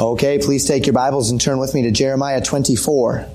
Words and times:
Okay, 0.00 0.38
please 0.38 0.64
take 0.64 0.86
your 0.86 0.94
Bibles 0.94 1.30
and 1.30 1.38
turn 1.38 1.58
with 1.58 1.74
me 1.74 1.82
to 1.82 1.90
Jeremiah 1.90 2.40
24. 2.40 3.26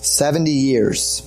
Seventy 0.00 0.52
years. 0.52 1.20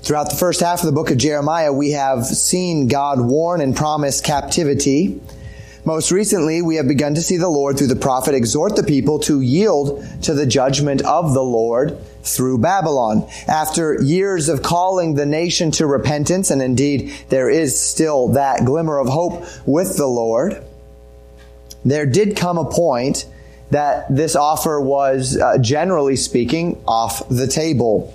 Throughout 0.00 0.30
the 0.30 0.36
first 0.36 0.60
half 0.60 0.80
of 0.80 0.86
the 0.86 0.92
book 0.92 1.10
of 1.10 1.18
Jeremiah, 1.18 1.74
we 1.74 1.90
have 1.90 2.24
seen 2.24 2.88
God 2.88 3.20
warn 3.20 3.60
and 3.60 3.76
promise 3.76 4.22
captivity. 4.22 5.20
Most 5.84 6.10
recently, 6.10 6.62
we 6.62 6.76
have 6.76 6.88
begun 6.88 7.14
to 7.14 7.20
see 7.20 7.36
the 7.36 7.46
Lord 7.46 7.76
through 7.76 7.88
the 7.88 7.96
prophet 7.96 8.34
exhort 8.34 8.76
the 8.76 8.82
people 8.82 9.18
to 9.20 9.42
yield 9.42 10.02
to 10.22 10.32
the 10.32 10.46
judgment 10.46 11.02
of 11.02 11.34
the 11.34 11.42
Lord 11.42 11.98
through 12.24 12.58
Babylon. 12.58 13.28
After 13.46 14.02
years 14.02 14.48
of 14.48 14.62
calling 14.62 15.14
the 15.14 15.26
nation 15.26 15.70
to 15.72 15.86
repentance, 15.86 16.50
and 16.50 16.60
indeed 16.60 17.14
there 17.28 17.48
is 17.50 17.78
still 17.78 18.28
that 18.28 18.64
glimmer 18.64 18.98
of 18.98 19.08
hope 19.08 19.44
with 19.66 19.96
the 19.96 20.06
Lord, 20.06 20.64
there 21.84 22.06
did 22.06 22.36
come 22.36 22.58
a 22.58 22.64
point 22.64 23.26
that 23.70 24.06
this 24.14 24.36
offer 24.36 24.80
was, 24.80 25.36
uh, 25.36 25.58
generally 25.58 26.16
speaking, 26.16 26.82
off 26.86 27.28
the 27.28 27.46
table. 27.46 28.14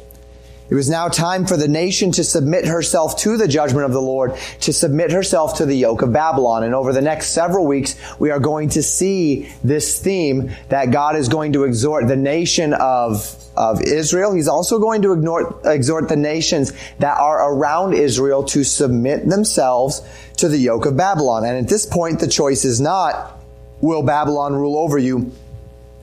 It 0.70 0.76
was 0.76 0.90
now 0.90 1.08
time 1.08 1.48
for 1.48 1.58
the 1.58 1.68
nation 1.68 2.12
to 2.12 2.24
submit 2.24 2.68
herself 2.68 3.18
to 3.22 3.38
the 3.38 3.48
judgment 3.48 3.86
of 3.86 3.92
the 3.92 4.02
Lord, 4.02 4.36
to 4.62 4.72
submit 4.72 5.12
herself 5.12 5.58
to 5.58 5.66
the 5.66 5.76
yoke 5.76 6.04
of 6.04 6.14
Babylon. 6.14 6.64
And 6.64 6.76
over 6.76 6.94
the 6.94 7.02
next 7.02 7.30
several 7.30 7.66
weeks, 7.66 7.96
we 8.20 8.30
are 8.30 8.40
going 8.40 8.70
to 8.70 8.84
see 8.84 9.52
this 9.64 10.00
theme 10.00 10.52
that 10.70 10.92
God 10.92 11.16
is 11.16 11.28
going 11.28 11.54
to 11.54 11.64
exhort 11.64 12.08
the 12.08 12.16
nation 12.16 12.74
of, 12.74 13.36
of 13.58 13.82
Israel. 13.82 14.32
He's 14.32 14.48
also 14.48 14.78
going 14.78 15.02
to 15.02 15.14
ignore, 15.14 15.60
exhort 15.66 16.08
the 16.08 16.16
nations 16.16 16.72
that 17.00 17.18
are 17.18 17.52
around 17.52 17.96
Israel 17.96 18.44
to 18.46 18.64
submit 18.64 19.28
themselves 19.28 20.04
to 20.38 20.48
the 20.48 20.58
yoke 20.58 20.86
of 20.86 20.96
Babylon. 20.96 21.46
And 21.46 21.58
at 21.58 21.68
this 21.68 21.88
point, 21.88 22.20
the 22.20 22.28
choice 22.28 22.64
is 22.64 22.80
not, 22.80 23.42
will 23.82 24.04
Babylon 24.04 24.54
rule 24.54 24.78
over 24.78 25.00
you? 25.00 25.32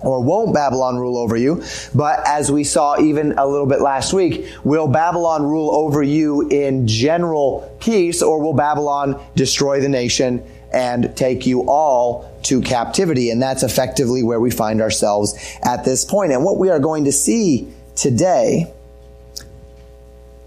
Or 0.07 0.23
won't 0.23 0.55
Babylon 0.55 0.97
rule 0.97 1.19
over 1.19 1.37
you? 1.37 1.63
But 1.95 2.27
as 2.27 2.51
we 2.51 2.65
saw 2.65 2.99
even 2.99 3.33
a 3.39 3.47
little 3.47 3.67
bit 3.67 3.81
last 3.81 4.13
week, 4.13 4.47
will 4.65 4.89
Babylon 4.89 5.43
rule 5.43 5.75
over 5.75 6.03
you 6.03 6.49
in 6.49 6.87
general 6.87 7.77
peace 7.81 8.23
or 8.23 8.41
will 8.41 8.55
Babylon 8.55 9.21
destroy 9.35 9.81
the 9.81 9.89
nation 9.89 10.43
and 10.73 11.17
take 11.17 11.47
you 11.47 11.69
all 11.69 12.33
to 12.45 12.61
captivity? 12.61 13.31
And 13.31 13.43
that's 13.43 13.63
effectively 13.63 14.23
where 14.23 14.41
we 14.41 14.51
find 14.51 14.81
ourselves 14.81 15.35
at 15.63 15.85
this 15.85 16.05
point. 16.05 16.33
And 16.33 16.45
what 16.45 16.59
we 16.59 16.71
are 16.71 16.79
going 16.79 17.05
to 17.05 17.13
see 17.13 17.73
today 17.97 18.73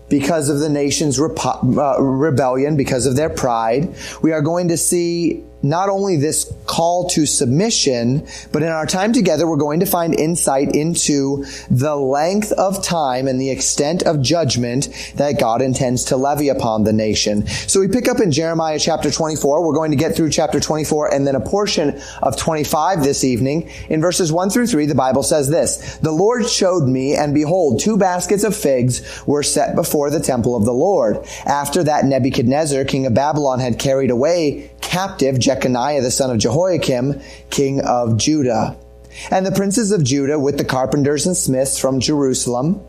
because 0.10 0.50
of 0.50 0.60
the 0.60 0.70
nation's 0.70 1.20
uh, 1.20 1.96
rebellion, 2.00 2.76
because 2.76 3.06
of 3.06 3.16
their 3.16 3.30
pride. 3.30 3.96
We 4.24 4.32
are 4.32 4.42
going 4.42 4.70
to 4.70 4.78
see 4.78 5.44
not 5.62 5.90
only 5.90 6.16
this 6.16 6.52
call 6.66 7.10
to 7.10 7.26
submission, 7.26 8.26
but 8.52 8.64
in 8.64 8.70
our 8.70 8.86
time 8.86 9.14
together, 9.14 9.48
we're 9.48 9.58
going 9.58 9.82
to 9.82 9.86
find 9.86 10.14
insight 10.14 10.76
into 10.76 11.46
the 11.70 11.96
length 11.96 12.52
of 12.54 12.84
time 12.84 13.28
and 13.28 13.40
the 13.40 13.50
extent 13.50 14.04
of 14.04 14.22
judgment 14.22 14.90
that 15.16 15.40
God 15.40 15.62
intends 15.62 16.06
to 16.06 16.18
levy 16.18 16.50
upon 16.50 16.84
the 16.84 16.94
nation. 16.94 17.46
So 17.48 17.80
we 17.80 17.88
pick 17.88 18.08
up 18.08 18.20
in 18.20 18.32
Jeremiah 18.32 18.80
chapter 18.80 19.12
24. 19.12 19.66
We're 19.66 19.74
going 19.74 19.92
to 19.92 19.98
get 19.98 20.16
through 20.16 20.30
chapter 20.30 20.60
24 20.60 21.14
and 21.14 21.28
then 21.28 21.36
a 21.36 21.42
portion 21.42 22.02
of 22.22 22.38
25 22.38 23.04
this 23.04 23.24
evening. 23.24 23.70
In 23.90 24.02
verses 24.02 24.32
1 24.32 24.50
through 24.50 24.68
3, 24.68 24.86
the 24.86 24.96
Bible 24.96 25.24
says 25.24 25.50
this, 25.50 25.98
The 25.98 26.12
Lord 26.12 26.48
showed 26.48 26.88
me, 26.88 27.16
and 27.16 27.34
behold, 27.34 27.80
two 27.80 27.98
baskets 27.98 28.44
of 28.44 28.56
figs 28.56 29.24
were 29.26 29.44
set 29.44 29.76
before 29.76 30.10
the 30.10 30.20
temple 30.20 30.56
of 30.56 30.66
the 30.66 30.74
Lord. 30.74 31.26
After 31.46 31.84
that, 31.84 32.06
Nebuchadnezzar, 32.06 32.86
king 32.86 33.06
of 33.06 33.14
Babylon, 33.14 33.60
had 33.60 33.80
carried 33.80 34.12
away 34.12 34.69
captive 34.82 35.40
Jeconiah 35.40 36.02
the 36.02 36.12
son 36.12 36.32
of 36.32 36.38
Jehoiakim, 36.38 37.22
king 37.50 37.82
of 37.82 38.18
Judah. 38.18 38.78
And 39.32 39.46
the 39.46 39.52
princes 39.52 39.92
of 39.92 40.04
Judah 40.04 40.40
with 40.40 40.58
the 40.58 40.66
carpenters 40.66 41.26
and 41.26 41.36
smiths 41.36 41.78
from 41.78 42.00
Jerusalem, 42.00 42.82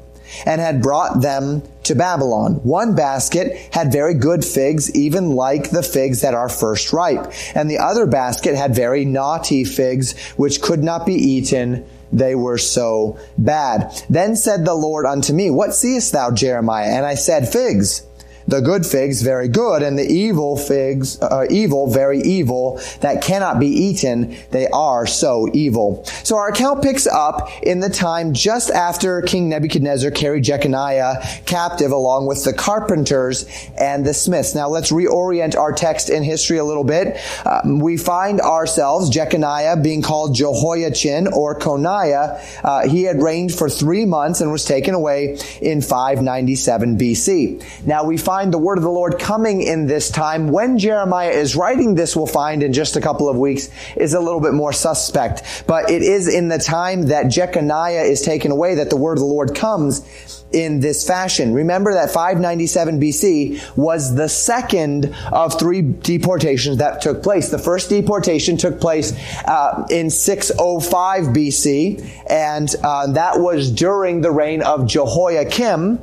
and 0.46 0.60
had 0.60 0.82
brought 0.82 1.22
them 1.22 1.62
to 1.84 1.94
Babylon. 1.94 2.54
One 2.62 2.94
basket 2.94 3.56
had 3.72 3.90
very 3.90 4.14
good 4.14 4.44
figs, 4.44 4.94
even 4.94 5.30
like 5.30 5.70
the 5.70 5.82
figs 5.82 6.20
that 6.20 6.34
are 6.34 6.48
first 6.48 6.92
ripe. 6.92 7.32
And 7.54 7.68
the 7.68 7.78
other 7.78 8.06
basket 8.06 8.54
had 8.54 8.74
very 8.74 9.04
naughty 9.04 9.64
figs, 9.64 10.16
which 10.36 10.62
could 10.62 10.84
not 10.84 11.04
be 11.04 11.14
eaten. 11.14 11.84
They 12.12 12.34
were 12.34 12.58
so 12.58 13.18
bad. 13.38 13.92
Then 14.08 14.36
said 14.36 14.64
the 14.64 14.74
Lord 14.74 15.06
unto 15.06 15.32
me, 15.32 15.50
What 15.50 15.74
seest 15.74 16.12
thou, 16.12 16.30
Jeremiah? 16.30 16.90
And 16.90 17.04
I 17.04 17.14
said, 17.14 17.48
Figs 17.48 18.02
the 18.50 18.60
good 18.60 18.84
figs 18.84 19.22
very 19.22 19.48
good 19.48 19.82
and 19.82 19.98
the 19.98 20.06
evil 20.06 20.56
figs 20.56 21.20
uh, 21.22 21.46
evil 21.50 21.88
very 21.90 22.20
evil 22.20 22.80
that 23.00 23.22
cannot 23.22 23.60
be 23.60 23.68
eaten. 23.68 24.36
They 24.50 24.66
are 24.68 25.06
so 25.06 25.48
evil. 25.52 26.04
So 26.24 26.36
our 26.36 26.48
account 26.48 26.82
picks 26.82 27.06
up 27.06 27.48
in 27.62 27.80
the 27.80 27.88
time 27.88 28.34
just 28.34 28.70
after 28.70 29.22
king 29.22 29.48
nebuchadnezzar 29.48 30.10
carried 30.10 30.44
jeconiah 30.44 31.44
captive 31.46 31.92
along 31.92 32.26
with 32.26 32.44
the 32.44 32.52
carpenters 32.52 33.46
and 33.78 34.04
the 34.04 34.14
smiths. 34.14 34.54
Now 34.54 34.68
let's 34.68 34.90
reorient 34.90 35.56
our 35.56 35.72
text 35.72 36.10
in 36.10 36.22
history 36.22 36.58
a 36.58 36.64
little 36.64 36.84
bit. 36.84 37.18
Um, 37.46 37.78
we 37.78 37.96
find 37.96 38.40
ourselves 38.40 39.10
jeconiah 39.10 39.76
being 39.82 40.02
called 40.02 40.34
jehoiachin 40.34 41.28
or 41.32 41.58
coniah. 41.58 42.42
Uh, 42.64 42.88
he 42.88 43.04
had 43.04 43.22
reigned 43.22 43.54
for 43.54 43.70
three 43.70 44.04
months 44.04 44.40
and 44.40 44.50
was 44.50 44.64
taken 44.64 44.94
away 44.94 45.38
in 45.60 45.80
597 45.80 46.98
bc 46.98 47.86
now 47.86 48.04
we 48.04 48.16
find 48.16 48.39
find 48.40 48.54
the 48.54 48.58
word 48.58 48.78
of 48.78 48.84
the 48.84 48.90
Lord 48.90 49.18
coming 49.18 49.60
in 49.60 49.86
this 49.86 50.10
time. 50.10 50.48
When 50.48 50.78
Jeremiah 50.78 51.28
is 51.28 51.54
writing 51.54 51.94
this, 51.94 52.16
we'll 52.16 52.26
find 52.26 52.62
in 52.62 52.72
just 52.72 52.96
a 52.96 53.00
couple 53.02 53.28
of 53.28 53.36
weeks, 53.36 53.68
is 53.96 54.14
a 54.14 54.20
little 54.20 54.40
bit 54.40 54.54
more 54.54 54.72
suspect. 54.72 55.64
But 55.66 55.90
it 55.90 56.00
is 56.00 56.26
in 56.26 56.48
the 56.48 56.56
time 56.56 57.08
that 57.08 57.26
Jeconiah 57.26 58.04
is 58.04 58.22
taken 58.22 58.50
away 58.50 58.76
that 58.76 58.88
the 58.88 58.96
word 58.96 59.18
of 59.18 59.18
the 59.18 59.26
Lord 59.26 59.54
comes 59.54 60.46
in 60.52 60.80
this 60.80 61.06
fashion. 61.06 61.52
Remember 61.52 61.92
that 61.92 62.12
597 62.12 62.98
BC 62.98 63.76
was 63.76 64.14
the 64.14 64.26
second 64.26 65.14
of 65.30 65.58
three 65.58 65.82
deportations 65.82 66.78
that 66.78 67.02
took 67.02 67.22
place. 67.22 67.50
The 67.50 67.58
first 67.58 67.90
deportation 67.90 68.56
took 68.56 68.80
place 68.80 69.12
uh, 69.44 69.86
in 69.90 70.08
605 70.08 71.24
BC, 71.26 72.24
and 72.26 72.74
uh, 72.82 73.12
that 73.12 73.38
was 73.38 73.70
during 73.70 74.22
the 74.22 74.30
reign 74.30 74.62
of 74.62 74.86
Jehoiakim 74.86 76.00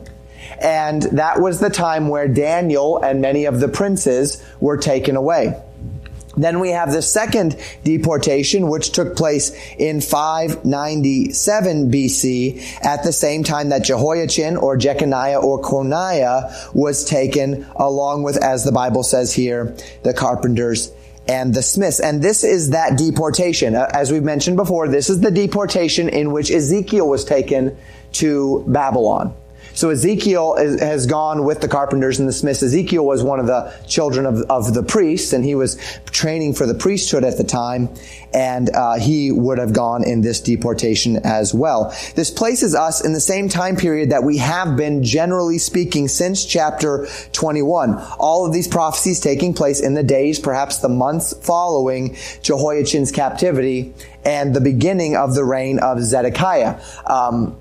and 0.62 1.04
that 1.04 1.40
was 1.40 1.60
the 1.60 1.70
time 1.70 2.08
where 2.08 2.28
Daniel 2.28 3.02
and 3.02 3.22
many 3.22 3.46
of 3.46 3.60
the 3.60 3.68
princes 3.68 4.44
were 4.60 4.78
taken 4.78 5.16
away. 5.16 5.62
Then 6.38 6.60
we 6.60 6.70
have 6.70 6.92
the 6.92 7.02
second 7.02 7.58
deportation, 7.84 8.70
which 8.70 8.92
took 8.92 9.16
place 9.16 9.52
in 9.78 10.02
597 10.02 11.92
BC 11.92 12.86
at 12.86 13.04
the 13.04 13.12
same 13.12 13.44
time 13.44 13.70
that 13.70 13.84
Jehoiachin 13.84 14.56
or 14.58 14.78
Jeconiah 14.78 15.40
or 15.44 15.62
Coniah 15.62 16.74
was 16.76 17.04
taken 17.04 17.66
along 17.76 18.22
with, 18.22 18.38
as 18.38 18.64
the 18.64 18.72
Bible 18.72 19.02
says 19.02 19.34
here, 19.34 19.76
the 20.04 20.14
carpenters 20.14 20.92
and 21.28 21.54
the 21.54 21.64
smiths. 21.64 22.00
And 22.00 22.22
this 22.22 22.44
is 22.44 22.70
that 22.70 22.98
deportation. 22.98 23.76
Uh, 23.76 23.90
as 23.92 24.12
we've 24.12 24.24
mentioned 24.24 24.58
before, 24.58 24.88
this 24.88 25.10
is 25.10 25.20
the 25.20 25.32
deportation 25.32 26.08
in 26.08 26.32
which 26.32 26.52
Ezekiel 26.52 27.10
was 27.10 27.26
taken 27.26 27.76
to 28.14 28.64
Babylon. 28.68 29.36
So 29.78 29.92
Ezekiel 29.92 30.56
is, 30.56 30.82
has 30.82 31.06
gone 31.06 31.46
with 31.46 31.62
the 31.62 31.68
carpenters 31.68 32.18
and 32.18 32.28
the 32.28 32.34
smiths. 32.34 32.64
Ezekiel 32.64 33.06
was 33.06 33.22
one 33.22 33.40
of 33.40 33.46
the 33.46 33.72
children 33.88 34.26
of, 34.26 34.42
of 34.50 34.74
the 34.74 34.82
priests, 34.82 35.34
and 35.34 35.46
he 35.46 35.54
was 35.54 35.80
training 36.08 36.56
for 36.56 36.66
the 36.66 36.74
priesthood 36.74 37.24
at 37.24 37.38
the 37.38 37.44
time, 37.44 37.90
and 38.34 38.76
uh, 38.76 38.98
he 38.98 39.32
would 39.32 39.60
have 39.60 39.74
gone 39.74 40.04
in 40.04 40.22
this 40.22 40.42
deportation 40.42 41.18
as 41.18 41.54
well. 41.54 41.96
This 42.16 42.32
places 42.32 42.74
us 42.74 43.06
in 43.06 43.14
the 43.14 43.20
same 43.20 43.50
time 43.50 43.76
period 43.76 44.10
that 44.10 44.24
we 44.24 44.38
have 44.38 44.76
been, 44.76 45.04
generally 45.04 45.60
speaking, 45.60 46.08
since 46.08 46.44
chapter 46.44 47.06
21. 47.34 48.04
All 48.18 48.48
of 48.48 48.54
these 48.54 48.68
prophecies 48.68 49.20
taking 49.20 49.54
place 49.54 49.80
in 49.80 49.94
the 49.94 50.02
days, 50.02 50.40
perhaps 50.40 50.80
the 50.80 50.90
months 50.90 51.36
following 51.46 52.18
Jehoiachin's 52.42 53.12
captivity 53.12 53.94
and 54.26 54.56
the 54.56 54.62
beginning 54.62 55.16
of 55.16 55.36
the 55.36 55.44
reign 55.44 55.78
of 55.78 56.02
Zedekiah. 56.02 56.82
Um, 57.06 57.56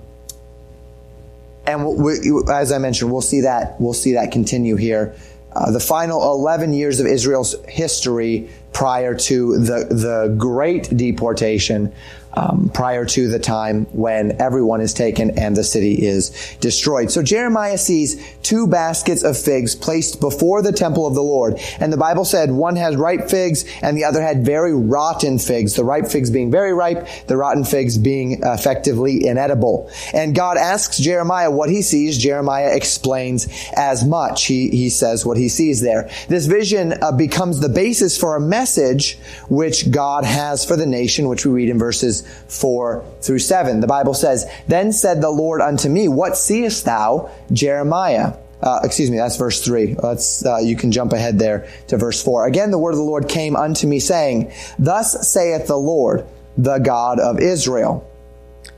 and 1.66 1.84
we, 1.84 2.14
as 2.50 2.72
I 2.72 2.78
mentioned, 2.78 3.10
we'll 3.10 3.20
see 3.20 3.40
that 3.42 3.80
we'll 3.80 3.94
see 3.94 4.12
that 4.14 4.32
continue 4.32 4.76
here. 4.76 5.14
Uh, 5.52 5.70
the 5.70 5.80
final 5.80 6.22
11 6.34 6.74
years 6.74 7.00
of 7.00 7.06
Israel's 7.06 7.54
history 7.66 8.50
prior 8.74 9.14
to 9.14 9.58
the, 9.58 9.86
the 9.90 10.34
great 10.36 10.94
deportation 10.94 11.90
um, 12.36 12.70
prior 12.72 13.04
to 13.06 13.28
the 13.28 13.38
time 13.38 13.86
when 13.86 14.40
everyone 14.40 14.80
is 14.80 14.92
taken 14.92 15.38
and 15.38 15.56
the 15.56 15.64
city 15.64 16.06
is 16.06 16.56
destroyed. 16.60 17.10
So 17.10 17.22
Jeremiah 17.22 17.78
sees 17.78 18.22
two 18.42 18.66
baskets 18.66 19.24
of 19.24 19.38
figs 19.38 19.74
placed 19.74 20.20
before 20.20 20.62
the 20.62 20.72
temple 20.72 21.06
of 21.06 21.14
the 21.14 21.22
Lord. 21.22 21.58
And 21.80 21.92
the 21.92 21.96
Bible 21.96 22.24
said 22.24 22.50
one 22.50 22.76
has 22.76 22.96
ripe 22.96 23.30
figs 23.30 23.64
and 23.82 23.96
the 23.96 24.04
other 24.04 24.22
had 24.22 24.44
very 24.44 24.74
rotten 24.74 25.38
figs. 25.38 25.74
The 25.74 25.84
ripe 25.84 26.08
figs 26.08 26.30
being 26.30 26.50
very 26.50 26.74
ripe, 26.74 27.08
the 27.26 27.36
rotten 27.36 27.64
figs 27.64 27.96
being 27.96 28.42
effectively 28.42 29.26
inedible. 29.26 29.90
And 30.12 30.34
God 30.34 30.58
asks 30.58 30.98
Jeremiah 30.98 31.50
what 31.50 31.70
he 31.70 31.82
sees. 31.82 32.18
Jeremiah 32.18 32.74
explains 32.74 33.48
as 33.74 34.04
much. 34.04 34.44
He, 34.44 34.68
he 34.68 34.90
says 34.90 35.24
what 35.24 35.38
he 35.38 35.48
sees 35.48 35.80
there. 35.80 36.10
This 36.28 36.46
vision 36.46 36.94
uh, 37.02 37.12
becomes 37.12 37.60
the 37.60 37.68
basis 37.68 38.18
for 38.18 38.36
a 38.36 38.40
message 38.40 39.18
which 39.48 39.90
God 39.90 40.24
has 40.24 40.64
for 40.64 40.76
the 40.76 40.86
nation, 40.86 41.28
which 41.28 41.46
we 41.46 41.52
read 41.52 41.70
in 41.70 41.78
verses 41.78 42.25
4 42.48 43.04
through 43.20 43.38
7. 43.38 43.80
The 43.80 43.86
Bible 43.86 44.14
says, 44.14 44.46
Then 44.68 44.92
said 44.92 45.20
the 45.20 45.30
Lord 45.30 45.60
unto 45.60 45.88
me, 45.88 46.08
What 46.08 46.36
seest 46.36 46.84
thou, 46.84 47.30
Jeremiah? 47.52 48.34
Uh, 48.62 48.80
excuse 48.82 49.10
me, 49.10 49.16
that's 49.16 49.36
verse 49.36 49.62
3. 49.64 49.96
Let's, 50.02 50.44
uh, 50.44 50.58
you 50.58 50.76
can 50.76 50.90
jump 50.90 51.12
ahead 51.12 51.38
there 51.38 51.68
to 51.88 51.96
verse 51.96 52.22
4. 52.22 52.46
Again, 52.46 52.70
the 52.70 52.78
word 52.78 52.92
of 52.92 52.98
the 52.98 53.04
Lord 53.04 53.28
came 53.28 53.54
unto 53.54 53.86
me, 53.86 54.00
saying, 54.00 54.52
Thus 54.78 55.28
saith 55.28 55.66
the 55.66 55.76
Lord, 55.76 56.26
the 56.56 56.78
God 56.78 57.20
of 57.20 57.38
Israel, 57.38 58.10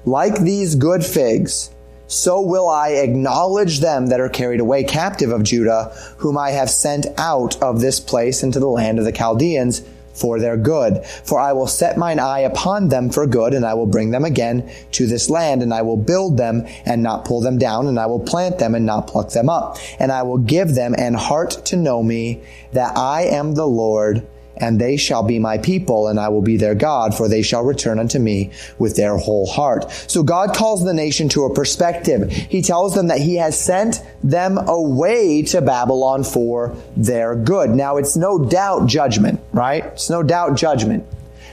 Like 0.05 0.41
these 0.41 0.75
good 0.75 1.05
figs, 1.05 1.71
so 2.09 2.41
will 2.41 2.69
I 2.69 2.91
acknowledge 2.93 3.81
them 3.81 4.07
that 4.07 4.19
are 4.19 4.31
carried 4.31 4.61
away 4.61 4.83
captive 4.83 5.31
of 5.31 5.43
Judah, 5.43 5.93
whom 6.17 6.39
I 6.39 6.51
have 6.51 6.71
sent 6.71 7.07
out 7.19 7.63
of 7.63 7.81
this 7.81 8.01
place 8.01 8.43
into 8.43 8.59
the 8.59 8.67
land 8.67 8.99
of 8.99 9.05
the 9.05 9.13
Chaldeans, 9.13 9.83
for 10.19 10.39
their 10.41 10.57
good. 10.57 11.05
For 11.25 11.39
I 11.39 11.53
will 11.53 11.67
set 11.67 11.97
mine 11.97 12.19
eye 12.19 12.41
upon 12.41 12.89
them 12.89 13.11
for 13.11 13.27
good, 13.27 13.55
and 13.55 13.65
I 13.65 13.75
will 13.75 13.87
bring 13.87 14.11
them 14.11 14.25
again 14.25 14.71
to 14.93 15.07
this 15.07 15.31
land, 15.31 15.63
and 15.63 15.73
I 15.73 15.83
will 15.83 15.97
build 15.97 16.37
them 16.37 16.67
and 16.85 17.03
not 17.03 17.25
pull 17.25 17.41
them 17.41 17.59
down, 17.59 17.87
and 17.87 17.99
I 17.99 18.07
will 18.07 18.21
plant 18.21 18.59
them 18.59 18.75
and 18.75 18.87
not 18.87 19.07
pluck 19.07 19.31
them 19.31 19.49
up. 19.49 19.79
And 19.99 20.11
I 20.13 20.23
will 20.23 20.39
give 20.39 20.75
them 20.75 20.95
an 20.99 21.15
heart 21.15 21.51
to 21.67 21.77
know 21.77 22.03
me, 22.03 22.43
that 22.73 22.97
I 22.97 23.23
am 23.23 23.55
the 23.55 23.67
Lord, 23.67 24.27
and 24.61 24.81
they 24.81 24.97
shall 24.97 25.23
be 25.23 25.39
my 25.39 25.59
people, 25.59 26.09
and 26.09 26.19
I 26.19 26.29
will 26.29 26.43
be 26.43 26.57
their 26.57 26.75
God, 26.75 27.17
for 27.17 27.29
they 27.29 27.43
shall 27.43 27.63
return 27.63 27.99
unto 27.99 28.19
me 28.19 28.51
with 28.79 28.97
their 28.97 29.17
whole 29.17 29.47
heart. 29.47 29.91
So 30.07 30.23
God 30.23 30.55
calls 30.55 30.85
the 30.85 30.95
nation 30.95 31.29
to 31.31 31.45
a 31.45 31.55
perspective. 31.55 32.31
He 32.31 32.63
tells 32.63 32.95
them 32.95 33.09
that 33.09 33.21
He 33.21 33.37
has 33.37 33.59
sent 33.61 34.03
them 34.23 34.59
away 34.59 35.43
to 35.43 35.61
Babylon 35.61 36.25
for 36.25 36.77
their 36.97 37.35
good. 37.35 37.71
Now, 37.71 37.97
it's 37.97 38.17
no 38.17 38.39
doubt 38.45 38.87
judgment, 38.87 39.41
right? 39.53 39.85
It's 39.85 40.11
no 40.11 40.23
doubt 40.23 40.57
judgment. 40.57 41.07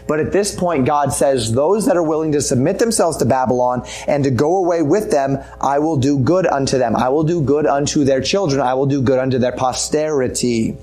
But 0.07 0.19
at 0.19 0.31
this 0.31 0.56
point, 0.56 0.86
God 0.86 1.13
says, 1.13 1.52
those 1.52 1.86
that 1.86 1.98
are 1.98 2.04
willing 2.04 2.31
to 2.34 2.42
submit 2.42 2.80
themselves 2.80 3.18
to 3.18 3.25
Babylon 3.25 3.84
and 4.07 4.24
to 4.24 4.31
go 4.31 4.57
away 4.57 4.81
with 4.81 5.12
them, 5.12 5.40
I 5.60 5.80
will 5.80 5.98
do 5.98 6.19
good 6.19 6.46
unto 6.46 6.78
them. 6.78 6.96
I 6.96 7.10
will 7.10 7.24
do 7.24 7.42
good 7.42 7.66
unto 7.66 8.04
their 8.04 8.22
children. 8.22 8.62
I 8.62 8.74
will 8.75 8.86
do 8.86 9.02
good 9.02 9.18
unto 9.18 9.40
their 9.40 9.52
posterity. 9.52 10.78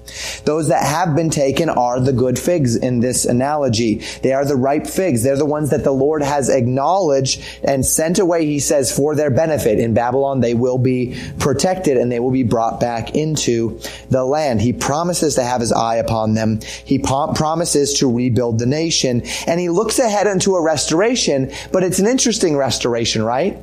Those 0.44 0.68
that 0.68 0.84
have 0.84 1.14
been 1.14 1.30
taken 1.30 1.68
are 1.68 2.00
the 2.00 2.12
good 2.12 2.38
figs 2.38 2.74
in 2.74 3.00
this 3.00 3.24
analogy. 3.24 4.02
They 4.22 4.32
are 4.32 4.44
the 4.44 4.56
ripe 4.56 4.86
figs. 4.86 5.22
They're 5.22 5.36
the 5.36 5.46
ones 5.46 5.70
that 5.70 5.84
the 5.84 5.92
Lord 5.92 6.22
has 6.22 6.48
acknowledged 6.48 7.42
and 7.62 7.86
sent 7.86 8.18
away, 8.18 8.46
he 8.46 8.58
says, 8.58 8.94
for 8.94 9.14
their 9.14 9.30
benefit. 9.30 9.78
In 9.78 9.94
Babylon, 9.94 10.40
they 10.40 10.54
will 10.54 10.78
be 10.78 11.16
protected 11.38 11.96
and 11.96 12.10
they 12.10 12.18
will 12.20 12.30
be 12.30 12.42
brought 12.42 12.80
back 12.80 13.14
into 13.14 13.78
the 14.10 14.24
land. 14.24 14.60
He 14.60 14.72
promises 14.72 15.36
to 15.36 15.44
have 15.44 15.60
his 15.60 15.72
eye 15.72 15.96
upon 15.96 16.34
them. 16.34 16.60
He 16.84 16.98
promises 16.98 17.94
to 18.00 18.12
rebuild 18.12 18.58
the 18.58 18.66
nation 18.66 19.11
and 19.20 19.60
he 19.60 19.68
looks 19.68 19.98
ahead 19.98 20.26
into 20.26 20.54
a 20.54 20.62
restoration, 20.62 21.52
but 21.70 21.82
it's 21.82 21.98
an 21.98 22.06
interesting 22.06 22.56
restoration, 22.56 23.22
right? 23.22 23.58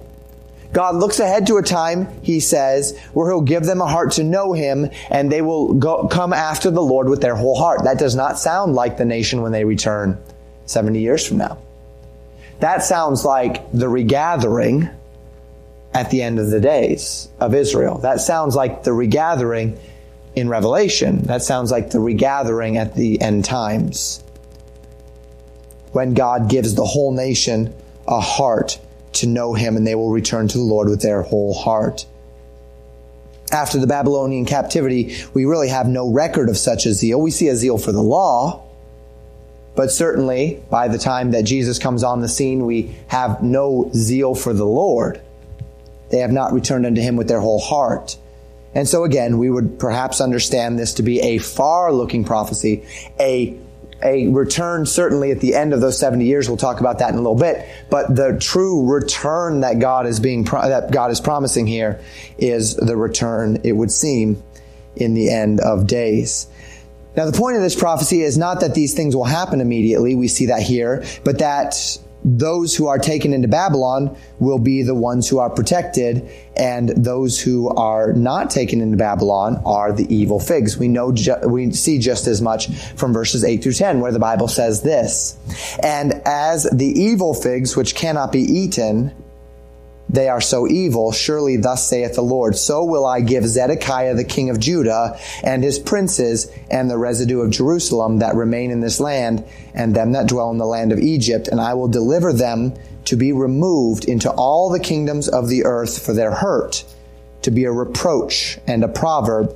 God 0.71 0.95
looks 0.95 1.19
ahead 1.19 1.47
to 1.47 1.57
a 1.57 1.63
time, 1.63 2.07
he 2.21 2.39
says, 2.39 2.97
where 3.13 3.31
he'll 3.31 3.41
give 3.41 3.63
them 3.63 3.81
a 3.81 3.87
heart 3.87 4.11
to 4.13 4.23
know 4.23 4.53
him 4.53 4.89
and 5.09 5.31
they 5.31 5.41
will 5.41 5.73
go, 5.73 6.07
come 6.07 6.31
after 6.31 6.69
the 6.69 6.81
Lord 6.81 7.09
with 7.09 7.21
their 7.21 7.35
whole 7.35 7.55
heart. 7.55 7.85
That 7.85 7.97
does 7.97 8.15
not 8.15 8.37
sound 8.37 8.75
like 8.75 8.97
the 8.97 9.05
nation 9.05 9.41
when 9.41 9.51
they 9.51 9.65
return 9.65 10.21
70 10.67 10.99
years 10.99 11.27
from 11.27 11.37
now. 11.37 11.57
That 12.59 12.83
sounds 12.83 13.25
like 13.25 13.71
the 13.71 13.89
regathering 13.89 14.89
at 15.93 16.11
the 16.11 16.21
end 16.21 16.37
of 16.37 16.51
the 16.51 16.59
days 16.59 17.29
of 17.39 17.55
Israel. 17.55 17.97
That 17.99 18.21
sounds 18.21 18.55
like 18.55 18.83
the 18.83 18.93
regathering 18.93 19.79
in 20.35 20.49
Revelation. 20.49 21.23
That 21.23 21.41
sounds 21.41 21.71
like 21.71 21.89
the 21.89 21.99
regathering 21.99 22.77
at 22.77 22.93
the 22.93 23.19
end 23.21 23.45
times 23.45 24.23
when 25.91 26.13
God 26.13 26.49
gives 26.49 26.75
the 26.75 26.85
whole 26.85 27.13
nation 27.13 27.73
a 28.07 28.19
heart 28.19 28.79
to 29.13 29.27
know 29.27 29.53
him 29.53 29.75
and 29.75 29.85
they 29.85 29.95
will 29.95 30.11
return 30.11 30.47
to 30.47 30.57
the 30.57 30.63
Lord 30.63 30.89
with 30.89 31.01
their 31.01 31.21
whole 31.21 31.53
heart. 31.53 32.05
After 33.51 33.79
the 33.79 33.87
Babylonian 33.87 34.45
captivity, 34.45 35.15
we 35.33 35.45
really 35.45 35.69
have 35.69 35.87
no 35.87 36.11
record 36.11 36.49
of 36.49 36.57
such 36.57 36.85
a 36.85 36.93
zeal. 36.93 37.19
We 37.19 37.31
see 37.31 37.47
a 37.47 37.55
zeal 37.55 37.79
for 37.79 37.91
the 37.91 38.03
law, 38.03 38.63
but 39.75 39.91
certainly 39.91 40.63
by 40.69 40.87
the 40.87 40.99
time 40.99 41.31
that 41.31 41.45
Jesus 41.45 41.79
comes 41.79 42.03
on 42.03 42.21
the 42.21 42.27
scene, 42.27 42.65
we 42.65 42.95
have 43.07 43.41
no 43.41 43.89
zeal 43.93 44.35
for 44.35 44.53
the 44.53 44.65
Lord. 44.65 45.19
They 46.11 46.19
have 46.19 46.31
not 46.31 46.53
returned 46.53 46.85
unto 46.85 47.01
him 47.01 47.15
with 47.15 47.27
their 47.27 47.39
whole 47.39 47.59
heart. 47.59 48.17
And 48.75 48.87
so 48.87 49.03
again, 49.03 49.39
we 49.39 49.49
would 49.49 49.79
perhaps 49.79 50.21
understand 50.21 50.77
this 50.77 50.93
to 50.95 51.03
be 51.03 51.19
a 51.21 51.39
far 51.39 51.91
looking 51.91 52.23
prophecy, 52.23 52.85
a 53.19 53.57
a 54.03 54.27
return 54.27 54.85
certainly 54.85 55.31
at 55.31 55.39
the 55.39 55.55
end 55.55 55.73
of 55.73 55.81
those 55.81 55.99
70 55.99 56.25
years. 56.25 56.47
We'll 56.47 56.57
talk 56.57 56.79
about 56.79 56.99
that 56.99 57.09
in 57.09 57.15
a 57.15 57.21
little 57.21 57.35
bit. 57.35 57.67
But 57.89 58.15
the 58.15 58.37
true 58.39 58.91
return 58.91 59.61
that 59.61 59.79
God 59.79 60.05
is 60.05 60.19
being, 60.19 60.43
that 60.43 60.91
God 60.91 61.11
is 61.11 61.19
promising 61.19 61.67
here 61.67 62.01
is 62.37 62.75
the 62.75 62.95
return, 62.95 63.59
it 63.63 63.73
would 63.73 63.91
seem, 63.91 64.41
in 64.95 65.13
the 65.13 65.29
end 65.31 65.59
of 65.59 65.87
days. 65.87 66.47
Now, 67.15 67.25
the 67.25 67.37
point 67.37 67.55
of 67.55 67.61
this 67.61 67.75
prophecy 67.75 68.21
is 68.21 68.37
not 68.37 68.61
that 68.61 68.75
these 68.75 68.93
things 68.93 69.15
will 69.15 69.25
happen 69.25 69.61
immediately. 69.61 70.15
We 70.15 70.27
see 70.27 70.47
that 70.47 70.61
here, 70.61 71.03
but 71.23 71.39
that 71.39 71.99
those 72.37 72.75
who 72.75 72.87
are 72.87 72.99
taken 72.99 73.33
into 73.33 73.47
Babylon 73.47 74.15
will 74.39 74.59
be 74.59 74.83
the 74.83 74.95
ones 74.95 75.27
who 75.27 75.39
are 75.39 75.49
protected, 75.49 76.29
and 76.55 76.89
those 76.89 77.39
who 77.39 77.69
are 77.69 78.13
not 78.13 78.49
taken 78.49 78.81
into 78.81 78.97
Babylon 78.97 79.61
are 79.65 79.91
the 79.91 80.13
evil 80.13 80.39
figs. 80.39 80.77
We 80.77 80.87
know, 80.87 81.11
ju- 81.11 81.39
we 81.45 81.71
see 81.71 81.97
just 81.97 82.27
as 82.27 82.41
much 82.41 82.67
from 82.95 83.13
verses 83.13 83.43
8 83.43 83.63
through 83.63 83.73
10, 83.73 83.99
where 83.99 84.11
the 84.11 84.19
Bible 84.19 84.47
says 84.47 84.81
this. 84.81 85.37
And 85.81 86.13
as 86.25 86.63
the 86.71 86.87
evil 86.87 87.33
figs, 87.33 87.75
which 87.75 87.95
cannot 87.95 88.31
be 88.31 88.41
eaten, 88.41 89.13
they 90.09 90.27
are 90.27 90.41
so 90.41 90.67
evil. 90.67 91.11
Surely 91.11 91.55
thus 91.57 91.87
saith 91.87 92.15
the 92.15 92.21
Lord, 92.21 92.57
so 92.57 92.83
will 92.83 93.05
I 93.05 93.21
give 93.21 93.45
Zedekiah 93.45 94.15
the 94.15 94.23
king 94.23 94.49
of 94.49 94.59
Judah 94.59 95.19
and 95.43 95.63
his 95.63 95.77
princes 95.77 96.51
and 96.69 96.89
the 96.89 96.97
residue 96.97 97.41
of 97.41 97.51
Jerusalem 97.51 98.19
that 98.19 98.35
remain 98.35 98.71
in 98.71 98.81
this 98.81 98.99
land 98.99 99.45
and 99.73 99.95
them 99.95 100.13
that 100.13 100.27
dwell 100.27 100.49
in 100.49 100.57
the 100.57 100.65
land 100.65 100.91
of 100.91 100.99
Egypt, 100.99 101.47
and 101.47 101.61
I 101.61 101.75
will 101.75 101.87
deliver 101.87 102.33
them 102.33 102.73
to 103.05 103.15
be 103.15 103.31
removed 103.31 104.05
into 104.05 104.31
all 104.31 104.69
the 104.69 104.79
kingdoms 104.79 105.27
of 105.27 105.47
the 105.47 105.65
earth 105.65 106.03
for 106.03 106.13
their 106.13 106.31
hurt, 106.31 106.83
to 107.43 107.51
be 107.51 107.65
a 107.65 107.71
reproach 107.71 108.57
and 108.67 108.83
a 108.83 108.87
proverb, 108.87 109.55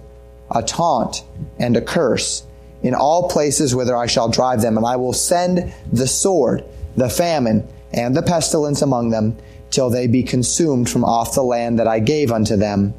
a 0.52 0.62
taunt 0.62 1.24
and 1.58 1.76
a 1.76 1.82
curse 1.82 2.44
in 2.84 2.94
all 2.94 3.30
places 3.30 3.74
whither 3.74 3.96
I 3.96 4.08
shall 4.08 4.30
drive 4.30 4.62
them, 4.62 4.78
and 4.78 4.86
I 4.86 4.98
will 4.98 5.14
send 5.14 5.74
the 5.92 6.06
sword, 6.06 6.64
the 6.96 7.10
famine, 7.10 7.68
and 7.94 8.16
the 8.16 8.22
pestilence 8.22 8.82
among 8.82 9.10
them 9.10 9.38
till 9.74 9.90
they 9.90 10.08
be 10.08 10.24
consumed 10.24 10.90
from 10.90 11.04
off 11.04 11.36
the 11.36 11.44
land 11.44 11.80
that 11.80 11.88
I 11.88 12.00
gave 12.00 12.32
unto 12.32 12.56
them 12.56 12.94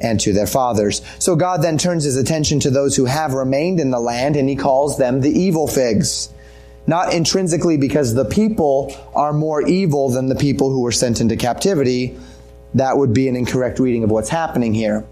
and 0.00 0.20
to 0.20 0.32
their 0.32 0.46
fathers. 0.46 1.02
So 1.18 1.36
God 1.36 1.62
then 1.62 1.78
turns 1.78 2.04
his 2.04 2.16
attention 2.16 2.60
to 2.60 2.70
those 2.70 2.96
who 2.96 3.06
have 3.06 3.32
remained 3.32 3.80
in 3.80 3.90
the 3.90 4.00
land 4.00 4.36
and 4.36 4.48
he 4.48 4.56
calls 4.56 4.98
them 4.98 5.20
the 5.20 5.30
evil 5.30 5.66
figs. 5.66 6.28
Not 6.86 7.14
intrinsically 7.14 7.78
because 7.78 8.14
the 8.14 8.26
people 8.26 8.94
are 9.14 9.32
more 9.32 9.66
evil 9.66 10.10
than 10.10 10.28
the 10.28 10.34
people 10.34 10.70
who 10.70 10.82
were 10.82 10.92
sent 10.92 11.20
into 11.20 11.36
captivity. 11.36 12.18
That 12.74 12.98
would 12.98 13.14
be 13.14 13.28
an 13.28 13.36
incorrect 13.36 13.78
reading 13.78 14.04
of 14.04 14.10
what's 14.10 14.28
happening 14.28 14.74
here. 14.74 15.06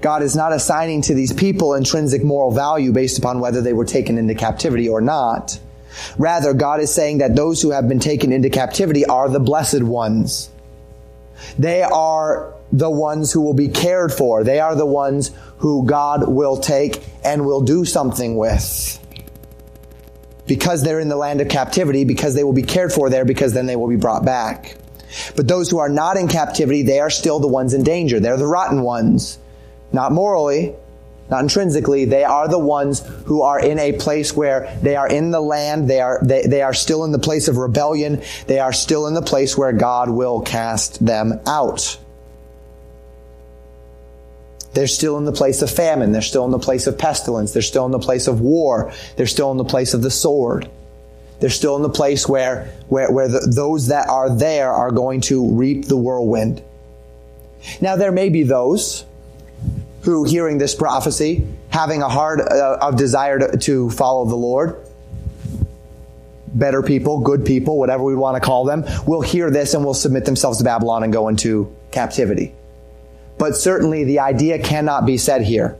God 0.00 0.22
is 0.22 0.36
not 0.36 0.52
assigning 0.52 1.02
to 1.02 1.14
these 1.14 1.32
people 1.32 1.74
intrinsic 1.74 2.22
moral 2.22 2.52
value 2.52 2.92
based 2.92 3.18
upon 3.18 3.40
whether 3.40 3.60
they 3.60 3.72
were 3.72 3.84
taken 3.84 4.16
into 4.16 4.34
captivity 4.34 4.88
or 4.88 5.00
not. 5.00 5.58
Rather, 6.18 6.52
God 6.54 6.80
is 6.80 6.92
saying 6.92 7.18
that 7.18 7.36
those 7.36 7.62
who 7.62 7.70
have 7.70 7.88
been 7.88 8.00
taken 8.00 8.32
into 8.32 8.50
captivity 8.50 9.04
are 9.04 9.28
the 9.28 9.40
blessed 9.40 9.82
ones. 9.82 10.50
They 11.58 11.82
are 11.82 12.54
the 12.72 12.90
ones 12.90 13.32
who 13.32 13.40
will 13.40 13.54
be 13.54 13.68
cared 13.68 14.12
for. 14.12 14.44
They 14.44 14.60
are 14.60 14.74
the 14.74 14.86
ones 14.86 15.30
who 15.58 15.86
God 15.86 16.28
will 16.28 16.58
take 16.58 17.02
and 17.24 17.46
will 17.46 17.62
do 17.62 17.84
something 17.84 18.36
with. 18.36 18.94
Because 20.46 20.82
they're 20.82 21.00
in 21.00 21.08
the 21.08 21.16
land 21.16 21.40
of 21.40 21.48
captivity, 21.48 22.04
because 22.04 22.34
they 22.34 22.44
will 22.44 22.52
be 22.52 22.62
cared 22.62 22.92
for 22.92 23.10
there, 23.10 23.24
because 23.24 23.52
then 23.52 23.66
they 23.66 23.76
will 23.76 23.88
be 23.88 23.96
brought 23.96 24.24
back. 24.24 24.76
But 25.36 25.48
those 25.48 25.70
who 25.70 25.78
are 25.78 25.88
not 25.88 26.16
in 26.16 26.28
captivity, 26.28 26.82
they 26.82 27.00
are 27.00 27.10
still 27.10 27.38
the 27.38 27.48
ones 27.48 27.74
in 27.74 27.82
danger. 27.82 28.20
They're 28.20 28.36
the 28.36 28.46
rotten 28.46 28.82
ones. 28.82 29.38
Not 29.92 30.12
morally, 30.12 30.74
not 31.30 31.42
intrinsically. 31.42 32.04
They 32.04 32.24
are 32.24 32.48
the 32.48 32.58
ones 32.58 33.00
who 33.26 33.42
are 33.42 33.60
in 33.60 33.78
a 33.78 33.92
place 33.92 34.34
where 34.34 34.74
they 34.82 34.96
are 34.96 35.08
in 35.08 35.30
the 35.30 35.40
land. 35.40 35.88
They 35.88 36.00
are, 36.00 36.20
they, 36.22 36.46
they 36.46 36.62
are 36.62 36.74
still 36.74 37.04
in 37.04 37.12
the 37.12 37.18
place 37.18 37.48
of 37.48 37.56
rebellion. 37.56 38.22
They 38.46 38.58
are 38.58 38.72
still 38.72 39.06
in 39.06 39.14
the 39.14 39.22
place 39.22 39.56
where 39.56 39.72
God 39.72 40.08
will 40.10 40.40
cast 40.40 41.04
them 41.04 41.40
out. 41.46 41.98
They're 44.74 44.86
still 44.86 45.18
in 45.18 45.24
the 45.24 45.32
place 45.32 45.62
of 45.62 45.70
famine. 45.70 46.12
They're 46.12 46.22
still 46.22 46.44
in 46.44 46.50
the 46.50 46.58
place 46.58 46.86
of 46.86 46.98
pestilence. 46.98 47.52
They're 47.52 47.62
still 47.62 47.86
in 47.86 47.92
the 47.92 47.98
place 47.98 48.26
of 48.26 48.40
war. 48.40 48.92
They're 49.16 49.26
still 49.26 49.50
in 49.50 49.56
the 49.56 49.64
place 49.64 49.92
of 49.94 50.02
the 50.02 50.10
sword. 50.10 50.70
They're 51.40 51.50
still 51.50 51.76
in 51.76 51.82
the 51.82 51.88
place 51.88 52.28
where, 52.28 52.72
where, 52.88 53.10
where 53.10 53.28
the, 53.28 53.52
those 53.54 53.88
that 53.88 54.08
are 54.08 54.34
there 54.34 54.72
are 54.72 54.90
going 54.90 55.20
to 55.22 55.54
reap 55.54 55.86
the 55.86 55.96
whirlwind. 55.96 56.62
Now, 57.80 57.96
there 57.96 58.12
may 58.12 58.28
be 58.28 58.42
those 58.42 59.04
who, 60.02 60.24
hearing 60.24 60.58
this 60.58 60.74
prophecy, 60.74 61.46
having 61.70 62.02
a 62.02 62.08
heart 62.08 62.40
uh, 62.40 62.78
of 62.80 62.96
desire 62.96 63.38
to, 63.38 63.58
to 63.58 63.90
follow 63.90 64.24
the 64.24 64.36
Lord, 64.36 64.76
better 66.54 66.82
people, 66.82 67.20
good 67.20 67.44
people, 67.44 67.78
whatever 67.78 68.04
we 68.04 68.14
want 68.14 68.36
to 68.36 68.40
call 68.40 68.64
them, 68.64 68.84
will 69.06 69.20
hear 69.20 69.50
this 69.50 69.74
and 69.74 69.84
will 69.84 69.94
submit 69.94 70.24
themselves 70.24 70.58
to 70.58 70.64
Babylon 70.64 71.02
and 71.02 71.12
go 71.12 71.28
into 71.28 71.74
captivity. 71.90 72.54
But 73.38 73.56
certainly 73.56 74.04
the 74.04 74.20
idea 74.20 74.58
cannot 74.58 75.06
be 75.06 75.16
said 75.16 75.42
here 75.42 75.78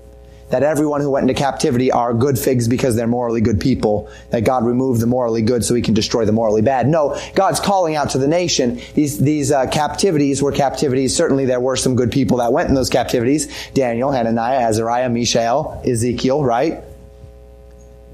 that 0.50 0.62
everyone 0.62 1.00
who 1.00 1.10
went 1.10 1.28
into 1.28 1.38
captivity 1.38 1.90
are 1.90 2.14
good 2.14 2.38
figs 2.38 2.68
because 2.68 2.96
they're 2.96 3.06
morally 3.06 3.40
good 3.40 3.60
people, 3.60 4.10
that 4.30 4.44
God 4.44 4.64
removed 4.64 5.00
the 5.00 5.06
morally 5.06 5.42
good 5.42 5.64
so 5.64 5.74
he 5.74 5.82
can 5.82 5.94
destroy 5.94 6.24
the 6.24 6.32
morally 6.32 6.62
bad. 6.62 6.88
No, 6.88 7.20
God's 7.34 7.60
calling 7.60 7.96
out 7.96 8.10
to 8.10 8.18
the 8.18 8.28
nation. 8.28 8.80
These, 8.94 9.18
these 9.18 9.52
uh, 9.52 9.66
captivities 9.66 10.42
were 10.42 10.52
captivities. 10.52 11.14
Certainly 11.14 11.46
there 11.46 11.60
were 11.60 11.76
some 11.76 11.96
good 11.96 12.10
people 12.10 12.38
that 12.38 12.52
went 12.52 12.68
in 12.68 12.74
those 12.74 12.90
captivities. 12.90 13.48
Daniel, 13.74 14.10
Hananiah, 14.10 14.60
Azariah, 14.60 15.08
Mishael, 15.08 15.82
Ezekiel, 15.86 16.42
right? 16.44 16.82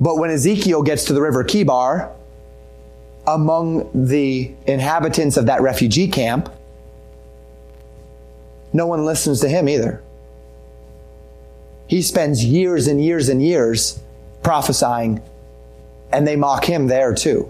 But 0.00 0.17
when 0.19 0.31
Ezekiel 0.31 0.83
gets 0.83 1.05
to 1.05 1.12
the 1.12 1.23
river 1.23 1.45
Chebar, 1.45 2.12
among 3.26 3.91
the 3.95 4.53
inhabitants 4.67 5.37
of 5.37 5.47
that 5.47 5.62
refugee 5.62 6.09
camp, 6.09 6.53
no 8.73 8.87
one 8.87 9.05
listens 9.05 9.41
to 9.41 9.49
him 9.49 9.69
either. 9.69 10.03
He 11.87 12.03
spends 12.03 12.45
years 12.45 12.87
and 12.87 13.03
years 13.03 13.29
and 13.29 13.43
years 13.43 14.00
prophesying, 14.43 15.23
and 16.12 16.26
they 16.26 16.37
mock 16.37 16.64
him 16.64 16.87
there 16.87 17.14
too. 17.14 17.49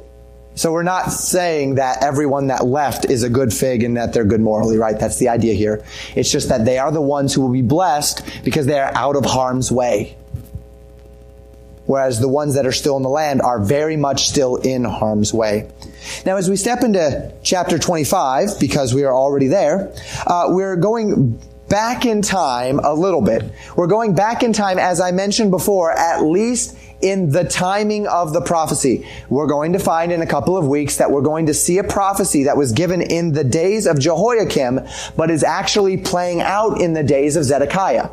So 0.56 0.72
we're 0.72 0.84
not 0.84 1.10
saying 1.10 1.76
that 1.76 2.02
everyone 2.02 2.46
that 2.46 2.64
left 2.64 3.06
is 3.06 3.24
a 3.24 3.28
good 3.28 3.52
fig 3.52 3.82
and 3.82 3.96
that 3.96 4.12
they're 4.12 4.24
good 4.24 4.40
morally, 4.40 4.78
right? 4.78 4.98
That's 4.98 5.18
the 5.18 5.28
idea 5.28 5.54
here. 5.54 5.84
It's 6.14 6.30
just 6.30 6.48
that 6.48 6.64
they 6.64 6.78
are 6.78 6.92
the 6.92 7.00
ones 7.00 7.34
who 7.34 7.40
will 7.40 7.52
be 7.52 7.62
blessed 7.62 8.22
because 8.44 8.66
they 8.66 8.78
are 8.78 8.92
out 8.94 9.16
of 9.16 9.24
harm's 9.24 9.72
way. 9.72 10.16
Whereas 11.86 12.20
the 12.20 12.28
ones 12.28 12.54
that 12.54 12.66
are 12.66 12.72
still 12.72 12.96
in 12.96 13.02
the 13.02 13.08
land 13.08 13.42
are 13.42 13.60
very 13.60 13.96
much 13.96 14.28
still 14.28 14.56
in 14.56 14.84
harm's 14.84 15.34
way. 15.34 15.70
Now, 16.24 16.36
as 16.36 16.48
we 16.48 16.56
step 16.56 16.82
into 16.82 17.32
chapter 17.42 17.78
25, 17.78 18.60
because 18.60 18.94
we 18.94 19.04
are 19.04 19.12
already 19.12 19.48
there, 19.48 19.92
uh, 20.26 20.46
we're 20.48 20.76
going 20.76 21.40
back 21.74 22.06
in 22.06 22.22
time 22.22 22.78
a 22.84 22.94
little 22.94 23.20
bit. 23.20 23.42
We're 23.74 23.88
going 23.88 24.14
back 24.14 24.44
in 24.44 24.52
time, 24.52 24.78
as 24.78 25.00
I 25.00 25.10
mentioned 25.10 25.50
before, 25.50 25.90
at 25.90 26.22
least 26.22 26.78
in 27.00 27.30
the 27.30 27.42
timing 27.42 28.06
of 28.06 28.32
the 28.32 28.40
prophecy. 28.40 29.04
We're 29.28 29.48
going 29.48 29.72
to 29.72 29.80
find 29.80 30.12
in 30.12 30.22
a 30.22 30.26
couple 30.26 30.56
of 30.56 30.68
weeks 30.68 30.98
that 30.98 31.10
we're 31.10 31.22
going 31.22 31.46
to 31.46 31.54
see 31.54 31.78
a 31.78 31.82
prophecy 31.82 32.44
that 32.44 32.56
was 32.56 32.70
given 32.70 33.02
in 33.02 33.32
the 33.32 33.42
days 33.42 33.88
of 33.88 33.98
Jehoiakim, 33.98 34.86
but 35.16 35.32
is 35.32 35.42
actually 35.42 35.96
playing 35.96 36.42
out 36.42 36.80
in 36.80 36.92
the 36.92 37.02
days 37.02 37.34
of 37.34 37.42
Zedekiah. 37.42 38.08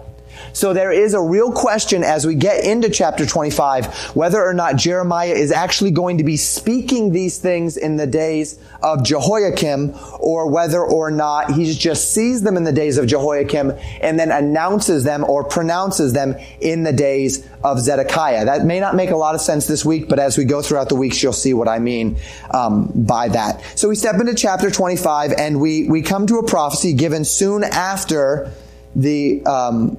So 0.53 0.73
there 0.73 0.91
is 0.91 1.13
a 1.13 1.21
real 1.21 1.51
question 1.51 2.03
as 2.03 2.25
we 2.25 2.35
get 2.35 2.63
into 2.65 2.89
chapter 2.89 3.25
25 3.25 4.15
whether 4.15 4.43
or 4.43 4.53
not 4.53 4.75
Jeremiah 4.75 5.33
is 5.33 5.51
actually 5.51 5.91
going 5.91 6.17
to 6.17 6.23
be 6.23 6.37
speaking 6.37 7.11
these 7.11 7.37
things 7.37 7.77
in 7.77 7.95
the 7.95 8.07
days 8.07 8.59
of 8.81 9.03
Jehoiakim 9.03 9.93
or 10.19 10.49
whether 10.49 10.81
or 10.81 11.11
not 11.11 11.53
he 11.53 11.71
just 11.73 12.13
sees 12.13 12.41
them 12.41 12.57
in 12.57 12.63
the 12.63 12.71
days 12.71 12.97
of 12.97 13.07
Jehoiakim 13.07 13.73
and 14.01 14.19
then 14.19 14.31
announces 14.31 15.03
them 15.03 15.23
or 15.23 15.43
pronounces 15.43 16.13
them 16.13 16.35
in 16.59 16.83
the 16.83 16.93
days 16.93 17.47
of 17.63 17.79
Zedekiah. 17.79 18.45
That 18.45 18.65
may 18.65 18.79
not 18.79 18.95
make 18.95 19.11
a 19.11 19.17
lot 19.17 19.35
of 19.35 19.41
sense 19.41 19.67
this 19.67 19.85
week, 19.85 20.09
but 20.09 20.19
as 20.19 20.37
we 20.37 20.45
go 20.45 20.61
throughout 20.61 20.89
the 20.89 20.95
weeks, 20.95 21.21
you'll 21.21 21.33
see 21.33 21.53
what 21.53 21.67
I 21.67 21.79
mean 21.79 22.17
um, 22.51 22.91
by 22.95 23.29
that. 23.29 23.63
So 23.77 23.89
we 23.89 23.95
step 23.95 24.15
into 24.15 24.33
chapter 24.33 24.71
25 24.71 25.33
and 25.37 25.61
we, 25.61 25.87
we 25.87 26.01
come 26.01 26.27
to 26.27 26.37
a 26.37 26.47
prophecy 26.47 26.93
given 26.93 27.23
soon 27.23 27.63
after 27.63 28.51
the 28.95 29.45
um, 29.45 29.97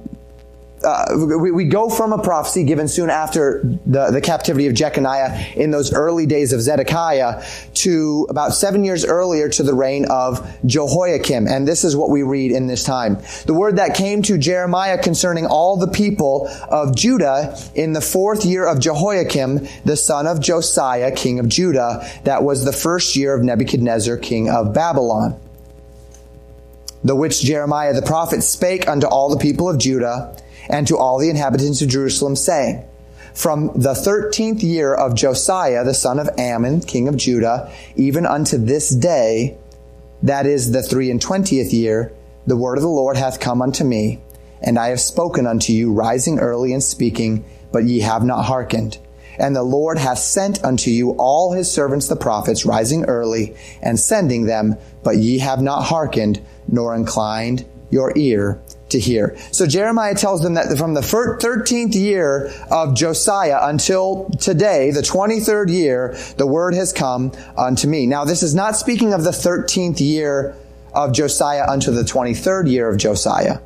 uh, 0.83 1.05
we, 1.39 1.51
we, 1.51 1.63
go 1.63 1.89
from 1.89 2.11
a 2.11 2.21
prophecy 2.21 2.63
given 2.63 2.87
soon 2.87 3.09
after 3.09 3.61
the, 3.85 4.11
the 4.11 4.21
captivity 4.21 4.67
of 4.67 4.73
Jeconiah 4.73 5.55
in 5.55 5.71
those 5.71 5.93
early 5.93 6.25
days 6.25 6.51
of 6.51 6.61
Zedekiah 6.61 7.43
to 7.75 8.27
about 8.29 8.53
seven 8.53 8.83
years 8.83 9.05
earlier 9.05 9.49
to 9.49 9.63
the 9.63 9.73
reign 9.73 10.05
of 10.09 10.45
Jehoiakim. 10.65 11.47
And 11.47 11.67
this 11.67 11.83
is 11.83 11.95
what 11.95 12.09
we 12.09 12.23
read 12.23 12.51
in 12.51 12.67
this 12.67 12.83
time. 12.83 13.17
The 13.45 13.53
word 13.53 13.77
that 13.77 13.95
came 13.95 14.21
to 14.23 14.37
Jeremiah 14.37 15.01
concerning 15.01 15.45
all 15.45 15.77
the 15.77 15.87
people 15.87 16.49
of 16.69 16.95
Judah 16.95 17.57
in 17.75 17.93
the 17.93 18.01
fourth 18.01 18.45
year 18.45 18.67
of 18.67 18.79
Jehoiakim, 18.79 19.67
the 19.85 19.97
son 19.97 20.27
of 20.27 20.41
Josiah, 20.41 21.11
king 21.11 21.39
of 21.39 21.47
Judah, 21.47 22.07
that 22.23 22.43
was 22.43 22.65
the 22.65 22.73
first 22.73 23.15
year 23.15 23.33
of 23.33 23.43
Nebuchadnezzar, 23.43 24.17
king 24.17 24.49
of 24.49 24.73
Babylon 24.73 25.39
the 27.03 27.15
which 27.15 27.41
Jeremiah 27.41 27.93
the 27.93 28.01
prophet 28.01 28.43
spake 28.43 28.87
unto 28.87 29.07
all 29.07 29.29
the 29.29 29.37
people 29.37 29.69
of 29.69 29.77
Judah 29.77 30.37
and 30.69 30.87
to 30.87 30.97
all 30.97 31.19
the 31.19 31.29
inhabitants 31.29 31.81
of 31.81 31.89
Jerusalem, 31.89 32.35
saying, 32.35 32.85
From 33.33 33.71
the 33.75 33.95
thirteenth 33.95 34.63
year 34.63 34.93
of 34.93 35.15
Josiah, 35.15 35.83
the 35.83 35.93
son 35.93 36.19
of 36.19 36.29
Amon, 36.39 36.81
king 36.81 37.07
of 37.07 37.17
Judah, 37.17 37.71
even 37.95 38.25
unto 38.25 38.57
this 38.57 38.89
day, 38.89 39.57
that 40.21 40.45
is 40.45 40.71
the 40.71 40.83
three 40.83 41.11
and 41.11 41.21
twentieth 41.21 41.73
year, 41.73 42.13
the 42.45 42.57
word 42.57 42.77
of 42.77 42.81
the 42.81 42.89
Lord 42.89 43.17
hath 43.17 43.39
come 43.39 43.61
unto 43.61 43.83
me, 43.83 44.21
and 44.61 44.77
I 44.77 44.89
have 44.89 45.01
spoken 45.01 45.45
unto 45.45 45.73
you, 45.73 45.91
rising 45.91 46.39
early 46.39 46.73
and 46.73 46.83
speaking, 46.83 47.45
but 47.71 47.83
ye 47.85 47.99
have 48.01 48.23
not 48.23 48.43
hearkened. 48.43 48.97
And 49.37 49.55
the 49.55 49.63
Lord 49.63 49.97
hath 49.97 50.19
sent 50.19 50.63
unto 50.63 50.91
you 50.91 51.11
all 51.11 51.53
his 51.53 51.71
servants 51.71 52.07
the 52.07 52.15
prophets, 52.15 52.65
rising 52.65 53.05
early 53.05 53.55
and 53.81 53.99
sending 53.99 54.45
them, 54.45 54.75
but 55.03 55.17
ye 55.17 55.39
have 55.39 55.61
not 55.61 55.83
hearkened, 55.83 56.39
nor 56.67 56.95
inclined 56.95 57.65
your 57.93 58.11
ear 58.17 58.59
to 58.89 58.99
hear. 58.99 59.37
So 59.51 59.65
Jeremiah 59.67 60.15
tells 60.15 60.41
them 60.41 60.55
that 60.55 60.75
from 60.77 60.93
the 60.93 61.01
13th 61.01 61.95
year 61.95 62.51
of 62.71 62.95
Josiah 62.95 63.59
until 63.61 64.29
today, 64.39 64.91
the 64.91 65.01
23rd 65.01 65.69
year, 65.69 66.17
the 66.37 66.47
word 66.47 66.73
has 66.73 66.91
come 66.91 67.31
unto 67.57 67.87
me. 67.87 68.05
Now, 68.05 68.25
this 68.25 68.43
is 68.43 68.55
not 68.55 68.75
speaking 68.75 69.13
of 69.13 69.23
the 69.23 69.31
13th 69.31 69.99
year 69.99 70.55
of 70.93 71.13
Josiah 71.13 71.65
unto 71.67 71.91
the 71.91 72.03
23rd 72.03 72.69
year 72.69 72.89
of 72.89 72.97
Josiah, 72.97 73.59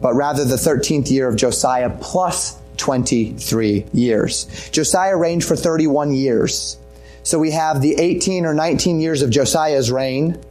but 0.00 0.14
rather 0.14 0.44
the 0.44 0.56
13th 0.56 1.10
year 1.10 1.28
of 1.28 1.36
Josiah 1.36 1.90
plus 2.00 2.58
23 2.78 3.86
years. 3.92 4.70
Josiah 4.70 5.16
reigned 5.16 5.44
for 5.44 5.56
31 5.56 6.12
years. 6.14 6.78
So 7.22 7.38
we 7.38 7.52
have 7.52 7.80
the 7.80 7.94
18 7.94 8.44
or 8.44 8.54
19 8.54 9.00
years 9.00 9.22
of 9.22 9.30
Josiah's 9.30 9.92
reign, 9.92 10.42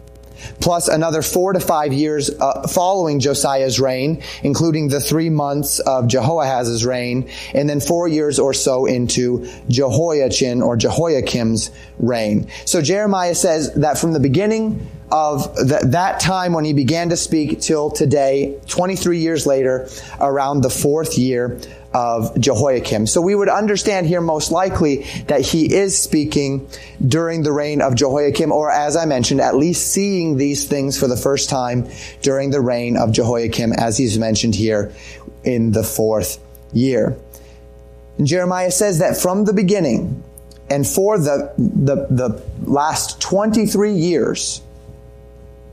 plus 0.60 0.88
another 0.88 1.21
four 1.21 1.53
to 1.53 1.60
five 1.60 1.93
years 1.93 2.29
uh, 2.29 2.67
following 2.67 3.19
Josiah's 3.19 3.79
reign, 3.79 4.21
including 4.43 4.88
the 4.88 5.00
three 5.00 5.29
months 5.29 5.79
of 5.79 6.07
Jehoahaz's 6.07 6.86
reign, 6.86 7.29
and 7.53 7.69
then 7.69 7.79
four 7.79 8.07
years 8.07 8.39
or 8.39 8.53
so 8.53 8.86
into 8.86 9.48
Jehoiachin 9.67 10.62
or 10.62 10.77
Jehoiakim's 10.77 11.71
reign. 12.00 12.48
So 12.65 12.81
Jeremiah 12.81 13.36
says 13.36 13.74
that 13.74 13.98
from 13.98 14.13
the 14.13 14.19
beginning 14.19 14.88
of 15.12 15.53
that 15.55 16.19
time 16.21 16.53
when 16.53 16.63
he 16.63 16.74
began 16.74 17.10
to 17.10 17.17
speak 17.17 17.60
till 17.60 17.89
today, 17.89 18.57
23 18.67 19.19
years 19.19 19.45
later, 19.45 19.89
around 20.19 20.62
the 20.62 20.69
fourth 20.69 21.17
year 21.17 21.60
of 21.93 22.39
Jehoiakim. 22.39 23.05
So 23.07 23.21
we 23.21 23.36
would 23.36 23.50
understand 23.50 24.07
here 24.07 24.21
most 24.21 24.51
likely 24.51 25.03
that 25.27 25.41
he 25.41 25.74
is 25.74 25.98
speaking 25.98 26.67
during 27.05 27.43
the 27.43 27.51
reign 27.51 27.81
of 27.81 27.95
Jehoiakim, 27.95 28.51
or 28.51 28.71
as 28.71 28.95
I 28.95 29.05
mentioned, 29.05 29.41
at 29.41 29.55
least 29.55 29.91
seeing 29.91 30.38
these 30.38 30.67
things 30.67 30.98
for 30.98 31.07
the 31.07 31.17
first 31.17 31.50
time 31.50 31.89
during 32.21 32.51
the 32.51 32.62
reign 32.62 32.95
of 32.95 33.12
Jehoiakim, 33.12 33.74
as 33.74 33.98
he's 33.98 34.17
mentioned 34.17 34.55
here 34.55 34.93
in 35.43 35.71
the 35.71 35.83
fourth 35.83 36.39
year. 36.71 37.17
And 38.17 38.25
Jeremiah 38.25 38.71
says 38.71 39.00
that 39.00 39.17
from 39.17 39.45
the 39.45 39.53
beginning 39.53 40.24
and 40.69 40.88
for 40.88 41.17
the, 41.17 41.53
the, 41.57 42.07
the 42.10 42.43
last 42.63 43.19
23 43.19 43.93
years, 43.93 44.62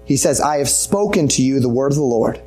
he 0.04 0.16
says, 0.16 0.40
I 0.40 0.58
have 0.58 0.68
spoken 0.68 1.28
to 1.28 1.42
you 1.42 1.60
the 1.60 1.68
word 1.68 1.92
of 1.92 1.96
the 1.96 2.02
Lord. 2.02 2.40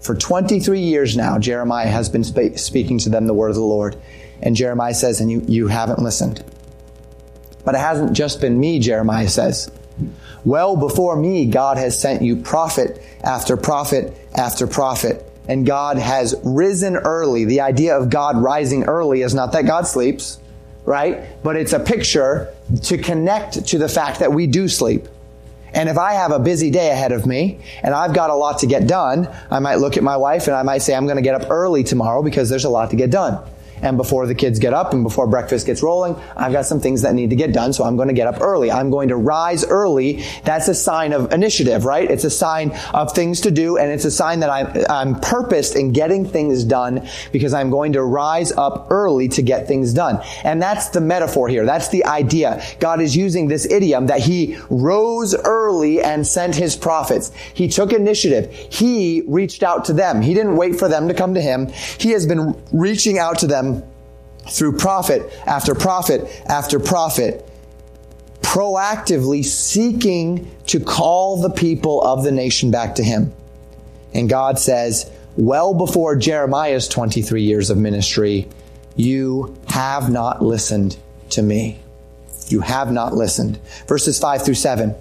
For 0.00 0.14
23 0.14 0.80
years 0.80 1.16
now, 1.16 1.38
Jeremiah 1.38 1.88
has 1.88 2.08
been 2.08 2.24
spe- 2.24 2.56
speaking 2.56 2.98
to 3.00 3.10
them 3.10 3.26
the 3.26 3.34
word 3.34 3.50
of 3.50 3.56
the 3.56 3.62
Lord. 3.62 3.96
And 4.42 4.56
Jeremiah 4.56 4.94
says, 4.94 5.20
and 5.20 5.30
you, 5.30 5.44
you 5.46 5.68
haven't 5.68 5.98
listened. 5.98 6.42
But 7.64 7.74
it 7.74 7.78
hasn't 7.78 8.14
just 8.14 8.40
been 8.40 8.58
me, 8.58 8.78
Jeremiah 8.78 9.28
says. 9.28 9.70
Well 10.44 10.76
before 10.76 11.16
me, 11.16 11.46
God 11.46 11.76
has 11.76 11.98
sent 11.98 12.22
you 12.22 12.36
prophet 12.36 13.02
after 13.22 13.56
prophet 13.56 14.16
after 14.34 14.66
prophet 14.66 15.26
and 15.46 15.66
God 15.66 15.98
has 15.98 16.34
risen 16.44 16.96
early. 16.96 17.44
The 17.44 17.60
idea 17.60 17.98
of 17.98 18.08
God 18.08 18.36
rising 18.36 18.84
early 18.84 19.22
is 19.22 19.34
not 19.34 19.52
that 19.52 19.66
God 19.66 19.86
sleeps, 19.86 20.38
right? 20.84 21.42
But 21.42 21.56
it's 21.56 21.72
a 21.72 21.80
picture 21.80 22.54
to 22.84 22.96
connect 22.96 23.66
to 23.66 23.78
the 23.78 23.88
fact 23.88 24.20
that 24.20 24.32
we 24.32 24.46
do 24.46 24.68
sleep. 24.68 25.08
And 25.74 25.88
if 25.88 25.98
I 25.98 26.14
have 26.14 26.32
a 26.32 26.38
busy 26.38 26.70
day 26.70 26.90
ahead 26.90 27.12
of 27.12 27.26
me 27.26 27.58
and 27.82 27.94
I've 27.94 28.14
got 28.14 28.30
a 28.30 28.34
lot 28.34 28.58
to 28.60 28.66
get 28.66 28.86
done, 28.86 29.28
I 29.50 29.60
might 29.60 29.76
look 29.76 29.96
at 29.96 30.02
my 30.02 30.16
wife 30.16 30.46
and 30.46 30.56
I 30.56 30.62
might 30.62 30.78
say, 30.78 30.94
I'm 30.94 31.04
going 31.04 31.16
to 31.16 31.22
get 31.22 31.40
up 31.40 31.50
early 31.50 31.84
tomorrow 31.84 32.22
because 32.22 32.48
there's 32.48 32.64
a 32.64 32.70
lot 32.70 32.90
to 32.90 32.96
get 32.96 33.10
done. 33.10 33.42
And 33.82 33.96
before 33.96 34.26
the 34.26 34.34
kids 34.34 34.58
get 34.58 34.72
up 34.72 34.92
and 34.92 35.02
before 35.02 35.26
breakfast 35.26 35.66
gets 35.66 35.82
rolling, 35.82 36.16
I've 36.36 36.52
got 36.52 36.66
some 36.66 36.80
things 36.80 37.02
that 37.02 37.14
need 37.14 37.30
to 37.30 37.36
get 37.36 37.52
done, 37.52 37.72
so 37.72 37.84
I'm 37.84 37.96
going 37.96 38.08
to 38.08 38.14
get 38.14 38.26
up 38.26 38.40
early. 38.40 38.70
I'm 38.70 38.90
going 38.90 39.08
to 39.08 39.16
rise 39.16 39.64
early. 39.64 40.24
That's 40.44 40.68
a 40.68 40.74
sign 40.74 41.12
of 41.12 41.32
initiative, 41.32 41.84
right? 41.84 42.10
It's 42.10 42.24
a 42.24 42.30
sign 42.30 42.72
of 42.92 43.12
things 43.12 43.42
to 43.42 43.50
do, 43.50 43.78
and 43.78 43.90
it's 43.90 44.04
a 44.04 44.10
sign 44.10 44.40
that 44.40 44.50
I'm, 44.50 44.84
I'm 44.88 45.20
purposed 45.20 45.76
in 45.76 45.92
getting 45.92 46.26
things 46.26 46.64
done 46.64 47.08
because 47.32 47.54
I'm 47.54 47.70
going 47.70 47.92
to 47.94 48.02
rise 48.02 48.52
up 48.52 48.88
early 48.90 49.28
to 49.28 49.42
get 49.42 49.66
things 49.66 49.94
done. 49.94 50.22
And 50.44 50.60
that's 50.60 50.88
the 50.90 51.00
metaphor 51.00 51.48
here. 51.48 51.64
That's 51.64 51.88
the 51.88 52.04
idea. 52.04 52.62
God 52.80 53.00
is 53.00 53.16
using 53.16 53.48
this 53.48 53.66
idiom 53.70 54.06
that 54.06 54.20
He 54.20 54.58
rose 54.68 55.34
early 55.34 56.02
and 56.02 56.26
sent 56.26 56.54
His 56.54 56.76
prophets. 56.76 57.32
He 57.54 57.68
took 57.68 57.92
initiative. 57.92 58.52
He 58.70 59.22
reached 59.26 59.62
out 59.62 59.84
to 59.86 59.92
them. 59.92 60.20
He 60.20 60.34
didn't 60.34 60.56
wait 60.56 60.76
for 60.76 60.88
them 60.88 61.08
to 61.08 61.14
come 61.14 61.34
to 61.34 61.40
Him. 61.40 61.68
He 61.98 62.10
has 62.10 62.26
been 62.26 62.60
reaching 62.72 63.18
out 63.18 63.38
to 63.38 63.46
them 63.46 63.69
through 64.48 64.78
prophet 64.78 65.32
after 65.46 65.74
prophet 65.74 66.42
after 66.46 66.78
prophet, 66.78 67.48
proactively 68.40 69.44
seeking 69.44 70.50
to 70.66 70.80
call 70.80 71.40
the 71.40 71.50
people 71.50 72.02
of 72.02 72.24
the 72.24 72.32
nation 72.32 72.70
back 72.70 72.94
to 72.96 73.04
him. 73.04 73.32
And 74.14 74.28
God 74.28 74.58
says, 74.58 75.10
well 75.36 75.74
before 75.74 76.16
Jeremiah's 76.16 76.88
23 76.88 77.42
years 77.42 77.70
of 77.70 77.78
ministry, 77.78 78.48
you 78.96 79.56
have 79.68 80.10
not 80.10 80.42
listened 80.42 80.96
to 81.30 81.42
me. 81.42 81.80
You 82.48 82.60
have 82.60 82.90
not 82.92 83.14
listened. 83.14 83.58
Verses 83.86 84.18
5 84.18 84.44
through 84.44 84.54
7. 84.54 84.94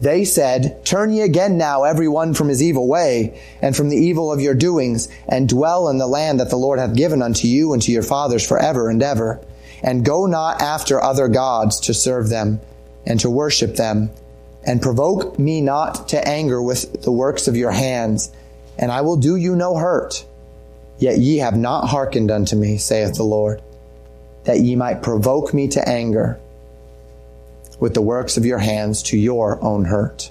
They 0.00 0.24
said, 0.24 0.84
Turn 0.84 1.12
ye 1.12 1.22
again 1.22 1.58
now, 1.58 1.82
every 1.82 2.06
one 2.08 2.32
from 2.34 2.48
his 2.48 2.62
evil 2.62 2.86
way, 2.86 3.40
and 3.60 3.74
from 3.74 3.88
the 3.88 3.96
evil 3.96 4.30
of 4.32 4.40
your 4.40 4.54
doings, 4.54 5.08
and 5.28 5.48
dwell 5.48 5.88
in 5.88 5.98
the 5.98 6.06
land 6.06 6.38
that 6.38 6.50
the 6.50 6.56
Lord 6.56 6.78
hath 6.78 6.94
given 6.94 7.20
unto 7.20 7.48
you 7.48 7.72
and 7.72 7.82
to 7.82 7.92
your 7.92 8.04
fathers 8.04 8.46
forever 8.46 8.90
and 8.90 9.02
ever. 9.02 9.40
And 9.82 10.04
go 10.04 10.26
not 10.26 10.62
after 10.62 11.02
other 11.02 11.28
gods 11.28 11.80
to 11.80 11.94
serve 11.94 12.28
them, 12.28 12.60
and 13.06 13.18
to 13.20 13.30
worship 13.30 13.76
them, 13.76 14.10
and 14.64 14.82
provoke 14.82 15.38
me 15.38 15.60
not 15.60 16.08
to 16.08 16.28
anger 16.28 16.62
with 16.62 17.02
the 17.02 17.12
works 17.12 17.48
of 17.48 17.56
your 17.56 17.72
hands, 17.72 18.30
and 18.78 18.92
I 18.92 19.00
will 19.00 19.16
do 19.16 19.34
you 19.34 19.56
no 19.56 19.76
hurt. 19.76 20.24
Yet 20.98 21.18
ye 21.18 21.38
have 21.38 21.56
not 21.56 21.88
hearkened 21.88 22.30
unto 22.30 22.54
me, 22.54 22.76
saith 22.76 23.14
the 23.14 23.24
Lord, 23.24 23.62
that 24.44 24.60
ye 24.60 24.76
might 24.76 25.02
provoke 25.02 25.54
me 25.54 25.68
to 25.68 25.88
anger 25.88 26.38
with 27.80 27.94
the 27.94 28.02
works 28.02 28.36
of 28.36 28.44
your 28.44 28.58
hands 28.58 29.02
to 29.04 29.16
your 29.16 29.62
own 29.62 29.84
hurt. 29.84 30.30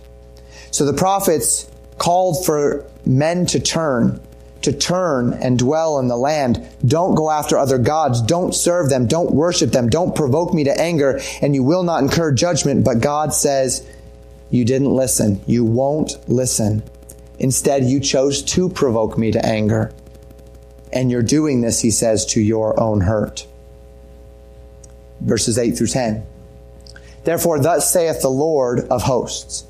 So 0.71 0.85
the 0.85 0.93
prophets 0.93 1.69
called 1.97 2.45
for 2.45 2.85
men 3.05 3.45
to 3.47 3.59
turn, 3.59 4.21
to 4.61 4.73
turn 4.73 5.33
and 5.33 5.57
dwell 5.57 5.99
in 5.99 6.07
the 6.07 6.17
land. 6.17 6.67
Don't 6.85 7.15
go 7.15 7.31
after 7.31 7.57
other 7.57 7.77
gods. 7.77 8.21
Don't 8.21 8.53
serve 8.53 8.89
them. 8.89 9.07
Don't 9.07 9.31
worship 9.31 9.71
them. 9.71 9.89
Don't 9.89 10.15
provoke 10.15 10.53
me 10.53 10.65
to 10.65 10.81
anger 10.81 11.19
and 11.41 11.55
you 11.55 11.63
will 11.63 11.83
not 11.83 12.03
incur 12.03 12.31
judgment. 12.31 12.83
But 12.83 13.01
God 13.01 13.33
says, 13.33 13.87
you 14.49 14.65
didn't 14.65 14.93
listen. 14.93 15.41
You 15.45 15.65
won't 15.65 16.17
listen. 16.29 16.83
Instead, 17.39 17.85
you 17.85 17.99
chose 17.99 18.41
to 18.41 18.69
provoke 18.69 19.17
me 19.17 19.31
to 19.31 19.45
anger. 19.45 19.93
And 20.91 21.11
you're 21.11 21.21
doing 21.21 21.61
this, 21.61 21.81
he 21.81 21.91
says, 21.91 22.25
to 22.27 22.41
your 22.41 22.79
own 22.79 23.01
hurt. 23.01 23.45
Verses 25.19 25.57
8 25.57 25.77
through 25.77 25.87
10. 25.87 26.25
Therefore, 27.27 27.59
thus 27.59 27.91
saith 27.91 28.21
the 28.21 28.29
Lord 28.29 28.87
of 28.87 29.03
hosts, 29.03 29.65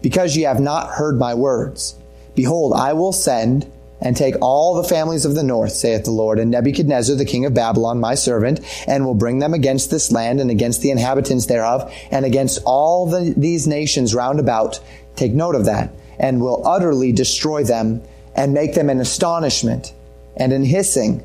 because 0.00 0.38
ye 0.38 0.44
have 0.44 0.58
not 0.58 0.88
heard 0.88 1.18
my 1.18 1.34
words, 1.34 1.96
behold, 2.34 2.72
I 2.72 2.94
will 2.94 3.12
send 3.12 3.70
and 4.00 4.16
take 4.16 4.36
all 4.40 4.74
the 4.74 4.88
families 4.88 5.26
of 5.26 5.34
the 5.34 5.42
north, 5.42 5.72
saith 5.72 6.04
the 6.04 6.10
Lord, 6.10 6.38
and 6.38 6.50
Nebuchadnezzar, 6.50 7.14
the 7.14 7.26
king 7.26 7.44
of 7.44 7.52
Babylon, 7.52 8.00
my 8.00 8.14
servant, 8.14 8.60
and 8.86 9.04
will 9.04 9.14
bring 9.14 9.38
them 9.38 9.52
against 9.52 9.90
this 9.90 10.10
land 10.12 10.40
and 10.40 10.50
against 10.50 10.80
the 10.80 10.90
inhabitants 10.90 11.44
thereof, 11.44 11.92
and 12.10 12.24
against 12.24 12.60
all 12.64 13.04
the, 13.04 13.34
these 13.36 13.66
nations 13.66 14.14
round 14.14 14.40
about. 14.40 14.80
Take 15.14 15.34
note 15.34 15.56
of 15.56 15.66
that, 15.66 15.90
and 16.18 16.40
will 16.40 16.66
utterly 16.66 17.12
destroy 17.12 17.64
them 17.64 18.02
and 18.34 18.54
make 18.54 18.72
them 18.72 18.88
an 18.88 19.00
astonishment 19.00 19.92
and 20.38 20.54
an 20.54 20.64
hissing 20.64 21.22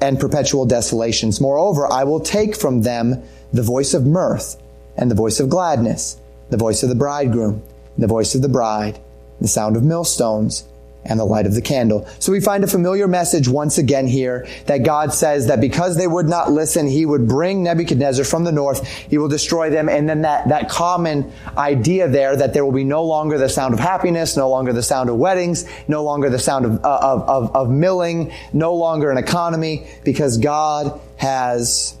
and 0.00 0.18
perpetual 0.18 0.66
desolations. 0.66 1.40
Moreover, 1.40 1.86
I 1.86 2.02
will 2.02 2.18
take 2.18 2.56
from 2.56 2.82
them 2.82 3.22
the 3.52 3.62
voice 3.62 3.94
of 3.94 4.04
mirth 4.04 4.60
and 4.96 5.10
the 5.10 5.14
voice 5.14 5.40
of 5.40 5.48
gladness, 5.48 6.20
the 6.50 6.56
voice 6.56 6.82
of 6.82 6.88
the 6.88 6.94
bridegroom, 6.94 7.62
the 7.98 8.06
voice 8.06 8.34
of 8.34 8.42
the 8.42 8.48
bride, 8.48 8.98
the 9.40 9.48
sound 9.48 9.76
of 9.76 9.82
millstones, 9.82 10.64
and 11.06 11.20
the 11.20 11.24
light 11.24 11.46
of 11.46 11.54
the 11.54 11.60
candle. 11.60 12.08
So 12.18 12.32
we 12.32 12.40
find 12.40 12.64
a 12.64 12.66
familiar 12.66 13.06
message 13.06 13.46
once 13.46 13.78
again 13.78 14.06
here 14.06 14.46
that 14.66 14.78
God 14.78 15.12
says 15.12 15.48
that 15.48 15.60
because 15.60 15.96
they 15.96 16.06
would 16.06 16.26
not 16.26 16.50
listen, 16.50 16.86
he 16.86 17.04
would 17.04 17.28
bring 17.28 17.62
Nebuchadnezzar 17.62 18.24
from 18.24 18.44
the 18.44 18.52
north, 18.52 18.86
he 18.86 19.18
will 19.18 19.28
destroy 19.28 19.70
them, 19.70 19.88
and 19.88 20.08
then 20.08 20.22
that, 20.22 20.48
that 20.48 20.68
common 20.68 21.30
idea 21.56 22.08
there 22.08 22.36
that 22.36 22.54
there 22.54 22.64
will 22.64 22.72
be 22.72 22.84
no 22.84 23.04
longer 23.04 23.38
the 23.38 23.48
sound 23.48 23.74
of 23.74 23.80
happiness, 23.80 24.36
no 24.36 24.48
longer 24.48 24.72
the 24.72 24.82
sound 24.82 25.10
of 25.10 25.16
weddings, 25.16 25.66
no 25.88 26.02
longer 26.02 26.30
the 26.30 26.38
sound 26.38 26.64
of, 26.64 26.82
of, 26.84 27.22
of, 27.28 27.54
of 27.54 27.70
milling, 27.70 28.32
no 28.52 28.74
longer 28.74 29.10
an 29.10 29.18
economy, 29.18 29.86
because 30.04 30.38
God 30.38 31.00
has 31.16 31.96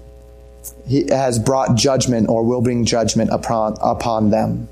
he 0.86 1.06
has 1.08 1.38
brought 1.38 1.76
judgment 1.76 2.28
or 2.28 2.44
will 2.44 2.60
bring 2.60 2.84
judgment 2.84 3.30
upon, 3.30 3.76
upon 3.80 4.30
them. 4.30 4.68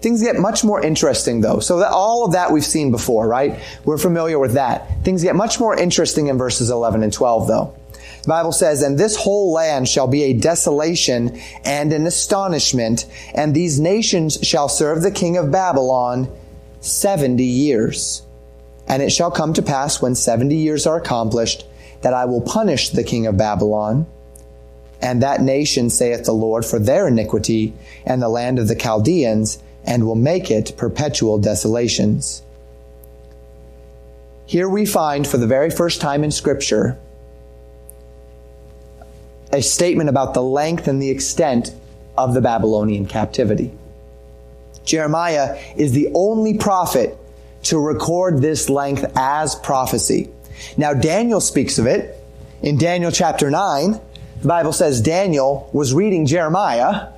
Things 0.00 0.20
get 0.20 0.36
much 0.36 0.64
more 0.64 0.84
interesting 0.84 1.40
though. 1.42 1.60
So 1.60 1.78
that 1.78 1.92
all 1.92 2.24
of 2.24 2.32
that 2.32 2.50
we've 2.50 2.64
seen 2.64 2.90
before, 2.90 3.28
right? 3.28 3.60
We're 3.84 3.98
familiar 3.98 4.38
with 4.38 4.54
that. 4.54 5.04
Things 5.04 5.22
get 5.22 5.36
much 5.36 5.60
more 5.60 5.76
interesting 5.76 6.26
in 6.26 6.38
verses 6.38 6.70
11 6.70 7.02
and 7.02 7.12
12 7.12 7.46
though. 7.46 7.74
The 8.22 8.28
Bible 8.28 8.52
says, 8.52 8.82
and 8.82 8.98
this 8.98 9.16
whole 9.16 9.52
land 9.52 9.88
shall 9.88 10.06
be 10.06 10.24
a 10.24 10.32
desolation 10.32 11.40
and 11.64 11.92
an 11.92 12.06
astonishment, 12.06 13.06
and 13.34 13.52
these 13.52 13.80
nations 13.80 14.38
shall 14.42 14.68
serve 14.68 15.02
the 15.02 15.10
king 15.10 15.36
of 15.36 15.50
Babylon 15.50 16.28
70 16.80 17.42
years. 17.42 18.22
And 18.86 19.02
it 19.02 19.10
shall 19.10 19.30
come 19.30 19.54
to 19.54 19.62
pass 19.62 20.00
when 20.00 20.14
70 20.14 20.54
years 20.54 20.86
are 20.86 20.96
accomplished 20.96 21.64
that 22.02 22.14
I 22.14 22.26
will 22.26 22.40
punish 22.40 22.90
the 22.90 23.04
king 23.04 23.26
of 23.26 23.36
Babylon 23.36 24.06
and 25.02 25.22
that 25.22 25.42
nation, 25.42 25.90
saith 25.90 26.24
the 26.24 26.32
Lord, 26.32 26.64
for 26.64 26.78
their 26.78 27.08
iniquity, 27.08 27.74
and 28.06 28.22
the 28.22 28.28
land 28.28 28.58
of 28.58 28.68
the 28.68 28.76
Chaldeans, 28.76 29.58
and 29.84 30.06
will 30.06 30.14
make 30.14 30.50
it 30.50 30.76
perpetual 30.76 31.38
desolations. 31.38 32.42
Here 34.46 34.68
we 34.68 34.86
find, 34.86 35.26
for 35.26 35.38
the 35.38 35.46
very 35.46 35.70
first 35.70 36.00
time 36.00 36.22
in 36.22 36.30
Scripture, 36.30 36.98
a 39.52 39.60
statement 39.60 40.08
about 40.08 40.34
the 40.34 40.42
length 40.42 40.86
and 40.86 41.02
the 41.02 41.10
extent 41.10 41.74
of 42.16 42.32
the 42.32 42.40
Babylonian 42.40 43.06
captivity. 43.06 43.72
Jeremiah 44.84 45.58
is 45.76 45.92
the 45.92 46.08
only 46.14 46.58
prophet 46.58 47.18
to 47.64 47.78
record 47.78 48.40
this 48.40 48.68
length 48.68 49.04
as 49.16 49.54
prophecy. 49.54 50.30
Now, 50.76 50.94
Daniel 50.94 51.40
speaks 51.40 51.78
of 51.78 51.86
it 51.86 52.16
in 52.62 52.78
Daniel 52.78 53.10
chapter 53.10 53.50
9 53.50 54.00
the 54.42 54.48
Bible 54.48 54.72
says 54.72 55.00
Daniel 55.00 55.70
was 55.72 55.94
reading 55.94 56.26
Jeremiah 56.26 57.12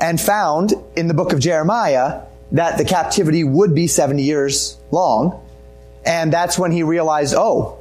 and 0.00 0.18
found 0.18 0.72
in 0.96 1.08
the 1.08 1.14
book 1.14 1.34
of 1.34 1.38
Jeremiah 1.38 2.22
that 2.52 2.78
the 2.78 2.86
captivity 2.86 3.44
would 3.44 3.74
be 3.74 3.86
70 3.86 4.22
years 4.22 4.78
long. 4.90 5.42
And 6.06 6.32
that's 6.32 6.58
when 6.58 6.72
he 6.72 6.82
realized, 6.82 7.34
oh, 7.36 7.78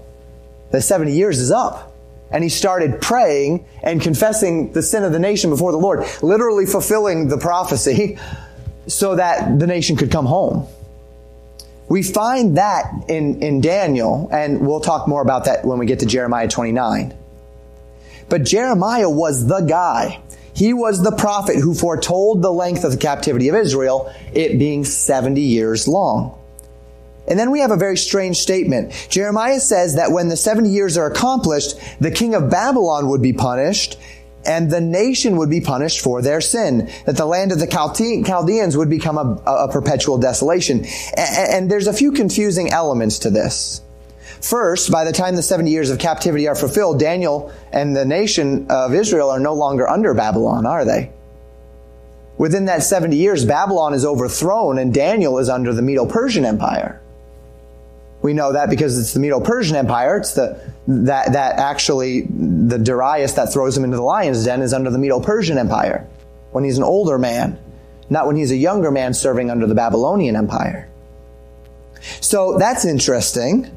the 0.72 0.82
70 0.82 1.14
years 1.14 1.40
is 1.40 1.50
up. 1.50 1.96
And 2.30 2.44
he 2.44 2.50
started 2.50 3.00
praying 3.00 3.66
and 3.82 4.02
confessing 4.02 4.74
the 4.74 4.82
sin 4.82 5.04
of 5.04 5.14
the 5.14 5.20
nation 5.20 5.50
before 5.50 5.72
the 5.72 5.78
Lord, 5.78 6.06
literally 6.22 6.66
fulfilling 6.66 7.30
the 7.30 7.38
prophecy 7.38 8.18
so 8.88 9.16
that 9.16 9.60
the 9.60 9.68
nation 9.68 9.96
could 9.96 10.12
come 10.12 10.26
home. 10.26 10.68
We 11.88 12.04
find 12.04 12.58
that 12.58 12.92
in, 13.08 13.42
in 13.42 13.62
Daniel, 13.62 14.28
and 14.32 14.68
we'll 14.68 14.82
talk 14.82 15.08
more 15.08 15.22
about 15.22 15.46
that 15.46 15.64
when 15.64 15.80
we 15.80 15.86
get 15.86 16.00
to 16.00 16.06
Jeremiah 16.06 16.50
29. 16.50 17.18
But 18.34 18.46
Jeremiah 18.46 19.12
was 19.12 19.46
the 19.46 19.60
guy. 19.60 20.20
He 20.56 20.74
was 20.74 21.04
the 21.04 21.12
prophet 21.12 21.58
who 21.58 21.76
foretold 21.76 22.42
the 22.42 22.52
length 22.52 22.84
of 22.84 22.94
the 22.94 22.98
captivity 22.98 23.48
of 23.48 23.54
Israel, 23.54 24.12
it 24.34 24.58
being 24.58 24.86
70 24.86 25.40
years 25.40 25.88
long. 25.88 26.36
And 27.28 27.38
then 27.38 27.52
we 27.52 27.60
have 27.60 27.70
a 27.70 27.78
very 27.78 27.96
strange 27.96 28.38
statement. 28.38 29.08
Jeremiah 29.08 29.60
says 29.60 29.98
that 29.98 30.12
when 30.12 30.30
the 30.30 30.36
70 30.36 30.68
years 30.68 30.98
are 30.98 31.06
accomplished, 31.06 31.78
the 32.00 32.10
king 32.10 32.34
of 32.34 32.50
Babylon 32.50 33.08
would 33.10 33.22
be 33.22 33.34
punished, 33.34 34.00
and 34.48 34.72
the 34.72 34.82
nation 34.82 35.38
would 35.38 35.52
be 35.52 35.62
punished 35.62 36.02
for 36.02 36.24
their 36.24 36.42
sin. 36.42 36.90
That 37.06 37.18
the 37.18 37.28
land 37.28 37.52
of 37.52 37.60
the 37.60 37.68
Chaldeans 37.68 38.76
would 38.76 38.90
become 38.90 39.20
a, 39.20 39.44
a 39.46 39.72
perpetual 39.72 40.18
desolation. 40.18 40.86
And, 41.16 41.52
and 41.52 41.70
there's 41.70 41.86
a 41.86 41.94
few 41.94 42.12
confusing 42.12 42.72
elements 42.72 43.20
to 43.20 43.30
this. 43.30 43.84
First, 44.44 44.92
by 44.92 45.06
the 45.06 45.14
time 45.14 45.38
the 45.38 45.42
70 45.42 45.72
years 45.72 45.90
of 45.90 46.00
captivity 46.00 46.50
are 46.50 46.56
fulfilled, 46.56 47.00
Daniel 47.00 47.54
and 47.72 47.96
the 47.96 48.04
nation 48.04 48.68
of 48.70 48.94
Israel 48.94 49.30
are 49.30 49.40
no 49.40 49.54
longer 49.54 49.88
under 49.88 50.14
Babylon, 50.14 50.66
are 50.66 50.84
they? 50.84 51.14
Within 52.38 52.66
that 52.66 52.84
70 52.84 53.16
years, 53.16 53.46
Babylon 53.46 53.94
is 53.94 54.04
overthrown 54.04 54.78
and 54.80 54.94
Daniel 54.94 55.40
is 55.40 55.48
under 55.48 55.72
the 55.72 55.82
Medo-Persian 55.82 56.44
Empire. 56.44 57.02
We 58.22 58.34
know 58.34 58.52
that 58.52 58.70
because 58.70 59.00
it's 59.00 59.14
the 59.14 59.22
Medo-Persian 59.22 59.78
Empire. 59.78 60.18
It's 60.18 60.34
the, 60.34 60.60
that, 60.88 61.32
that 61.32 61.58
actually, 61.58 62.24
the 62.24 62.78
Darius 62.78 63.32
that 63.34 63.54
throws 63.54 63.78
him 63.78 63.86
into 63.86 63.96
the 63.96 64.04
lion's 64.04 64.44
den 64.44 64.62
is 64.62 64.74
under 64.74 64.90
the 64.90 64.98
Medo-Persian 64.98 65.58
Empire. 65.58 66.06
When 66.52 66.66
he's 66.66 66.78
an 66.78 66.84
older 66.84 67.18
man. 67.18 67.58
Not 68.10 68.28
when 68.28 68.36
he's 68.36 68.52
a 68.52 68.58
younger 68.58 68.92
man 68.92 69.14
serving 69.14 69.50
under 69.50 69.68
the 69.68 69.76
Babylonian 69.76 70.36
Empire. 70.36 70.90
So 72.20 72.58
that's 72.58 72.84
interesting. 72.84 73.72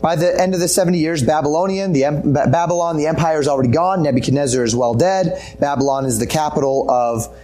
By 0.00 0.14
the 0.14 0.40
end 0.40 0.54
of 0.54 0.60
the 0.60 0.68
70 0.68 0.98
years, 0.98 1.22
Babylonian, 1.22 1.92
the 1.92 2.02
Babylon, 2.50 2.96
the 2.96 3.06
empire 3.06 3.40
is 3.40 3.48
already 3.48 3.70
gone. 3.70 4.02
Nebuchadnezzar 4.02 4.62
is 4.62 4.74
well 4.74 4.94
dead. 4.94 5.42
Babylon 5.58 6.06
is 6.06 6.18
the 6.18 6.26
capital 6.26 6.88
of 6.90 7.36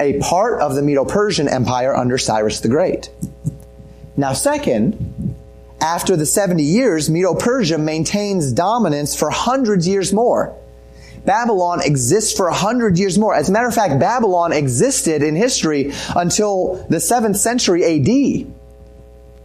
a 0.00 0.18
part 0.18 0.60
of 0.60 0.74
the 0.74 0.82
Medo-Persian 0.82 1.48
Empire 1.48 1.94
under 1.94 2.18
Cyrus 2.18 2.60
the 2.60 2.68
Great. 2.68 3.10
Now, 4.16 4.32
second, 4.32 5.36
after 5.80 6.16
the 6.16 6.26
70 6.26 6.62
years, 6.62 7.08
Medo-Persia 7.08 7.78
maintains 7.78 8.52
dominance 8.52 9.16
for 9.16 9.30
hundreds 9.30 9.86
years 9.86 10.12
more. 10.12 10.54
Babylon 11.24 11.80
exists 11.82 12.36
for 12.36 12.48
a 12.48 12.54
hundred 12.54 12.98
years 12.98 13.18
more. 13.18 13.34
As 13.34 13.48
a 13.48 13.52
matter 13.52 13.68
of 13.68 13.74
fact, 13.74 14.00
Babylon 14.00 14.52
existed 14.52 15.22
in 15.22 15.36
history 15.36 15.92
until 16.16 16.84
the 16.88 16.96
7th 16.96 17.36
century 17.36 17.84
AD 17.84 18.52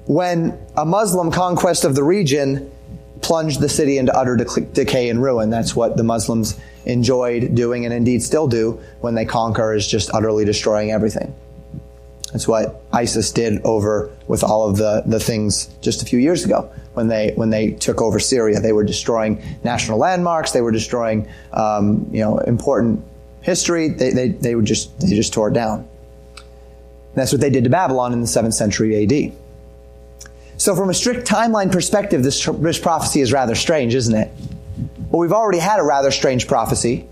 when 0.06 0.58
a 0.78 0.86
Muslim 0.86 1.32
conquest 1.32 1.84
of 1.84 1.96
the 1.96 2.04
region 2.04 2.72
plunged 3.22 3.60
the 3.60 3.70
city 3.70 3.98
into 3.98 4.16
utter 4.16 4.36
decay 4.36 5.10
and 5.10 5.22
ruin. 5.22 5.50
That's 5.50 5.76
what 5.76 5.98
the 5.98 6.04
Muslims 6.04 6.60
enjoyed 6.86 7.56
doing 7.56 7.86
and 7.86 7.94
indeed 7.94 8.22
still 8.22 8.48
do 8.48 8.80
when 9.02 9.16
they 9.16 9.26
conquer 9.26 9.74
is 9.74 9.88
just 9.88 10.14
utterly 10.14 10.46
destroying 10.46 10.92
everything. 10.92 11.34
That's 12.32 12.48
what 12.48 12.84
ISIS 12.92 13.32
did 13.32 13.62
over 13.64 14.12
with 14.28 14.44
all 14.44 14.70
of 14.70 14.78
the, 14.78 15.04
the 15.06 15.20
things 15.20 15.68
just 15.82 16.04
a 16.04 16.06
few 16.06 16.20
years 16.20 16.44
ago 16.44 16.70
when 16.94 17.08
they 17.08 17.32
when 17.36 17.50
they 17.50 17.72
took 17.72 18.02
over 18.02 18.20
Syria. 18.20 18.60
They 18.60 18.74
were 18.74 18.84
destroying 18.84 19.42
national 19.64 19.98
landmarks. 19.98 20.52
They 20.52 20.62
were 20.62 20.72
destroying 20.72 21.30
um, 21.54 22.08
you 22.12 22.20
know 22.20 22.40
important 22.40 23.04
history. 23.42 23.88
They, 23.88 24.12
they, 24.12 24.28
they 24.30 24.62
just 24.62 25.00
they 25.00 25.16
just 25.16 25.34
tore 25.34 25.48
it 25.48 25.54
down. 25.54 25.80
And 26.36 27.16
that's 27.16 27.32
what 27.32 27.40
they 27.40 27.50
did 27.50 27.64
to 27.64 27.70
Babylon 27.70 28.12
in 28.12 28.20
the 28.20 28.28
seventh 28.28 28.56
century 28.56 29.04
AD. 29.04 29.45
So, 30.58 30.76
from 30.76 30.90
a 30.90 30.94
strict 30.94 31.28
timeline 31.28 31.72
perspective, 31.72 32.24
this, 32.24 32.46
this 32.46 32.80
prophecy 32.80 33.22
is 33.22 33.34
rather 33.34 33.56
strange, 33.56 33.94
isn't 33.94 34.16
it? 34.16 34.32
Well, 35.10 35.20
we've 35.20 35.34
already 35.34 35.60
had 35.60 35.80
a 35.80 35.84
rather 35.84 36.12
strange 36.12 36.48
prophecy. 36.48 37.08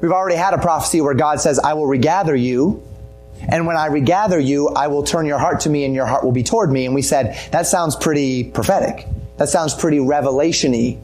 We've 0.00 0.12
already 0.12 0.36
had 0.36 0.54
a 0.54 0.58
prophecy 0.58 1.00
where 1.00 1.14
God 1.14 1.40
says, 1.40 1.58
I 1.58 1.74
will 1.74 1.86
regather 1.86 2.36
you. 2.36 2.82
And 3.40 3.66
when 3.66 3.76
I 3.76 3.86
regather 3.86 4.38
you, 4.38 4.68
I 4.68 4.88
will 4.88 5.02
turn 5.02 5.26
your 5.26 5.38
heart 5.38 5.60
to 5.60 5.70
me 5.70 5.84
and 5.84 5.94
your 5.94 6.06
heart 6.06 6.24
will 6.24 6.32
be 6.32 6.42
toward 6.42 6.70
me. 6.70 6.86
And 6.86 6.94
we 6.94 7.02
said, 7.02 7.38
that 7.52 7.66
sounds 7.66 7.96
pretty 7.96 8.44
prophetic. 8.44 9.06
That 9.36 9.48
sounds 9.48 9.74
pretty 9.74 10.00
revelation 10.00 10.72
y 10.72 10.98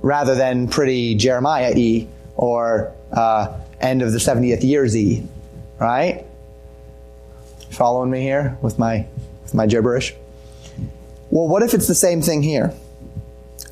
rather 0.00 0.34
than 0.34 0.68
pretty 0.68 1.14
Jeremiah 1.16 1.72
y 1.74 2.08
or 2.36 2.92
uh, 3.12 3.58
end 3.80 4.02
of 4.02 4.12
the 4.12 4.18
70th 4.18 4.62
years 4.62 4.94
y. 4.94 5.22
Right? 5.78 6.24
Following 7.70 8.10
me 8.10 8.20
here 8.20 8.56
with 8.62 8.78
my, 8.78 9.06
with 9.42 9.54
my 9.54 9.66
gibberish? 9.66 10.14
Well, 11.32 11.48
what 11.48 11.62
if 11.62 11.72
it's 11.72 11.88
the 11.88 11.94
same 11.94 12.20
thing 12.20 12.42
here? 12.42 12.74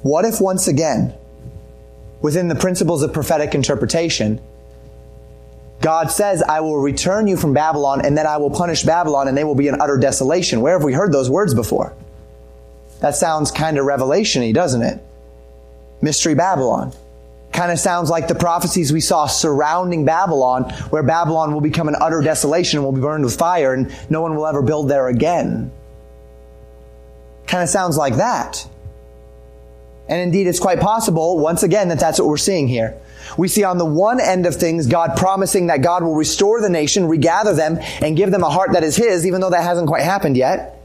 What 0.00 0.24
if 0.24 0.40
once 0.40 0.66
again, 0.66 1.12
within 2.22 2.48
the 2.48 2.54
principles 2.54 3.02
of 3.02 3.12
prophetic 3.12 3.54
interpretation, 3.54 4.40
God 5.82 6.10
says, 6.10 6.42
I 6.42 6.60
will 6.62 6.78
return 6.78 7.26
you 7.26 7.36
from 7.36 7.52
Babylon 7.52 8.02
and 8.02 8.16
then 8.16 8.26
I 8.26 8.38
will 8.38 8.48
punish 8.48 8.82
Babylon 8.82 9.28
and 9.28 9.36
they 9.36 9.44
will 9.44 9.54
be 9.54 9.68
in 9.68 9.78
utter 9.78 9.98
desolation. 9.98 10.62
Where 10.62 10.72
have 10.72 10.84
we 10.84 10.94
heard 10.94 11.12
those 11.12 11.28
words 11.28 11.52
before? 11.52 11.94
That 13.00 13.14
sounds 13.14 13.50
kind 13.50 13.76
of 13.76 13.84
revelation-y, 13.84 14.52
doesn't 14.52 14.80
it? 14.80 14.98
Mystery 16.00 16.34
Babylon. 16.34 16.94
Kind 17.52 17.72
of 17.72 17.78
sounds 17.78 18.08
like 18.08 18.26
the 18.26 18.34
prophecies 18.34 18.90
we 18.90 19.02
saw 19.02 19.26
surrounding 19.26 20.06
Babylon, 20.06 20.70
where 20.88 21.02
Babylon 21.02 21.52
will 21.52 21.60
become 21.60 21.88
an 21.88 21.96
utter 22.00 22.22
desolation 22.22 22.78
and 22.78 22.86
will 22.86 22.92
be 22.92 23.02
burned 23.02 23.22
with 23.22 23.36
fire 23.36 23.74
and 23.74 23.94
no 24.08 24.22
one 24.22 24.34
will 24.34 24.46
ever 24.46 24.62
build 24.62 24.88
there 24.88 25.08
again. 25.08 25.70
Kind 27.50 27.64
of 27.64 27.68
sounds 27.68 27.96
like 27.96 28.14
that. 28.18 28.64
And 30.08 30.20
indeed, 30.20 30.46
it's 30.46 30.60
quite 30.60 30.78
possible, 30.78 31.40
once 31.40 31.64
again, 31.64 31.88
that 31.88 31.98
that's 31.98 32.20
what 32.20 32.28
we're 32.28 32.36
seeing 32.36 32.68
here. 32.68 32.96
We 33.36 33.48
see 33.48 33.64
on 33.64 33.76
the 33.76 33.84
one 33.84 34.20
end 34.20 34.46
of 34.46 34.54
things, 34.54 34.86
God 34.86 35.16
promising 35.16 35.66
that 35.66 35.82
God 35.82 36.04
will 36.04 36.14
restore 36.14 36.60
the 36.60 36.68
nation, 36.68 37.08
regather 37.08 37.52
them, 37.52 37.78
and 38.00 38.16
give 38.16 38.30
them 38.30 38.44
a 38.44 38.48
heart 38.48 38.74
that 38.74 38.84
is 38.84 38.94
His, 38.94 39.26
even 39.26 39.40
though 39.40 39.50
that 39.50 39.64
hasn't 39.64 39.88
quite 39.88 40.04
happened 40.04 40.36
yet. 40.36 40.80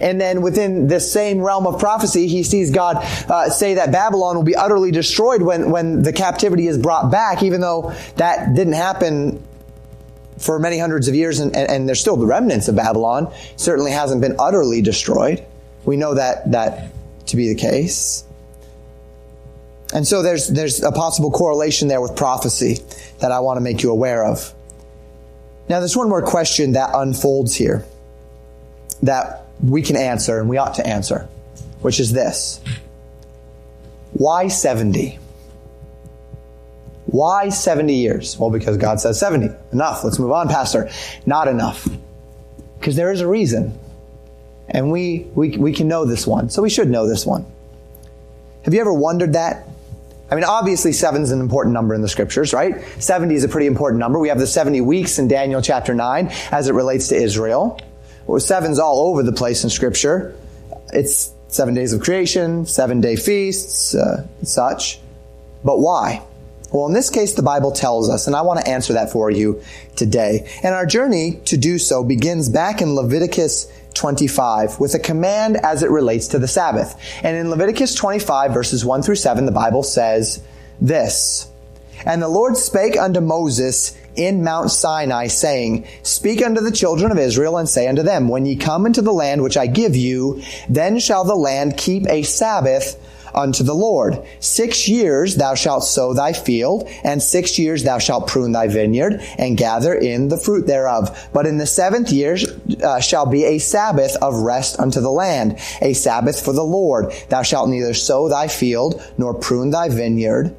And 0.00 0.20
then 0.20 0.42
within 0.42 0.88
this 0.88 1.12
same 1.12 1.38
realm 1.38 1.68
of 1.68 1.78
prophecy, 1.78 2.26
he 2.26 2.42
sees 2.42 2.72
God 2.72 2.96
uh, 2.96 3.48
say 3.48 3.74
that 3.74 3.92
Babylon 3.92 4.34
will 4.34 4.42
be 4.42 4.56
utterly 4.56 4.90
destroyed 4.90 5.40
when, 5.40 5.70
when 5.70 6.02
the 6.02 6.12
captivity 6.12 6.66
is 6.66 6.78
brought 6.78 7.12
back, 7.12 7.44
even 7.44 7.60
though 7.60 7.94
that 8.16 8.56
didn't 8.56 8.72
happen 8.72 9.40
for 10.38 10.58
many 10.58 10.78
hundreds 10.78 11.06
of 11.06 11.14
years, 11.14 11.38
and, 11.38 11.54
and, 11.54 11.70
and 11.70 11.88
there's 11.88 12.00
still 12.00 12.16
the 12.16 12.26
remnants 12.26 12.66
of 12.66 12.74
Babylon. 12.74 13.32
Certainly 13.54 13.92
hasn't 13.92 14.20
been 14.20 14.34
utterly 14.40 14.82
destroyed. 14.82 15.46
We 15.84 15.96
know 15.96 16.14
that, 16.14 16.50
that 16.52 16.92
to 17.26 17.36
be 17.36 17.48
the 17.48 17.54
case. 17.54 18.24
And 19.94 20.06
so 20.06 20.22
there's, 20.22 20.48
there's 20.48 20.82
a 20.82 20.92
possible 20.92 21.30
correlation 21.30 21.88
there 21.88 22.00
with 22.00 22.16
prophecy 22.16 22.78
that 23.20 23.30
I 23.30 23.40
want 23.40 23.58
to 23.58 23.60
make 23.60 23.82
you 23.82 23.90
aware 23.90 24.24
of. 24.24 24.54
Now, 25.68 25.78
there's 25.80 25.96
one 25.96 26.08
more 26.08 26.22
question 26.22 26.72
that 26.72 26.90
unfolds 26.94 27.54
here 27.54 27.84
that 29.02 29.46
we 29.62 29.82
can 29.82 29.96
answer 29.96 30.40
and 30.40 30.48
we 30.48 30.56
ought 30.56 30.74
to 30.74 30.86
answer, 30.86 31.28
which 31.80 32.00
is 32.00 32.12
this. 32.12 32.60
Why 34.12 34.48
70? 34.48 35.18
Why 37.06 37.48
70 37.48 37.94
years? 37.94 38.38
Well, 38.38 38.50
because 38.50 38.76
God 38.76 39.00
says 39.00 39.18
70. 39.18 39.50
Enough. 39.72 40.04
Let's 40.04 40.18
move 40.18 40.32
on, 40.32 40.48
Pastor. 40.48 40.90
Not 41.26 41.48
enough. 41.48 41.88
Because 42.78 42.96
there 42.96 43.12
is 43.12 43.20
a 43.20 43.26
reason. 43.26 43.78
And 44.72 44.90
we, 44.90 45.26
we, 45.34 45.56
we 45.56 45.72
can 45.72 45.86
know 45.86 46.04
this 46.04 46.26
one. 46.26 46.50
So 46.50 46.62
we 46.62 46.70
should 46.70 46.90
know 46.90 47.06
this 47.06 47.24
one. 47.24 47.46
Have 48.64 48.74
you 48.74 48.80
ever 48.80 48.92
wondered 48.92 49.34
that? 49.34 49.68
I 50.30 50.34
mean, 50.34 50.44
obviously, 50.44 50.92
seven 50.92 51.22
is 51.22 51.30
an 51.30 51.40
important 51.40 51.74
number 51.74 51.94
in 51.94 52.00
the 52.00 52.08
scriptures, 52.08 52.54
right? 52.54 52.82
70 52.98 53.34
is 53.34 53.44
a 53.44 53.48
pretty 53.48 53.66
important 53.66 54.00
number. 54.00 54.18
We 54.18 54.30
have 54.30 54.38
the 54.38 54.46
70 54.46 54.80
weeks 54.80 55.18
in 55.18 55.28
Daniel 55.28 55.60
chapter 55.60 55.94
9 55.94 56.28
as 56.50 56.68
it 56.68 56.72
relates 56.72 57.08
to 57.08 57.16
Israel. 57.16 57.78
Well, 58.26 58.40
seven's 58.40 58.78
all 58.78 59.08
over 59.08 59.22
the 59.22 59.32
place 59.32 59.62
in 59.62 59.68
scripture. 59.68 60.34
It's 60.92 61.34
seven 61.48 61.74
days 61.74 61.92
of 61.92 62.00
creation, 62.00 62.64
seven 62.64 63.02
day 63.02 63.16
feasts, 63.16 63.94
uh, 63.94 64.26
such. 64.42 65.00
But 65.64 65.80
why? 65.80 66.22
Well, 66.72 66.86
in 66.86 66.94
this 66.94 67.10
case, 67.10 67.34
the 67.34 67.42
Bible 67.42 67.72
tells 67.72 68.08
us, 68.08 68.26
and 68.26 68.34
I 68.34 68.40
want 68.40 68.60
to 68.60 68.66
answer 68.66 68.94
that 68.94 69.12
for 69.12 69.30
you 69.30 69.62
today. 69.96 70.50
And 70.62 70.74
our 70.74 70.86
journey 70.86 71.40
to 71.46 71.58
do 71.58 71.78
so 71.78 72.02
begins 72.02 72.48
back 72.48 72.80
in 72.80 72.94
Leviticus 72.94 73.70
25 73.92 74.80
with 74.80 74.94
a 74.94 74.98
command 74.98 75.56
as 75.58 75.82
it 75.82 75.90
relates 75.90 76.28
to 76.28 76.38
the 76.38 76.48
Sabbath. 76.48 76.98
And 77.22 77.36
in 77.36 77.50
Leviticus 77.50 77.94
25 77.94 78.52
verses 78.52 78.84
1 78.84 79.02
through 79.02 79.16
7, 79.16 79.46
the 79.46 79.52
Bible 79.52 79.82
says 79.82 80.42
this, 80.80 81.50
And 82.04 82.20
the 82.20 82.28
Lord 82.28 82.56
spake 82.56 82.96
unto 82.96 83.20
Moses 83.20 83.96
in 84.14 84.44
Mount 84.44 84.70
Sinai, 84.70 85.26
saying, 85.26 85.86
Speak 86.02 86.44
unto 86.44 86.60
the 86.60 86.70
children 86.70 87.10
of 87.10 87.18
Israel 87.18 87.56
and 87.56 87.68
say 87.68 87.88
unto 87.88 88.02
them, 88.02 88.28
When 88.28 88.46
ye 88.46 88.56
come 88.56 88.86
into 88.86 89.02
the 89.02 89.12
land 89.12 89.42
which 89.42 89.56
I 89.56 89.66
give 89.66 89.96
you, 89.96 90.42
then 90.68 90.98
shall 90.98 91.24
the 91.24 91.34
land 91.34 91.76
keep 91.76 92.06
a 92.08 92.22
Sabbath 92.22 92.98
unto 93.34 93.62
the 93.62 93.74
Lord. 93.74 94.22
Six 94.40 94.88
years 94.88 95.36
thou 95.36 95.54
shalt 95.54 95.84
sow 95.84 96.14
thy 96.14 96.32
field, 96.32 96.88
and 97.04 97.22
six 97.22 97.58
years 97.58 97.84
thou 97.84 97.98
shalt 97.98 98.28
prune 98.28 98.52
thy 98.52 98.68
vineyard, 98.68 99.20
and 99.38 99.56
gather 99.56 99.94
in 99.94 100.28
the 100.28 100.38
fruit 100.38 100.66
thereof. 100.66 101.28
But 101.32 101.46
in 101.46 101.58
the 101.58 101.66
seventh 101.66 102.10
year 102.10 102.36
uh, 102.82 103.00
shall 103.00 103.26
be 103.26 103.44
a 103.44 103.58
Sabbath 103.58 104.16
of 104.22 104.34
rest 104.34 104.78
unto 104.78 105.00
the 105.00 105.10
land, 105.10 105.58
a 105.80 105.92
Sabbath 105.92 106.44
for 106.44 106.52
the 106.52 106.64
Lord. 106.64 107.12
Thou 107.28 107.42
shalt 107.42 107.68
neither 107.68 107.94
sow 107.94 108.28
thy 108.28 108.48
field, 108.48 109.02
nor 109.18 109.34
prune 109.34 109.70
thy 109.70 109.88
vineyard. 109.88 110.56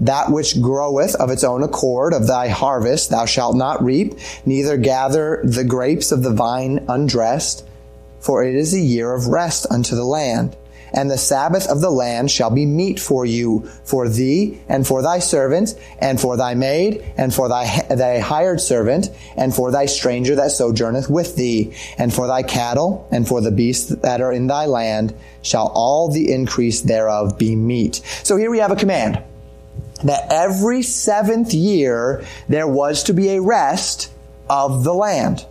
That 0.00 0.30
which 0.30 0.60
groweth 0.60 1.14
of 1.14 1.30
its 1.30 1.42
own 1.42 1.62
accord 1.62 2.12
of 2.12 2.26
thy 2.26 2.48
harvest 2.48 3.08
thou 3.08 3.24
shalt 3.24 3.56
not 3.56 3.82
reap, 3.82 4.14
neither 4.44 4.76
gather 4.76 5.40
the 5.42 5.64
grapes 5.64 6.12
of 6.12 6.22
the 6.22 6.34
vine 6.34 6.84
undressed, 6.88 7.66
for 8.20 8.44
it 8.44 8.54
is 8.54 8.74
a 8.74 8.80
year 8.80 9.14
of 9.14 9.28
rest 9.28 9.66
unto 9.70 9.96
the 9.96 10.04
land. 10.04 10.54
And 10.92 11.10
the 11.10 11.18
Sabbath 11.18 11.68
of 11.68 11.80
the 11.80 11.90
land 11.90 12.30
shall 12.30 12.50
be 12.50 12.66
meat 12.66 13.00
for 13.00 13.24
you, 13.24 13.68
for 13.84 14.08
thee, 14.08 14.60
and 14.68 14.86
for 14.86 15.02
thy 15.02 15.18
servant, 15.18 15.74
and 15.98 16.20
for 16.20 16.36
thy 16.36 16.54
maid, 16.54 17.04
and 17.16 17.34
for 17.34 17.48
thy, 17.48 17.82
thy 17.90 18.18
hired 18.18 18.60
servant, 18.60 19.10
and 19.36 19.54
for 19.54 19.70
thy 19.70 19.86
stranger 19.86 20.34
that 20.36 20.50
sojourneth 20.50 21.08
with 21.08 21.36
thee, 21.36 21.74
and 21.98 22.12
for 22.12 22.26
thy 22.26 22.42
cattle, 22.42 23.08
and 23.10 23.26
for 23.26 23.40
the 23.40 23.50
beasts 23.50 23.88
that 23.88 24.20
are 24.20 24.32
in 24.32 24.46
thy 24.46 24.66
land, 24.66 25.14
shall 25.42 25.68
all 25.74 26.10
the 26.10 26.32
increase 26.32 26.80
thereof 26.80 27.38
be 27.38 27.54
meat. 27.54 27.96
So 28.22 28.36
here 28.36 28.50
we 28.50 28.58
have 28.58 28.70
a 28.70 28.76
command 28.76 29.22
that 30.04 30.26
every 30.30 30.82
seventh 30.82 31.54
year 31.54 32.24
there 32.48 32.68
was 32.68 33.04
to 33.04 33.14
be 33.14 33.30
a 33.30 33.40
rest 33.40 34.12
of 34.48 34.84
the 34.84 34.94
land 34.94 35.44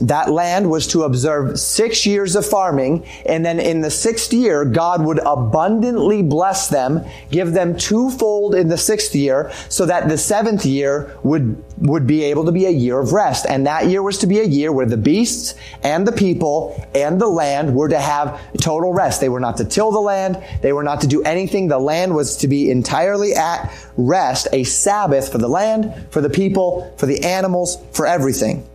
that 0.00 0.30
land 0.30 0.70
was 0.70 0.86
to 0.88 1.02
observe 1.02 1.58
six 1.58 2.06
years 2.06 2.34
of 2.34 2.46
farming, 2.46 3.06
and 3.26 3.44
then 3.44 3.60
in 3.60 3.82
the 3.82 3.90
sixth 3.90 4.32
year, 4.32 4.64
God 4.64 5.04
would 5.04 5.18
abundantly 5.18 6.22
bless 6.22 6.68
them, 6.68 7.04
give 7.30 7.52
them 7.52 7.76
twofold 7.76 8.54
in 8.54 8.68
the 8.68 8.78
sixth 8.78 9.14
year, 9.14 9.52
so 9.68 9.86
that 9.86 10.08
the 10.08 10.16
seventh 10.16 10.64
year 10.64 11.16
would, 11.22 11.62
would 11.78 12.06
be 12.06 12.24
able 12.24 12.46
to 12.46 12.52
be 12.52 12.64
a 12.66 12.70
year 12.70 12.98
of 12.98 13.12
rest. 13.12 13.44
And 13.46 13.66
that 13.66 13.86
year 13.86 14.02
was 14.02 14.18
to 14.18 14.26
be 14.26 14.40
a 14.40 14.44
year 14.44 14.72
where 14.72 14.86
the 14.86 14.96
beasts 14.96 15.54
and 15.82 16.06
the 16.06 16.12
people 16.12 16.86
and 16.94 17.20
the 17.20 17.28
land 17.28 17.74
were 17.74 17.88
to 17.88 18.00
have 18.00 18.40
total 18.58 18.92
rest. 18.92 19.20
They 19.20 19.28
were 19.28 19.40
not 19.40 19.58
to 19.58 19.64
till 19.64 19.90
the 19.90 20.00
land. 20.00 20.42
They 20.62 20.72
were 20.72 20.82
not 20.82 21.02
to 21.02 21.06
do 21.06 21.22
anything. 21.22 21.68
The 21.68 21.78
land 21.78 22.14
was 22.14 22.36
to 22.38 22.48
be 22.48 22.70
entirely 22.70 23.34
at 23.34 23.70
rest, 23.96 24.48
a 24.52 24.64
Sabbath 24.64 25.30
for 25.30 25.38
the 25.38 25.48
land, 25.48 26.08
for 26.10 26.20
the 26.20 26.30
people, 26.30 26.94
for 26.96 27.06
the 27.06 27.24
animals, 27.24 27.76
for 27.92 28.06
everything. 28.06 28.66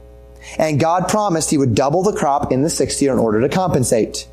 And 0.57 0.79
God 0.79 1.07
promised 1.07 1.49
he 1.49 1.57
would 1.57 1.75
double 1.75 2.03
the 2.03 2.13
crop 2.13 2.51
in 2.51 2.61
the 2.61 2.69
sixth 2.69 3.01
year 3.01 3.13
in 3.13 3.19
order 3.19 3.41
to 3.41 3.49
compensate. 3.49 4.27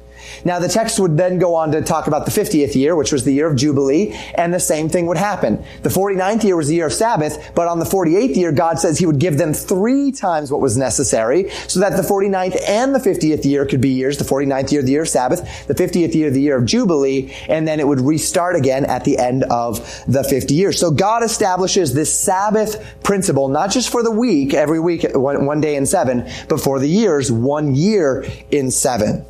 Now 0.45 0.59
the 0.59 0.69
text 0.69 0.99
would 0.99 1.17
then 1.17 1.39
go 1.39 1.55
on 1.55 1.73
to 1.73 1.83
talk 1.83 2.07
about 2.07 2.25
the 2.25 2.31
50th 2.31 2.75
year, 2.75 2.97
which 2.97 3.13
was 3.13 3.25
the 3.25 3.33
year 3.33 3.47
of 3.47 3.57
Jubilee, 3.57 4.19
and 4.35 4.53
the 4.53 4.61
same 4.61 4.89
thing 4.89 5.07
would 5.07 5.17
happen. 5.17 5.63
The 5.83 5.89
49th 5.89 6.45
year 6.45 6.57
was 6.57 6.69
the 6.69 6.75
year 6.75 6.87
of 6.87 6.93
Sabbath, 6.93 7.53
but 7.55 7.69
on 7.69 7.79
the 7.79 7.85
48th 7.85 8.37
year, 8.37 8.53
God 8.53 8.79
says 8.79 8.99
he 8.99 9.07
would 9.07 9.19
give 9.19 9.39
them 9.39 9.53
three 9.53 10.13
times 10.13 10.51
what 10.51 10.61
was 10.61 10.77
necessary, 10.77 11.51
so 11.69 11.81
that 11.81 11.97
the 11.97 12.03
49th 12.03 12.57
and 12.69 12.95
the 12.95 12.99
50th 12.99 13.45
year 13.45 13.67
could 13.67 13.81
be 13.81 13.91
years, 13.91 14.19
the 14.19 14.25
49th 14.25 14.73
year, 14.73 14.83
the 14.83 14.93
year 14.93 15.03
of 15.03 15.09
Sabbath, 15.09 15.67
the 15.67 15.75
50th 15.75 16.15
year, 16.15 16.31
the 16.31 16.41
year 16.41 16.57
of 16.57 16.67
Jubilee, 16.67 17.33
and 17.49 17.67
then 17.67 17.81
it 17.81 17.87
would 17.87 18.01
restart 18.01 18.57
again 18.57 18.85
at 18.87 19.05
the 19.05 19.19
end 19.19 19.45
of 19.45 19.79
the 20.07 20.25
50 20.25 20.55
years. 20.55 20.79
So 20.79 20.91
God 20.91 21.23
establishes 21.23 21.95
this 21.95 22.13
Sabbath 22.13 23.03
principle, 23.03 23.49
not 23.49 23.71
just 23.71 23.91
for 23.91 24.03
the 24.03 24.11
week, 24.11 24.55
every 24.55 24.81
week, 24.81 25.05
one, 25.15 25.47
one 25.47 25.61
day 25.61 25.77
in 25.77 25.87
seven, 25.87 26.29
but 26.49 26.61
for 26.61 26.79
the 26.79 26.89
years, 26.89 27.31
one 27.31 27.75
year 27.75 28.25
in 28.51 28.71
seven. 28.71 29.25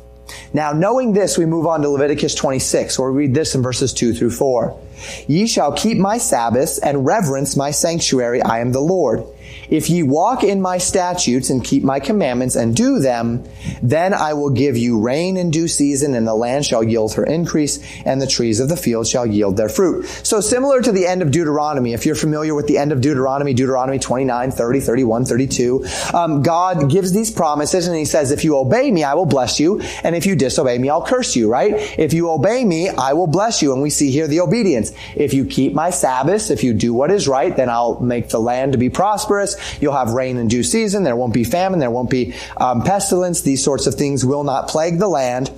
Now, 0.53 0.71
knowing 0.71 1.13
this, 1.13 1.37
we 1.37 1.45
move 1.45 1.65
on 1.65 1.81
to 1.81 1.89
Leviticus 1.89 2.35
26, 2.35 2.99
where 2.99 3.11
we 3.11 3.23
read 3.25 3.33
this 3.33 3.55
in 3.55 3.61
verses 3.61 3.93
2 3.93 4.13
through 4.13 4.31
4. 4.31 4.79
Ye 5.27 5.47
shall 5.47 5.73
keep 5.73 5.97
my 5.97 6.17
Sabbaths 6.17 6.77
and 6.77 7.05
reverence 7.05 7.55
my 7.55 7.71
sanctuary. 7.71 8.41
I 8.41 8.59
am 8.59 8.71
the 8.71 8.79
Lord. 8.79 9.25
If 9.69 9.89
ye 9.89 10.03
walk 10.03 10.43
in 10.43 10.61
my 10.61 10.77
statutes 10.77 11.49
and 11.49 11.63
keep 11.63 11.83
my 11.83 11.99
commandments 11.99 12.55
and 12.55 12.75
do 12.75 12.99
them, 12.99 13.43
then 13.81 14.13
I 14.13 14.33
will 14.33 14.49
give 14.49 14.77
you 14.77 14.99
rain 14.99 15.37
in 15.37 15.51
due 15.51 15.67
season 15.67 16.15
and 16.15 16.27
the 16.27 16.35
land 16.35 16.65
shall 16.65 16.83
yield 16.83 17.13
her 17.13 17.23
increase 17.23 17.79
and 18.05 18.21
the 18.21 18.27
trees 18.27 18.59
of 18.59 18.69
the 18.69 18.77
field 18.77 19.07
shall 19.07 19.25
yield 19.25 19.57
their 19.57 19.69
fruit. 19.69 20.05
So 20.23 20.41
similar 20.41 20.81
to 20.81 20.91
the 20.91 21.05
end 21.05 21.21
of 21.21 21.31
Deuteronomy, 21.31 21.93
if 21.93 22.05
you're 22.05 22.15
familiar 22.15 22.55
with 22.55 22.67
the 22.67 22.77
end 22.77 22.91
of 22.91 23.01
Deuteronomy, 23.01 23.53
Deuteronomy 23.53 23.99
29, 23.99 24.51
30, 24.51 24.79
31, 24.79 25.25
32, 25.25 25.85
um, 26.13 26.43
God 26.43 26.89
gives 26.89 27.11
these 27.11 27.31
promises 27.31 27.87
and 27.87 27.95
he 27.95 28.05
says, 28.05 28.31
if 28.31 28.43
you 28.43 28.57
obey 28.57 28.91
me, 28.91 29.03
I 29.03 29.13
will 29.15 29.25
bless 29.25 29.59
you. 29.59 29.81
And 30.03 30.15
if 30.15 30.25
you 30.25 30.35
disobey 30.35 30.77
me, 30.77 30.89
I'll 30.89 31.05
curse 31.05 31.35
you, 31.35 31.49
right? 31.49 31.73
If 31.99 32.13
you 32.13 32.29
obey 32.29 32.63
me, 32.63 32.89
I 32.89 33.13
will 33.13 33.27
bless 33.27 33.61
you. 33.61 33.73
And 33.73 33.81
we 33.81 33.89
see 33.89 34.11
here 34.11 34.27
the 34.27 34.41
obedience. 34.41 34.91
If 35.15 35.33
you 35.33 35.45
keep 35.45 35.73
my 35.73 35.89
Sabbaths, 35.89 36.49
if 36.49 36.63
you 36.63 36.73
do 36.73 36.93
what 36.93 37.11
is 37.11 37.27
right, 37.27 37.55
then 37.55 37.69
I'll 37.69 37.99
make 37.99 38.29
the 38.29 38.39
land 38.39 38.73
to 38.73 38.77
be 38.77 38.89
prosperous. 38.89 39.42
You'll 39.79 39.93
have 39.93 40.11
rain 40.11 40.37
in 40.37 40.47
due 40.47 40.63
season. 40.63 41.03
There 41.03 41.15
won't 41.15 41.33
be 41.33 41.43
famine. 41.43 41.79
There 41.79 41.91
won't 41.91 42.09
be 42.09 42.33
um, 42.57 42.83
pestilence. 42.83 43.41
These 43.41 43.63
sorts 43.63 43.87
of 43.87 43.95
things 43.95 44.25
will 44.25 44.43
not 44.43 44.67
plague 44.67 44.99
the 44.99 45.07
land. 45.07 45.51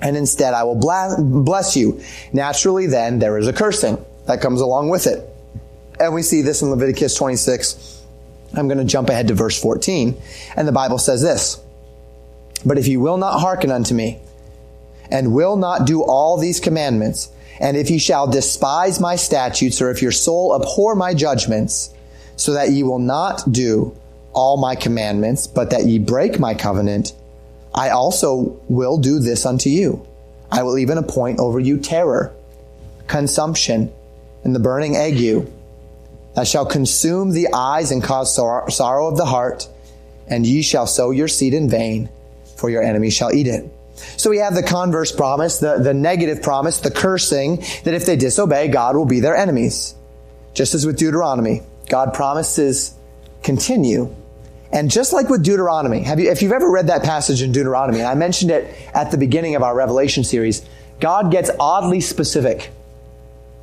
And 0.00 0.16
instead, 0.16 0.52
I 0.54 0.64
will 0.64 0.74
bless 0.74 1.76
you. 1.76 2.02
Naturally, 2.32 2.86
then, 2.86 3.20
there 3.20 3.38
is 3.38 3.46
a 3.46 3.52
cursing 3.52 4.04
that 4.26 4.40
comes 4.40 4.60
along 4.60 4.88
with 4.88 5.06
it. 5.06 5.28
And 6.00 6.12
we 6.14 6.22
see 6.22 6.42
this 6.42 6.62
in 6.62 6.70
Leviticus 6.70 7.14
26. 7.14 8.02
I'm 8.54 8.66
going 8.66 8.78
to 8.78 8.84
jump 8.84 9.08
ahead 9.08 9.28
to 9.28 9.34
verse 9.34 9.60
14. 9.60 10.20
And 10.56 10.66
the 10.66 10.72
Bible 10.72 10.98
says 10.98 11.22
this 11.22 11.62
But 12.64 12.78
if 12.78 12.88
you 12.88 13.00
will 13.00 13.16
not 13.16 13.40
hearken 13.40 13.70
unto 13.70 13.94
me, 13.94 14.20
and 15.10 15.34
will 15.34 15.56
not 15.56 15.86
do 15.86 16.02
all 16.02 16.38
these 16.38 16.58
commandments, 16.58 17.30
and 17.60 17.76
if 17.76 17.90
you 17.90 17.98
shall 17.98 18.26
despise 18.26 18.98
my 18.98 19.16
statutes, 19.16 19.80
or 19.80 19.90
if 19.90 20.02
your 20.02 20.12
soul 20.12 20.54
abhor 20.56 20.94
my 20.94 21.14
judgments, 21.14 21.94
so 22.42 22.54
that 22.54 22.70
ye 22.72 22.82
will 22.82 22.98
not 22.98 23.52
do 23.52 23.96
all 24.32 24.56
my 24.56 24.74
commandments, 24.74 25.46
but 25.46 25.70
that 25.70 25.84
ye 25.84 26.00
break 26.00 26.40
my 26.40 26.54
covenant, 26.54 27.12
I 27.72 27.90
also 27.90 28.60
will 28.68 28.98
do 28.98 29.20
this 29.20 29.46
unto 29.46 29.70
you. 29.70 30.04
I 30.50 30.64
will 30.64 30.76
even 30.78 30.98
appoint 30.98 31.38
over 31.38 31.60
you 31.60 31.78
terror, 31.78 32.34
consumption, 33.06 33.92
and 34.42 34.56
the 34.56 34.58
burning 34.58 34.96
ague 34.96 35.46
that 36.34 36.48
shall 36.48 36.66
consume 36.66 37.30
the 37.30 37.54
eyes 37.54 37.92
and 37.92 38.02
cause 38.02 38.34
sorrow 38.34 39.06
of 39.06 39.16
the 39.16 39.24
heart, 39.24 39.68
and 40.26 40.44
ye 40.44 40.62
shall 40.62 40.88
sow 40.88 41.12
your 41.12 41.28
seed 41.28 41.54
in 41.54 41.70
vain, 41.70 42.08
for 42.56 42.70
your 42.70 42.82
enemies 42.82 43.14
shall 43.14 43.32
eat 43.32 43.46
it. 43.46 43.72
So 44.16 44.30
we 44.30 44.38
have 44.38 44.56
the 44.56 44.64
converse 44.64 45.12
promise, 45.12 45.58
the, 45.58 45.78
the 45.78 45.94
negative 45.94 46.42
promise, 46.42 46.80
the 46.80 46.90
cursing, 46.90 47.58
that 47.84 47.94
if 47.94 48.04
they 48.04 48.16
disobey, 48.16 48.66
God 48.66 48.96
will 48.96 49.06
be 49.06 49.20
their 49.20 49.36
enemies. 49.36 49.94
Just 50.54 50.74
as 50.74 50.84
with 50.84 50.98
Deuteronomy. 50.98 51.62
God 51.92 52.14
promises 52.14 52.94
continue. 53.42 54.16
And 54.72 54.90
just 54.90 55.12
like 55.12 55.28
with 55.28 55.44
Deuteronomy, 55.44 56.00
have 56.04 56.18
you, 56.18 56.30
if 56.30 56.40
you've 56.40 56.52
ever 56.52 56.70
read 56.70 56.86
that 56.86 57.02
passage 57.02 57.42
in 57.42 57.52
Deuteronomy, 57.52 57.98
and 57.98 58.08
I 58.08 58.14
mentioned 58.14 58.50
it 58.50 58.74
at 58.94 59.10
the 59.10 59.18
beginning 59.18 59.56
of 59.56 59.62
our 59.62 59.76
Revelation 59.76 60.24
series, 60.24 60.64
God 61.00 61.30
gets 61.30 61.50
oddly 61.60 62.00
specific. 62.00 62.70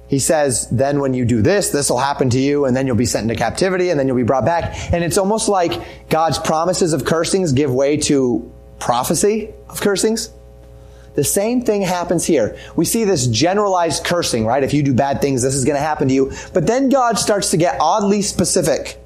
He 0.09 0.19
says, 0.19 0.67
then 0.69 0.99
when 0.99 1.15
you 1.15 1.25
do 1.25 1.41
this, 1.41 1.71
this 1.71 1.89
will 1.89 1.97
happen 1.97 2.29
to 2.29 2.39
you, 2.39 2.65
and 2.65 2.77
then 2.77 2.85
you'll 2.85 2.95
be 2.95 3.07
sent 3.07 3.23
into 3.23 3.33
captivity, 3.33 3.89
and 3.89 3.99
then 3.99 4.05
you'll 4.05 4.15
be 4.15 4.21
brought 4.21 4.45
back. 4.45 4.93
And 4.93 5.03
it's 5.03 5.17
almost 5.17 5.49
like 5.49 6.07
God's 6.09 6.37
promises 6.37 6.93
of 6.93 7.05
cursings 7.05 7.51
give 7.51 7.73
way 7.73 7.97
to 7.97 8.51
prophecy 8.77 9.49
of 9.69 9.81
cursings. 9.81 10.29
The 11.15 11.23
same 11.23 11.61
thing 11.61 11.81
happens 11.81 12.25
here. 12.25 12.57
We 12.75 12.85
see 12.85 13.03
this 13.03 13.27
generalized 13.27 14.03
cursing, 14.03 14.45
right? 14.45 14.63
If 14.63 14.73
you 14.73 14.83
do 14.83 14.93
bad 14.93 15.21
things, 15.21 15.41
this 15.41 15.55
is 15.55 15.65
going 15.65 15.75
to 15.75 15.81
happen 15.81 16.07
to 16.07 16.13
you. 16.13 16.31
But 16.53 16.67
then 16.67 16.89
God 16.89 17.17
starts 17.17 17.51
to 17.51 17.57
get 17.57 17.77
oddly 17.79 18.21
specific 18.21 18.99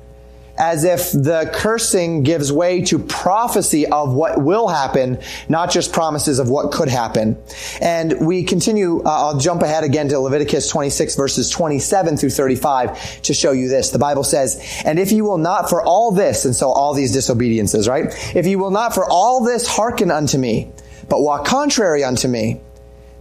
as 0.57 0.83
if 0.83 1.11
the 1.11 1.49
cursing 1.53 2.21
gives 2.23 2.51
way 2.51 2.81
to 2.81 2.99
prophecy 2.99 3.87
of 3.87 4.13
what 4.13 4.41
will 4.41 4.67
happen, 4.67 5.17
not 5.49 5.71
just 5.71 5.91
promises 5.91 6.37
of 6.37 6.47
what 6.49 6.71
could 6.71 6.87
happen. 6.87 7.35
And 7.81 8.25
we 8.25 8.43
continue, 8.43 9.01
uh, 9.01 9.09
I'll 9.09 9.39
jump 9.39 9.63
ahead 9.63 9.83
again 9.83 10.09
to 10.09 10.19
Leviticus 10.19 10.69
26 10.69 11.15
verses 11.15 11.49
27 11.49 12.17
through 12.17 12.29
35 12.29 13.21
to 13.23 13.33
show 13.33 13.51
you 13.51 13.67
this. 13.67 13.89
The 13.89 13.99
Bible 13.99 14.23
says, 14.23 14.83
and 14.85 14.99
if 14.99 15.11
you 15.11 15.23
will 15.23 15.39
not 15.39 15.69
for 15.69 15.83
all 15.83 16.11
this, 16.11 16.45
and 16.45 16.55
so 16.55 16.69
all 16.69 16.93
these 16.93 17.13
disobediences, 17.13 17.87
right? 17.87 18.05
If 18.35 18.45
you 18.45 18.59
will 18.59 18.71
not 18.71 18.93
for 18.93 19.09
all 19.09 19.43
this 19.43 19.67
hearken 19.67 20.11
unto 20.11 20.37
me, 20.37 20.71
but 21.09 21.21
walk 21.21 21.45
contrary 21.45 22.03
unto 22.03 22.27
me, 22.27 22.61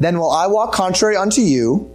then 0.00 0.18
will 0.18 0.30
I 0.30 0.46
walk 0.46 0.72
contrary 0.72 1.16
unto 1.16 1.40
you 1.40 1.90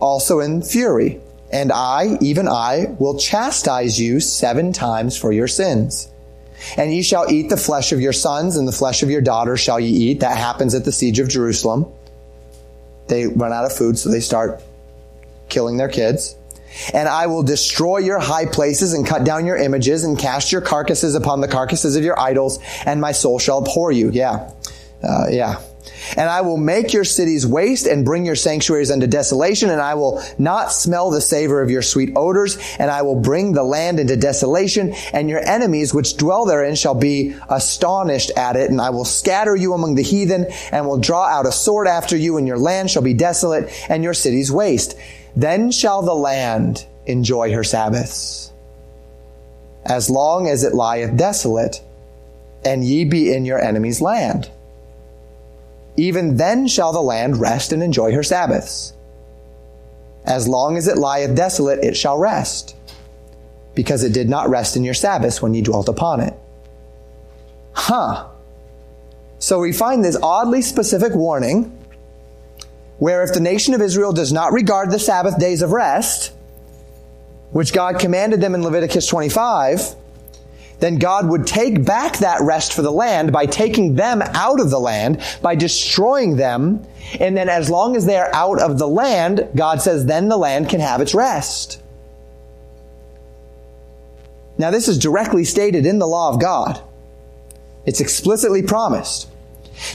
also 0.00 0.40
in 0.40 0.62
fury. 0.62 1.20
And 1.52 1.70
I, 1.70 2.18
even 2.20 2.48
I, 2.48 2.86
will 2.98 3.18
chastise 3.18 3.98
you 4.00 4.20
seven 4.20 4.72
times 4.72 5.16
for 5.16 5.32
your 5.32 5.46
sins. 5.46 6.10
And 6.76 6.92
ye 6.92 7.02
shall 7.02 7.30
eat 7.30 7.48
the 7.48 7.56
flesh 7.56 7.92
of 7.92 8.00
your 8.00 8.12
sons 8.12 8.56
and 8.56 8.66
the 8.66 8.72
flesh 8.72 9.02
of 9.02 9.10
your 9.10 9.20
daughters 9.20 9.60
shall 9.60 9.78
ye 9.78 10.10
eat. 10.10 10.20
That 10.20 10.36
happens 10.36 10.74
at 10.74 10.84
the 10.84 10.92
siege 10.92 11.18
of 11.18 11.28
Jerusalem. 11.28 11.86
They 13.06 13.26
run 13.26 13.52
out 13.52 13.66
of 13.66 13.76
food, 13.76 13.98
so 13.98 14.08
they 14.08 14.20
start 14.20 14.62
killing 15.48 15.76
their 15.76 15.88
kids. 15.88 16.36
And 16.92 17.08
I 17.08 17.26
will 17.26 17.42
destroy 17.42 17.98
your 17.98 18.18
high 18.18 18.46
places 18.46 18.94
and 18.94 19.06
cut 19.06 19.24
down 19.24 19.46
your 19.46 19.56
images 19.56 20.04
and 20.04 20.18
cast 20.18 20.50
your 20.50 20.60
carcasses 20.60 21.14
upon 21.14 21.40
the 21.40 21.48
carcasses 21.48 21.96
of 21.96 22.02
your 22.02 22.18
idols, 22.18 22.58
and 22.84 23.00
my 23.00 23.12
soul 23.12 23.38
shall 23.38 23.62
abhor 23.62 23.92
you. 23.92 24.10
Yeah. 24.10 24.50
Uh, 25.04 25.26
yeah. 25.30 25.60
And 26.16 26.28
I 26.28 26.42
will 26.42 26.56
make 26.56 26.92
your 26.92 27.04
cities 27.04 27.46
waste 27.46 27.86
and 27.86 28.04
bring 28.04 28.24
your 28.24 28.36
sanctuaries 28.36 28.90
unto 28.90 29.06
desolation, 29.06 29.70
and 29.70 29.80
I 29.80 29.94
will 29.94 30.22
not 30.38 30.72
smell 30.72 31.10
the 31.10 31.20
savor 31.20 31.62
of 31.62 31.70
your 31.70 31.82
sweet 31.82 32.12
odors, 32.16 32.58
and 32.78 32.90
I 32.90 33.02
will 33.02 33.20
bring 33.20 33.52
the 33.52 33.64
land 33.64 34.00
into 34.00 34.16
desolation, 34.16 34.94
and 35.12 35.28
your 35.28 35.40
enemies 35.40 35.94
which 35.94 36.16
dwell 36.16 36.46
therein 36.46 36.74
shall 36.74 36.94
be 36.94 37.34
astonished 37.48 38.30
at 38.36 38.56
it, 38.56 38.70
and 38.70 38.80
I 38.80 38.90
will 38.90 39.04
scatter 39.04 39.56
you 39.56 39.72
among 39.72 39.94
the 39.94 40.02
heathen, 40.02 40.46
and 40.72 40.86
will 40.86 41.00
draw 41.00 41.26
out 41.26 41.46
a 41.46 41.52
sword 41.52 41.86
after 41.86 42.16
you, 42.16 42.36
and 42.36 42.46
your 42.46 42.58
land 42.58 42.90
shall 42.90 43.02
be 43.02 43.14
desolate, 43.14 43.70
and 43.88 44.02
your 44.02 44.14
cities 44.14 44.52
waste. 44.52 44.96
Then 45.36 45.70
shall 45.70 46.02
the 46.02 46.14
land 46.14 46.86
enjoy 47.06 47.52
her 47.52 47.64
Sabbaths, 47.64 48.52
as 49.84 50.08
long 50.08 50.48
as 50.48 50.64
it 50.64 50.74
lieth 50.74 51.16
desolate, 51.16 51.82
and 52.64 52.84
ye 52.84 53.04
be 53.04 53.32
in 53.32 53.44
your 53.44 53.60
enemy's 53.60 54.00
land. 54.00 54.50
Even 55.96 56.36
then 56.36 56.66
shall 56.66 56.92
the 56.92 57.00
land 57.00 57.36
rest 57.36 57.72
and 57.72 57.82
enjoy 57.82 58.12
her 58.12 58.22
Sabbaths. 58.22 58.92
As 60.24 60.48
long 60.48 60.76
as 60.76 60.88
it 60.88 60.98
lieth 60.98 61.36
desolate, 61.36 61.84
it 61.84 61.96
shall 61.96 62.18
rest, 62.18 62.74
because 63.74 64.02
it 64.02 64.12
did 64.12 64.28
not 64.28 64.48
rest 64.48 64.76
in 64.76 64.84
your 64.84 64.94
Sabbaths 64.94 65.42
when 65.42 65.54
ye 65.54 65.60
dwelt 65.60 65.88
upon 65.88 66.20
it. 66.20 66.34
Huh. 67.72 68.28
So 69.38 69.60
we 69.60 69.72
find 69.72 70.04
this 70.04 70.16
oddly 70.22 70.62
specific 70.62 71.14
warning 71.14 71.78
where 72.98 73.22
if 73.22 73.34
the 73.34 73.40
nation 73.40 73.74
of 73.74 73.82
Israel 73.82 74.12
does 74.12 74.32
not 74.32 74.52
regard 74.52 74.90
the 74.90 74.98
Sabbath 74.98 75.38
days 75.38 75.62
of 75.62 75.72
rest, 75.72 76.32
which 77.50 77.72
God 77.72 77.98
commanded 77.98 78.40
them 78.40 78.54
in 78.54 78.62
Leviticus 78.62 79.06
25, 79.06 79.94
then 80.80 80.98
God 80.98 81.28
would 81.28 81.46
take 81.46 81.84
back 81.84 82.18
that 82.18 82.40
rest 82.42 82.72
for 82.72 82.82
the 82.82 82.90
land 82.90 83.32
by 83.32 83.46
taking 83.46 83.94
them 83.94 84.22
out 84.22 84.60
of 84.60 84.70
the 84.70 84.80
land, 84.80 85.22
by 85.40 85.54
destroying 85.54 86.36
them. 86.36 86.84
And 87.20 87.36
then 87.36 87.48
as 87.48 87.70
long 87.70 87.96
as 87.96 88.06
they 88.06 88.16
are 88.16 88.34
out 88.34 88.60
of 88.60 88.78
the 88.78 88.88
land, 88.88 89.48
God 89.54 89.80
says, 89.80 90.06
then 90.06 90.28
the 90.28 90.36
land 90.36 90.68
can 90.68 90.80
have 90.80 91.00
its 91.00 91.14
rest. 91.14 91.80
Now 94.58 94.70
this 94.70 94.88
is 94.88 94.98
directly 94.98 95.44
stated 95.44 95.86
in 95.86 95.98
the 95.98 96.06
law 96.06 96.32
of 96.32 96.40
God. 96.40 96.80
It's 97.86 98.00
explicitly 98.00 98.62
promised. 98.62 99.28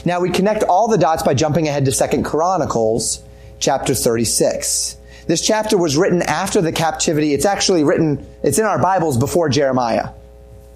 Now 0.04 0.20
we 0.20 0.30
connect 0.30 0.62
all 0.62 0.88
the 0.88 0.98
dots 0.98 1.22
by 1.22 1.34
jumping 1.34 1.66
ahead 1.66 1.84
to 1.86 1.92
Second 1.92 2.24
Chronicles 2.24 3.22
chapter 3.58 3.94
36. 3.94 4.96
This 5.26 5.46
chapter 5.46 5.78
was 5.78 5.96
written 5.96 6.22
after 6.22 6.60
the 6.60 6.72
captivity. 6.72 7.32
It's 7.34 7.44
actually 7.44 7.84
written, 7.84 8.26
it's 8.42 8.58
in 8.58 8.64
our 8.64 8.80
Bibles 8.80 9.16
before 9.16 9.48
Jeremiah. 9.48 10.10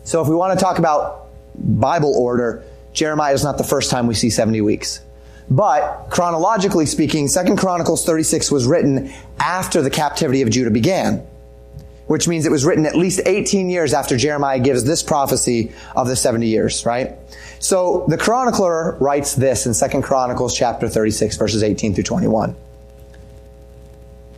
So 0.04 0.22
if 0.22 0.28
we 0.28 0.34
want 0.34 0.58
to 0.58 0.62
talk 0.62 0.78
about 0.78 1.28
Bible 1.54 2.14
order, 2.14 2.62
Jeremiah 2.92 3.34
is 3.34 3.42
not 3.42 3.58
the 3.58 3.64
first 3.64 3.90
time 3.90 4.06
we 4.06 4.14
see 4.14 4.30
70 4.30 4.60
weeks. 4.60 5.00
But 5.50 6.08
chronologically 6.10 6.86
speaking, 6.86 7.28
Second 7.28 7.58
Chronicles 7.58 8.04
36 8.06 8.50
was 8.50 8.66
written 8.66 9.12
after 9.38 9.82
the 9.82 9.90
captivity 9.90 10.42
of 10.42 10.50
Judah 10.50 10.70
began, 10.70 11.26
which 12.06 12.28
means 12.28 12.46
it 12.46 12.52
was 12.52 12.64
written 12.64 12.86
at 12.86 12.96
least 12.96 13.20
18 13.26 13.68
years 13.68 13.92
after 13.92 14.16
Jeremiah 14.16 14.58
gives 14.58 14.84
this 14.84 15.02
prophecy 15.02 15.72
of 15.96 16.06
the 16.06 16.16
70 16.16 16.46
years, 16.46 16.86
right? 16.86 17.12
So 17.58 18.04
the 18.08 18.16
chronicler 18.16 18.96
writes 19.00 19.34
this 19.34 19.66
in 19.66 19.74
Second 19.74 20.02
Chronicles 20.02 20.56
chapter 20.56 20.88
36 20.88 21.36
verses 21.36 21.62
18 21.62 21.94
through 21.94 22.04
21. 22.04 22.56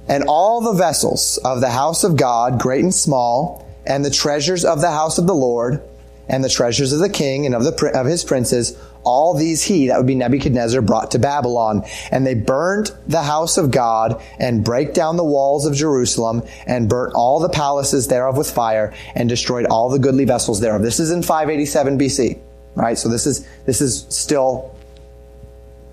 And 0.09 0.25
all 0.29 0.61
the 0.61 0.73
vessels 0.73 1.39
of 1.39 1.61
the 1.61 1.71
house 1.71 2.05
of 2.05 2.17
God, 2.17 2.61
great 2.61 2.83
and 2.83 2.95
small, 2.95 3.66
and 3.87 4.05
the 4.05 4.11
treasures 4.11 4.64
of 4.64 4.81
the 4.81 4.90
house 4.90 5.18
of 5.18 5.27
the 5.27 5.35
Lord, 5.35 5.83
and 6.29 6.42
the 6.42 6.49
treasures 6.49 6.92
of 6.92 6.99
the 6.99 7.09
king 7.09 7.46
and 7.46 7.55
of 7.55 7.62
the 7.62 7.92
of 7.94 8.07
his 8.07 8.25
princes, 8.25 8.77
all 9.05 9.35
these 9.35 9.62
he, 9.62 9.87
that 9.87 9.96
would 9.96 10.07
be 10.09 10.16
Nebuchadnezzar, 10.16 10.83
brought 10.83 11.12
to 11.12 11.20
Babylon. 11.20 11.85
And 12.11 12.27
they 12.27 12.35
burnt 12.35 12.90
the 13.07 13.22
house 13.22 13.59
of 13.59 13.70
God 13.70 14.20
and 14.40 14.64
break 14.64 14.92
down 14.92 15.16
the 15.16 15.25
walls 15.25 15.66
of 15.66 15.75
Jerusalem 15.75 16.42
and 16.66 16.88
burnt 16.88 17.14
all 17.14 17.38
the 17.38 17.49
palaces 17.49 18.09
thereof 18.09 18.37
with 18.37 18.51
fire 18.51 18.92
and 19.14 19.29
destroyed 19.29 19.66
all 19.66 19.88
the 19.88 20.01
goodly 20.01 20.25
vessels 20.25 20.61
thereof. 20.61 20.83
This 20.83 20.99
is 20.99 21.12
in 21.12 21.22
587 21.22 21.96
BC 21.96 22.40
right? 22.77 22.96
So 22.96 23.09
this 23.09 23.27
is, 23.27 23.49
this 23.64 23.81
is 23.81 24.07
still 24.09 24.77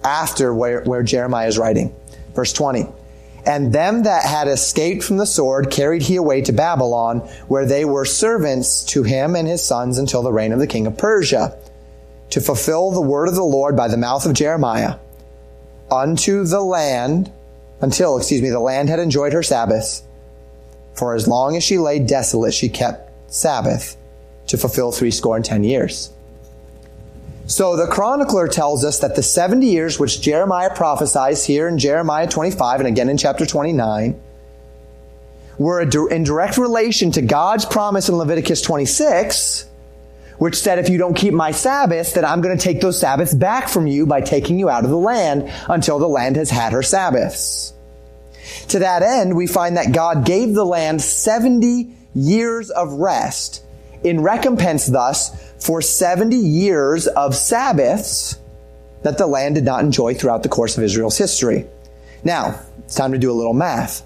after 0.04 0.54
where, 0.54 0.84
where 0.84 1.02
Jeremiah 1.02 1.48
is 1.48 1.58
writing. 1.58 1.96
Verse 2.36 2.54
20. 2.54 2.86
And 3.46 3.74
them 3.74 4.04
that 4.04 4.24
had 4.24 4.48
escaped 4.48 5.04
from 5.04 5.18
the 5.18 5.26
sword 5.26 5.70
carried 5.70 6.04
he 6.04 6.16
away 6.16 6.42
to 6.44 6.54
Babylon, 6.54 7.20
where 7.48 7.66
they 7.66 7.84
were 7.84 8.06
servants 8.06 8.86
to 8.86 9.04
him 9.04 9.36
and 9.36 9.48
his 9.48 9.64
sons 9.64 9.98
until 9.98 10.24
the 10.24 10.32
reign 10.32 10.54
of 10.54 10.60
the 10.60 10.68
king 10.68 10.88
of 10.88 10.98
Persia, 10.98 11.58
to 12.30 12.40
fulfill 12.40 12.92
the 12.92 13.02
word 13.02 13.28
of 13.28 13.36
the 13.36 13.44
Lord 13.44 13.76
by 13.76 13.90
the 13.90 13.98
mouth 13.98 14.26
of 14.26 14.34
Jeremiah, 14.34 14.96
unto 15.92 16.46
the 16.46 16.62
land, 16.62 17.32
until, 17.82 18.18
excuse 18.18 18.42
me, 18.42 18.50
the 18.50 18.60
land 18.60 18.88
had 18.88 19.00
enjoyed 19.00 19.34
her 19.34 19.44
Sabbaths. 19.44 20.04
For 20.94 21.14
as 21.14 21.28
long 21.28 21.58
as 21.58 21.64
she 21.64 21.78
lay 21.78 22.00
desolate, 22.00 22.54
she 22.54 22.70
kept 22.70 23.12
Sabbath 23.32 23.98
to 24.48 24.58
fulfill 24.58 24.92
threescore 24.92 25.36
and 25.36 25.44
ten 25.44 25.66
years. 25.66 26.13
So 27.54 27.76
the 27.76 27.86
chronicler 27.86 28.48
tells 28.48 28.84
us 28.84 28.98
that 29.02 29.16
the 29.16 29.22
70 29.22 29.68
years 29.68 30.00
which 30.00 30.20
Jeremiah 30.20 30.74
prophesies 30.74 31.46
here 31.46 31.68
in 31.68 31.78
Jeremiah 31.78 32.28
25 32.28 32.80
and 32.80 32.88
again 32.88 33.10
in 33.10 33.18
chapter 33.18 33.46
29 33.46 34.20
were 35.60 35.80
in 35.80 36.24
direct 36.24 36.58
relation 36.58 37.12
to 37.12 37.22
God's 37.22 37.64
promise 37.64 38.10
in 38.10 38.16
Leviticus 38.16 38.64
26, 38.64 39.70
which 40.40 40.56
said, 40.56 40.80
if 40.80 40.90
you 40.90 40.98
don't 40.98 41.14
keep 41.14 41.36
my 41.36 41.52
Sabbaths, 41.52 42.14
then 42.14 42.26
I'm 42.26 42.42
going 42.42 42.58
to 42.58 42.64
take 42.64 42.82
those 42.82 43.00
Sabbaths 43.00 43.36
back 43.36 43.70
from 43.70 43.86
you 43.86 44.08
by 44.08 44.22
taking 44.22 44.58
you 44.58 44.68
out 44.68 44.84
of 44.84 44.90
the 44.90 44.98
land 44.98 45.54
until 45.70 46.00
the 46.00 46.10
land 46.10 46.38
has 46.38 46.50
had 46.50 46.74
her 46.74 46.82
Sabbaths. 46.82 47.72
To 48.70 48.80
that 48.80 49.04
end, 49.04 49.36
we 49.36 49.46
find 49.46 49.78
that 49.78 49.92
God 49.92 50.26
gave 50.26 50.56
the 50.56 50.66
land 50.66 51.04
70 51.04 51.96
years 52.16 52.72
of 52.72 52.94
rest 52.94 53.64
in 54.04 54.22
recompense 54.22 54.88
thus 54.88 55.53
for 55.64 55.82
70 55.82 56.36
years 56.36 57.08
of 57.08 57.34
Sabbaths 57.34 58.38
that 59.04 59.18
the 59.18 59.26
land 59.26 59.56
did 59.56 59.64
not 59.64 59.82
enjoy 59.82 60.14
throughout 60.14 60.44
the 60.44 60.50
course 60.50 60.78
of 60.78 60.84
Israel's 60.84 61.18
history. 61.18 61.66
Now, 62.22 62.60
it's 62.80 62.96
time 62.96 63.14
to 63.14 63.18
do 63.18 63.32
a 63.32 63.34
little 63.34 63.54
math. 63.54 64.04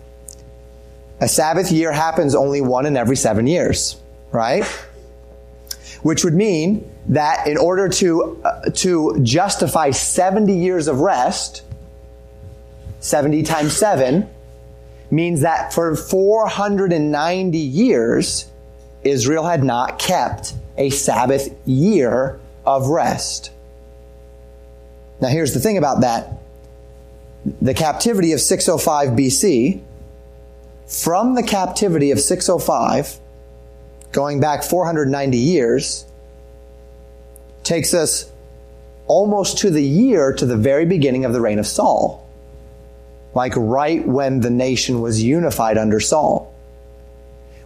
A 1.19 1.27
Sabbath 1.27 1.71
year 1.71 1.91
happens 1.91 2.35
only 2.35 2.61
one 2.61 2.85
in 2.85 2.95
every 2.95 3.15
seven 3.15 3.47
years, 3.47 3.99
right? 4.31 4.63
Which 6.03 6.23
would 6.23 6.35
mean 6.35 6.87
that 7.07 7.47
in 7.47 7.57
order 7.57 7.89
to, 7.89 8.39
uh, 8.45 8.69
to 8.75 9.19
justify 9.23 9.89
70 9.89 10.55
years 10.55 10.87
of 10.87 10.99
rest, 10.99 11.63
70 12.99 13.41
times 13.41 13.75
7 13.75 14.29
means 15.09 15.41
that 15.41 15.73
for 15.73 15.95
490 15.95 17.57
years, 17.57 18.45
Israel 19.07 19.45
had 19.45 19.63
not 19.63 19.99
kept 19.99 20.53
a 20.77 20.89
Sabbath 20.89 21.49
year 21.65 22.39
of 22.65 22.87
rest. 22.87 23.51
Now, 25.19 25.29
here's 25.29 25.53
the 25.53 25.59
thing 25.59 25.77
about 25.77 26.01
that 26.01 26.33
the 27.61 27.73
captivity 27.73 28.33
of 28.33 28.41
605 28.41 29.09
BC, 29.09 29.81
from 30.87 31.35
the 31.35 31.43
captivity 31.43 32.11
of 32.11 32.19
605, 32.19 33.19
going 34.11 34.39
back 34.39 34.63
490 34.63 35.37
years, 35.37 36.05
takes 37.63 37.93
us 37.93 38.29
almost 39.07 39.59
to 39.59 39.69
the 39.69 39.83
year 39.83 40.33
to 40.33 40.45
the 40.45 40.57
very 40.57 40.85
beginning 40.85 41.25
of 41.25 41.33
the 41.33 41.41
reign 41.41 41.59
of 41.59 41.67
Saul. 41.67 42.27
Like 43.33 43.53
right 43.55 44.05
when 44.05 44.41
the 44.41 44.49
nation 44.49 45.01
was 45.01 45.23
unified 45.23 45.77
under 45.77 45.99
Saul 45.99 46.53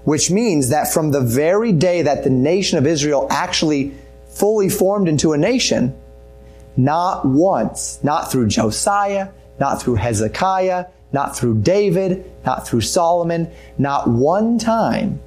which 0.04 0.32
means 0.32 0.70
that 0.70 0.92
from 0.92 1.12
the 1.12 1.22
very 1.22 1.72
day 1.72 2.02
that 2.02 2.24
the 2.24 2.30
nation 2.30 2.78
of 2.78 2.88
Israel 2.88 3.28
actually 3.30 3.94
fully 4.30 4.70
formed 4.70 5.08
into 5.08 5.34
a 5.34 5.38
nation, 5.38 5.96
not 6.76 7.26
once, 7.26 8.00
not 8.04 8.32
through 8.32 8.48
Josiah, 8.48 9.30
not 9.60 9.82
through 9.82 9.96
Hezekiah, 9.96 10.86
not 11.12 11.38
through 11.38 11.62
David, 11.62 12.32
not 12.46 12.68
through 12.68 12.82
Solomon, 12.82 13.52
not 13.78 14.08
one 14.08 14.58
time 14.58 15.22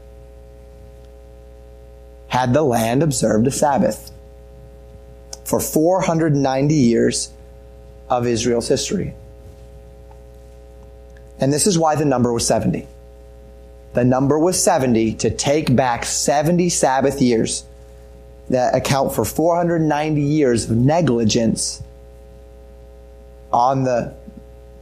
had 2.29 2.53
the 2.53 2.63
land 2.63 3.03
observed 3.03 3.47
a 3.47 3.51
Sabbath 3.51 4.11
for 5.45 5.61
490 5.61 6.75
years 6.75 7.33
of 8.09 8.27
Israel's 8.27 8.67
history. 8.67 9.15
And 11.39 11.53
this 11.53 11.67
is 11.67 11.79
why 11.79 11.95
the 11.95 12.05
number 12.05 12.33
was 12.33 12.47
70 12.47 12.89
the 13.94 14.04
number 14.04 14.38
was 14.38 14.62
70 14.62 15.14
to 15.14 15.30
take 15.30 15.74
back 15.74 16.04
70 16.04 16.68
Sabbath 16.68 17.22
years 17.22 17.64
that 18.50 18.74
account 18.74 19.14
for 19.14 19.24
490 19.24 20.20
years 20.20 20.68
of 20.70 20.76
negligence 20.76 21.83
on 23.52 23.85
the, 23.85 24.14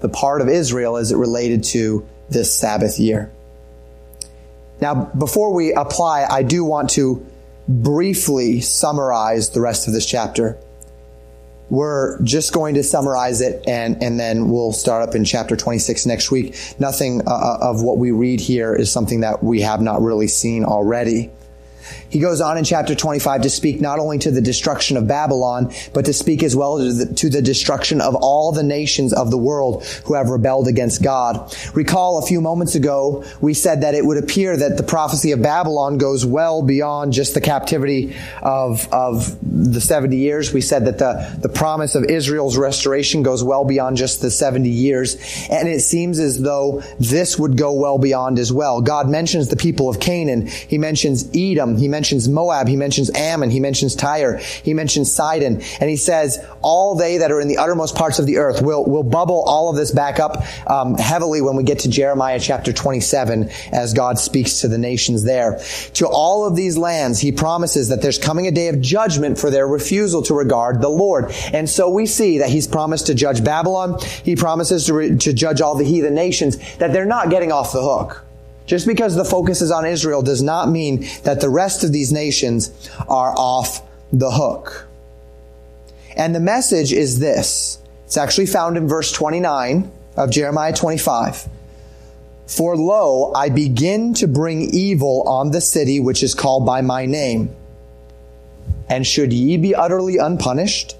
the 0.00 0.08
part 0.08 0.40
of 0.40 0.48
Israel 0.48 0.96
as 0.96 1.12
it 1.12 1.16
related 1.16 1.62
to 1.62 2.08
this 2.30 2.52
Sabbath 2.52 2.98
year. 2.98 3.30
Now, 4.80 4.94
before 4.94 5.52
we 5.52 5.72
apply, 5.72 6.26
I 6.28 6.42
do 6.42 6.64
want 6.64 6.90
to 6.90 7.24
briefly 7.68 8.60
summarize 8.60 9.50
the 9.50 9.60
rest 9.60 9.86
of 9.86 9.92
this 9.92 10.06
chapter. 10.06 10.58
We're 11.72 12.20
just 12.20 12.52
going 12.52 12.74
to 12.74 12.82
summarize 12.82 13.40
it 13.40 13.66
and, 13.66 14.02
and 14.02 14.20
then 14.20 14.50
we'll 14.50 14.72
start 14.72 15.08
up 15.08 15.14
in 15.14 15.24
chapter 15.24 15.56
26 15.56 16.04
next 16.04 16.30
week. 16.30 16.54
Nothing 16.78 17.22
uh, 17.26 17.30
uh, 17.30 17.58
of 17.62 17.80
what 17.80 17.96
we 17.96 18.10
read 18.10 18.42
here 18.42 18.74
is 18.74 18.92
something 18.92 19.20
that 19.20 19.42
we 19.42 19.62
have 19.62 19.80
not 19.80 20.02
really 20.02 20.28
seen 20.28 20.66
already. 20.66 21.30
He 22.12 22.18
goes 22.18 22.42
on 22.42 22.58
in 22.58 22.64
chapter 22.64 22.94
25 22.94 23.40
to 23.40 23.48
speak 23.48 23.80
not 23.80 23.98
only 23.98 24.18
to 24.18 24.30
the 24.30 24.42
destruction 24.42 24.98
of 24.98 25.08
Babylon, 25.08 25.72
but 25.94 26.04
to 26.04 26.12
speak 26.12 26.42
as 26.42 26.54
well 26.54 26.76
to 26.76 26.92
the, 26.92 27.14
to 27.14 27.30
the 27.30 27.40
destruction 27.40 28.02
of 28.02 28.14
all 28.16 28.52
the 28.52 28.62
nations 28.62 29.14
of 29.14 29.30
the 29.30 29.38
world 29.38 29.86
who 30.04 30.12
have 30.12 30.28
rebelled 30.28 30.68
against 30.68 31.02
God. 31.02 31.56
Recall 31.72 32.18
a 32.18 32.26
few 32.26 32.42
moments 32.42 32.74
ago, 32.74 33.24
we 33.40 33.54
said 33.54 33.80
that 33.80 33.94
it 33.94 34.04
would 34.04 34.18
appear 34.18 34.54
that 34.58 34.76
the 34.76 34.82
prophecy 34.82 35.32
of 35.32 35.40
Babylon 35.40 35.96
goes 35.96 36.26
well 36.26 36.60
beyond 36.60 37.14
just 37.14 37.32
the 37.32 37.40
captivity 37.40 38.14
of, 38.42 38.86
of 38.92 39.34
the 39.40 39.80
70 39.80 40.14
years. 40.14 40.52
We 40.52 40.60
said 40.60 40.84
that 40.84 40.98
the, 40.98 41.38
the 41.40 41.48
promise 41.48 41.94
of 41.94 42.04
Israel's 42.04 42.58
restoration 42.58 43.22
goes 43.22 43.42
well 43.42 43.64
beyond 43.64 43.96
just 43.96 44.20
the 44.20 44.30
70 44.30 44.68
years. 44.68 45.16
And 45.48 45.66
it 45.66 45.80
seems 45.80 46.18
as 46.18 46.38
though 46.38 46.82
this 47.00 47.38
would 47.38 47.56
go 47.56 47.72
well 47.72 47.96
beyond 47.96 48.38
as 48.38 48.52
well. 48.52 48.82
God 48.82 49.08
mentions 49.08 49.48
the 49.48 49.56
people 49.56 49.88
of 49.88 49.98
Canaan. 49.98 50.46
He 50.46 50.76
mentions 50.76 51.26
Edom. 51.34 51.78
He 51.78 51.88
mentions 51.88 52.01
Moab. 52.28 52.68
He 52.68 52.76
mentions 52.76 53.10
Ammon. 53.14 53.50
He 53.50 53.60
mentions 53.60 53.94
Tyre. 53.94 54.38
He 54.38 54.74
mentions 54.74 55.12
Sidon. 55.12 55.62
And 55.80 55.90
he 55.90 55.96
says, 55.96 56.44
all 56.62 56.94
they 56.94 57.18
that 57.18 57.30
are 57.30 57.40
in 57.40 57.48
the 57.48 57.58
uttermost 57.58 57.94
parts 57.94 58.18
of 58.18 58.26
the 58.26 58.38
earth 58.38 58.62
will, 58.62 58.84
will 58.84 59.02
bubble 59.02 59.42
all 59.42 59.68
of 59.68 59.76
this 59.76 59.90
back 59.90 60.20
up 60.20 60.44
um, 60.68 60.94
heavily 60.94 61.40
when 61.40 61.56
we 61.56 61.62
get 61.62 61.80
to 61.80 61.88
Jeremiah 61.88 62.40
chapter 62.40 62.72
27 62.72 63.50
as 63.72 63.92
God 63.92 64.18
speaks 64.18 64.60
to 64.60 64.68
the 64.68 64.78
nations 64.78 65.24
there. 65.24 65.60
To 65.94 66.08
all 66.08 66.46
of 66.46 66.56
these 66.56 66.76
lands, 66.76 67.20
he 67.20 67.32
promises 67.32 67.88
that 67.88 68.02
there's 68.02 68.18
coming 68.18 68.46
a 68.46 68.50
day 68.50 68.68
of 68.68 68.80
judgment 68.80 69.38
for 69.38 69.50
their 69.50 69.66
refusal 69.66 70.22
to 70.22 70.34
regard 70.34 70.80
the 70.80 70.88
Lord. 70.88 71.32
And 71.52 71.68
so 71.68 71.88
we 71.88 72.06
see 72.06 72.38
that 72.38 72.48
he's 72.48 72.66
promised 72.66 73.06
to 73.06 73.14
judge 73.14 73.44
Babylon. 73.44 73.98
He 74.24 74.36
promises 74.36 74.86
to, 74.86 74.94
re- 74.94 75.16
to 75.16 75.32
judge 75.32 75.60
all 75.60 75.74
the 75.74 75.84
heathen 75.84 76.14
nations, 76.14 76.56
that 76.76 76.92
they're 76.92 77.04
not 77.04 77.30
getting 77.30 77.52
off 77.52 77.72
the 77.72 77.82
hook. 77.82 78.24
Just 78.66 78.86
because 78.86 79.14
the 79.14 79.24
focus 79.24 79.60
is 79.60 79.70
on 79.70 79.84
Israel 79.84 80.22
does 80.22 80.42
not 80.42 80.68
mean 80.68 81.06
that 81.24 81.40
the 81.40 81.50
rest 81.50 81.84
of 81.84 81.92
these 81.92 82.12
nations 82.12 82.90
are 83.08 83.34
off 83.36 83.82
the 84.12 84.30
hook. 84.30 84.86
And 86.16 86.34
the 86.34 86.40
message 86.40 86.92
is 86.92 87.18
this. 87.18 87.78
It's 88.04 88.16
actually 88.16 88.46
found 88.46 88.76
in 88.76 88.88
verse 88.88 89.10
29 89.12 89.90
of 90.16 90.30
Jeremiah 90.30 90.72
25. 90.72 91.48
For 92.46 92.76
lo, 92.76 93.32
I 93.34 93.48
begin 93.48 94.14
to 94.14 94.28
bring 94.28 94.74
evil 94.74 95.22
on 95.26 95.50
the 95.50 95.60
city 95.60 96.00
which 96.00 96.22
is 96.22 96.34
called 96.34 96.66
by 96.66 96.82
my 96.82 97.06
name. 97.06 97.54
And 98.88 99.06
should 99.06 99.32
ye 99.32 99.56
be 99.56 99.74
utterly 99.74 100.18
unpunished? 100.18 100.96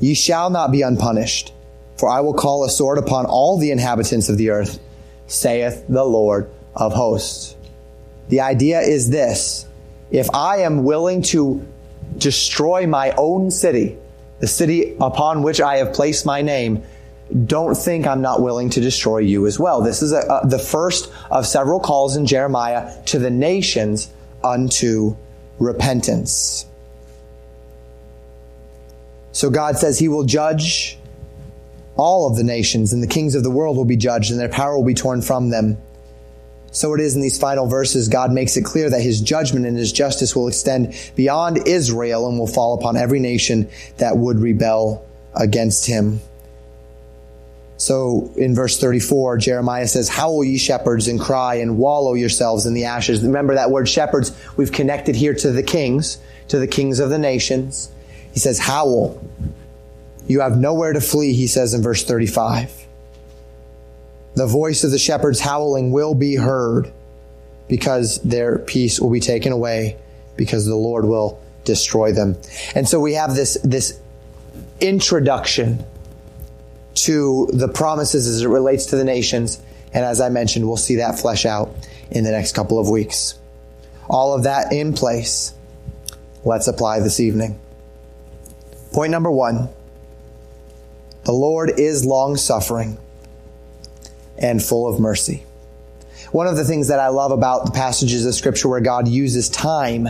Ye 0.00 0.14
shall 0.14 0.50
not 0.50 0.72
be 0.72 0.82
unpunished, 0.82 1.52
for 1.96 2.08
I 2.08 2.20
will 2.20 2.34
call 2.34 2.64
a 2.64 2.70
sword 2.70 2.98
upon 2.98 3.26
all 3.26 3.56
the 3.56 3.70
inhabitants 3.70 4.28
of 4.28 4.36
the 4.36 4.50
earth, 4.50 4.80
saith 5.28 5.84
the 5.88 6.04
Lord 6.04 6.50
of 6.76 6.92
hosts. 6.92 7.56
The 8.28 8.40
idea 8.40 8.80
is 8.80 9.10
this. 9.10 9.66
If 10.10 10.28
I 10.34 10.58
am 10.58 10.84
willing 10.84 11.22
to 11.22 11.66
destroy 12.18 12.86
my 12.86 13.12
own 13.16 13.50
city, 13.50 13.98
the 14.40 14.46
city 14.46 14.96
upon 15.00 15.42
which 15.42 15.60
I 15.60 15.78
have 15.78 15.92
placed 15.92 16.26
my 16.26 16.42
name, 16.42 16.82
don't 17.46 17.74
think 17.74 18.06
I'm 18.06 18.20
not 18.20 18.42
willing 18.42 18.70
to 18.70 18.80
destroy 18.80 19.18
you 19.18 19.46
as 19.46 19.58
well. 19.58 19.80
This 19.80 20.02
is 20.02 20.12
a, 20.12 20.18
a, 20.18 20.46
the 20.46 20.58
first 20.58 21.10
of 21.30 21.46
several 21.46 21.80
calls 21.80 22.16
in 22.16 22.26
Jeremiah 22.26 23.02
to 23.06 23.18
the 23.18 23.30
nations 23.30 24.12
unto 24.42 25.16
repentance. 25.58 26.66
So 29.32 29.50
God 29.50 29.78
says 29.78 29.98
he 29.98 30.08
will 30.08 30.24
judge 30.24 30.98
all 31.96 32.28
of 32.28 32.36
the 32.36 32.44
nations, 32.44 32.92
and 32.92 33.02
the 33.02 33.06
kings 33.06 33.34
of 33.34 33.42
the 33.42 33.50
world 33.50 33.76
will 33.76 33.84
be 33.84 33.96
judged, 33.96 34.30
and 34.30 34.38
their 34.38 34.48
power 34.48 34.76
will 34.76 34.84
be 34.84 34.94
torn 34.94 35.22
from 35.22 35.50
them. 35.50 35.78
So 36.74 36.92
it 36.92 37.00
is 37.00 37.14
in 37.14 37.22
these 37.22 37.38
final 37.38 37.66
verses, 37.66 38.08
God 38.08 38.32
makes 38.32 38.56
it 38.56 38.64
clear 38.64 38.90
that 38.90 39.00
his 39.00 39.20
judgment 39.20 39.64
and 39.64 39.76
his 39.76 39.92
justice 39.92 40.34
will 40.34 40.48
extend 40.48 40.94
beyond 41.14 41.68
Israel 41.68 42.28
and 42.28 42.36
will 42.36 42.48
fall 42.48 42.74
upon 42.74 42.96
every 42.96 43.20
nation 43.20 43.70
that 43.98 44.16
would 44.16 44.40
rebel 44.40 45.06
against 45.34 45.86
him. 45.86 46.20
So 47.76 48.32
in 48.36 48.56
verse 48.56 48.80
34, 48.80 49.38
Jeremiah 49.38 49.86
says, 49.86 50.08
Howl 50.08 50.42
ye 50.42 50.58
shepherds 50.58 51.06
and 51.06 51.20
cry 51.20 51.56
and 51.56 51.78
wallow 51.78 52.14
yourselves 52.14 52.66
in 52.66 52.74
the 52.74 52.86
ashes. 52.86 53.22
Remember 53.22 53.54
that 53.54 53.70
word 53.70 53.88
shepherds, 53.88 54.36
we've 54.56 54.72
connected 54.72 55.14
here 55.14 55.34
to 55.34 55.52
the 55.52 55.62
kings, 55.62 56.18
to 56.48 56.58
the 56.58 56.66
kings 56.66 56.98
of 56.98 57.08
the 57.08 57.18
nations. 57.18 57.88
He 58.32 58.40
says, 58.40 58.58
Howl. 58.58 59.22
You 60.26 60.40
have 60.40 60.58
nowhere 60.58 60.92
to 60.92 61.00
flee, 61.00 61.34
he 61.34 61.46
says 61.46 61.72
in 61.72 61.82
verse 61.82 62.02
35. 62.02 62.83
The 64.34 64.46
voice 64.46 64.84
of 64.84 64.90
the 64.90 64.98
shepherds 64.98 65.40
howling 65.40 65.92
will 65.92 66.14
be 66.14 66.34
heard 66.34 66.92
because 67.68 68.20
their 68.22 68.58
peace 68.58 69.00
will 69.00 69.10
be 69.10 69.20
taken 69.20 69.52
away 69.52 69.96
because 70.36 70.66
the 70.66 70.74
Lord 70.74 71.04
will 71.04 71.40
destroy 71.64 72.12
them. 72.12 72.36
And 72.74 72.88
so 72.88 73.00
we 73.00 73.14
have 73.14 73.34
this, 73.34 73.56
this 73.62 73.98
introduction 74.80 75.84
to 76.94 77.48
the 77.52 77.68
promises 77.68 78.26
as 78.26 78.42
it 78.42 78.48
relates 78.48 78.86
to 78.86 78.96
the 78.96 79.04
nations. 79.04 79.62
And 79.92 80.04
as 80.04 80.20
I 80.20 80.28
mentioned, 80.28 80.66
we'll 80.66 80.76
see 80.76 80.96
that 80.96 81.18
flesh 81.18 81.46
out 81.46 81.74
in 82.10 82.24
the 82.24 82.30
next 82.30 82.54
couple 82.54 82.78
of 82.78 82.90
weeks. 82.90 83.38
All 84.08 84.34
of 84.34 84.44
that 84.44 84.72
in 84.72 84.92
place. 84.92 85.54
Let's 86.44 86.66
apply 86.66 87.00
this 87.00 87.20
evening. 87.20 87.58
Point 88.92 89.10
number 89.10 89.30
one. 89.30 89.68
The 91.24 91.32
Lord 91.32 91.78
is 91.78 92.04
long 92.04 92.36
suffering 92.36 92.98
and 94.38 94.62
full 94.62 94.92
of 94.92 95.00
mercy. 95.00 95.44
One 96.32 96.46
of 96.46 96.56
the 96.56 96.64
things 96.64 96.88
that 96.88 96.98
I 96.98 97.08
love 97.08 97.30
about 97.30 97.66
the 97.66 97.72
passages 97.72 98.26
of 98.26 98.34
scripture 98.34 98.68
where 98.68 98.80
God 98.80 99.06
uses 99.06 99.48
time 99.48 100.08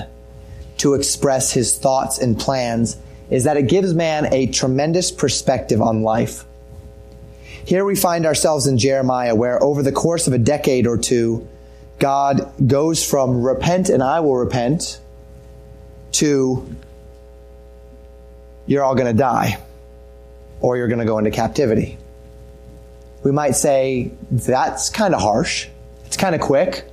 to 0.78 0.94
express 0.94 1.52
his 1.52 1.76
thoughts 1.76 2.18
and 2.18 2.38
plans 2.38 2.96
is 3.30 3.44
that 3.44 3.56
it 3.56 3.68
gives 3.68 3.94
man 3.94 4.32
a 4.32 4.46
tremendous 4.46 5.10
perspective 5.10 5.82
on 5.82 6.02
life. 6.02 6.44
Here 7.66 7.84
we 7.84 7.96
find 7.96 8.26
ourselves 8.26 8.66
in 8.66 8.78
Jeremiah 8.78 9.34
where 9.34 9.62
over 9.62 9.82
the 9.82 9.92
course 9.92 10.26
of 10.26 10.32
a 10.32 10.38
decade 10.38 10.86
or 10.86 10.98
two, 10.98 11.48
God 11.98 12.52
goes 12.66 13.08
from 13.08 13.42
repent 13.42 13.88
and 13.88 14.02
I 14.02 14.20
will 14.20 14.36
repent 14.36 15.00
to 16.12 16.74
you're 18.66 18.82
all 18.82 18.94
going 18.94 19.12
to 19.12 19.18
die 19.18 19.58
or 20.60 20.76
you're 20.76 20.88
going 20.88 21.00
to 21.00 21.04
go 21.04 21.18
into 21.18 21.30
captivity 21.30 21.98
we 23.24 23.32
might 23.32 23.56
say, 23.56 24.12
that's 24.30 24.90
kind 24.90 25.14
of 25.14 25.20
harsh. 25.20 25.66
It's 26.04 26.16
kind 26.16 26.34
of 26.34 26.42
quick. 26.42 26.84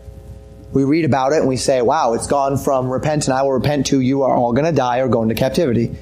We 0.71 0.85
read 0.85 1.03
about 1.03 1.33
it 1.33 1.39
and 1.39 1.49
we 1.49 1.57
say, 1.57 1.81
wow, 1.81 2.13
it's 2.13 2.27
gone 2.27 2.57
from 2.57 2.89
repent 2.89 3.27
and 3.27 3.33
I 3.33 3.41
will 3.43 3.51
repent 3.51 3.87
to 3.87 3.99
you 3.99 4.23
are 4.23 4.33
all 4.33 4.53
going 4.53 4.65
to 4.65 4.71
die 4.71 4.99
or 4.99 5.09
go 5.09 5.21
into 5.21 5.35
captivity. 5.35 5.93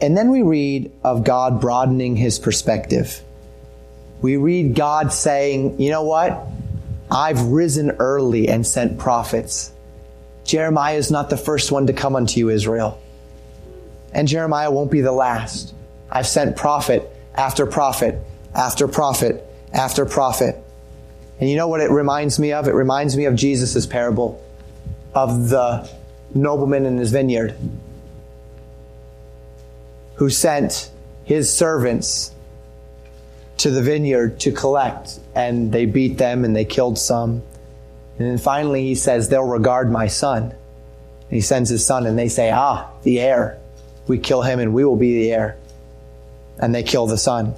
And 0.00 0.16
then 0.16 0.30
we 0.30 0.42
read 0.42 0.92
of 1.02 1.24
God 1.24 1.60
broadening 1.60 2.14
his 2.14 2.38
perspective. 2.38 3.20
We 4.22 4.36
read 4.36 4.76
God 4.76 5.12
saying, 5.12 5.80
you 5.80 5.90
know 5.90 6.04
what? 6.04 6.46
I've 7.10 7.42
risen 7.42 7.90
early 7.98 8.48
and 8.48 8.64
sent 8.64 8.98
prophets. 8.98 9.72
Jeremiah 10.44 10.94
is 10.96 11.10
not 11.10 11.28
the 11.28 11.36
first 11.36 11.72
one 11.72 11.88
to 11.88 11.92
come 11.92 12.14
unto 12.14 12.38
you, 12.38 12.50
Israel. 12.50 13.02
And 14.12 14.28
Jeremiah 14.28 14.70
won't 14.70 14.92
be 14.92 15.00
the 15.00 15.12
last. 15.12 15.74
I've 16.08 16.28
sent 16.28 16.56
prophet 16.56 17.10
after 17.34 17.66
prophet 17.66 18.22
after 18.54 18.88
prophet 18.88 19.44
after 19.72 20.04
prophet. 20.04 20.56
And 21.40 21.48
you 21.48 21.56
know 21.56 21.68
what 21.68 21.80
it 21.80 21.90
reminds 21.90 22.38
me 22.38 22.52
of? 22.52 22.66
It 22.66 22.74
reminds 22.74 23.16
me 23.16 23.26
of 23.26 23.36
Jesus' 23.36 23.86
parable 23.86 24.42
of 25.14 25.48
the 25.48 25.88
nobleman 26.34 26.84
in 26.84 26.98
his 26.98 27.10
vineyard 27.10 27.56
who 30.14 30.30
sent 30.30 30.90
his 31.24 31.52
servants 31.52 32.32
to 33.58 33.70
the 33.70 33.82
vineyard 33.82 34.40
to 34.40 34.52
collect, 34.52 35.18
and 35.34 35.72
they 35.72 35.84
beat 35.84 36.18
them 36.18 36.44
and 36.44 36.54
they 36.54 36.64
killed 36.64 36.98
some. 36.98 37.42
And 38.18 38.28
then 38.28 38.38
finally 38.38 38.84
he 38.84 38.94
says, 38.94 39.28
They'll 39.28 39.44
regard 39.44 39.90
my 39.90 40.08
son. 40.08 40.42
And 40.42 41.30
he 41.30 41.40
sends 41.40 41.68
his 41.70 41.84
son, 41.84 42.06
and 42.06 42.18
they 42.18 42.28
say, 42.28 42.50
Ah, 42.50 42.90
the 43.02 43.20
heir. 43.20 43.58
We 44.06 44.18
kill 44.18 44.42
him, 44.42 44.58
and 44.58 44.72
we 44.72 44.84
will 44.84 44.96
be 44.96 45.22
the 45.22 45.32
heir. 45.32 45.56
And 46.58 46.74
they 46.74 46.82
kill 46.82 47.06
the 47.06 47.18
son 47.18 47.54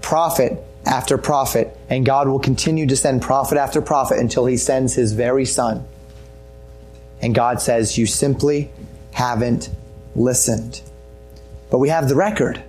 prophet 0.00 0.62
after 0.86 1.18
prophet, 1.18 1.76
and 1.88 2.06
God 2.06 2.28
will 2.28 2.38
continue 2.38 2.86
to 2.86 2.96
send 2.96 3.22
prophet 3.22 3.58
after 3.58 3.82
prophet 3.82 4.18
until 4.18 4.46
he 4.46 4.56
sends 4.56 4.94
his 4.94 5.12
very 5.12 5.44
son. 5.44 5.86
And 7.20 7.34
God 7.34 7.60
says, 7.60 7.98
You 7.98 8.06
simply 8.06 8.70
haven't 9.12 9.70
listened. 10.14 10.80
But 11.70 11.78
we 11.78 11.90
have 11.90 12.08
the 12.08 12.16
record. 12.16 12.62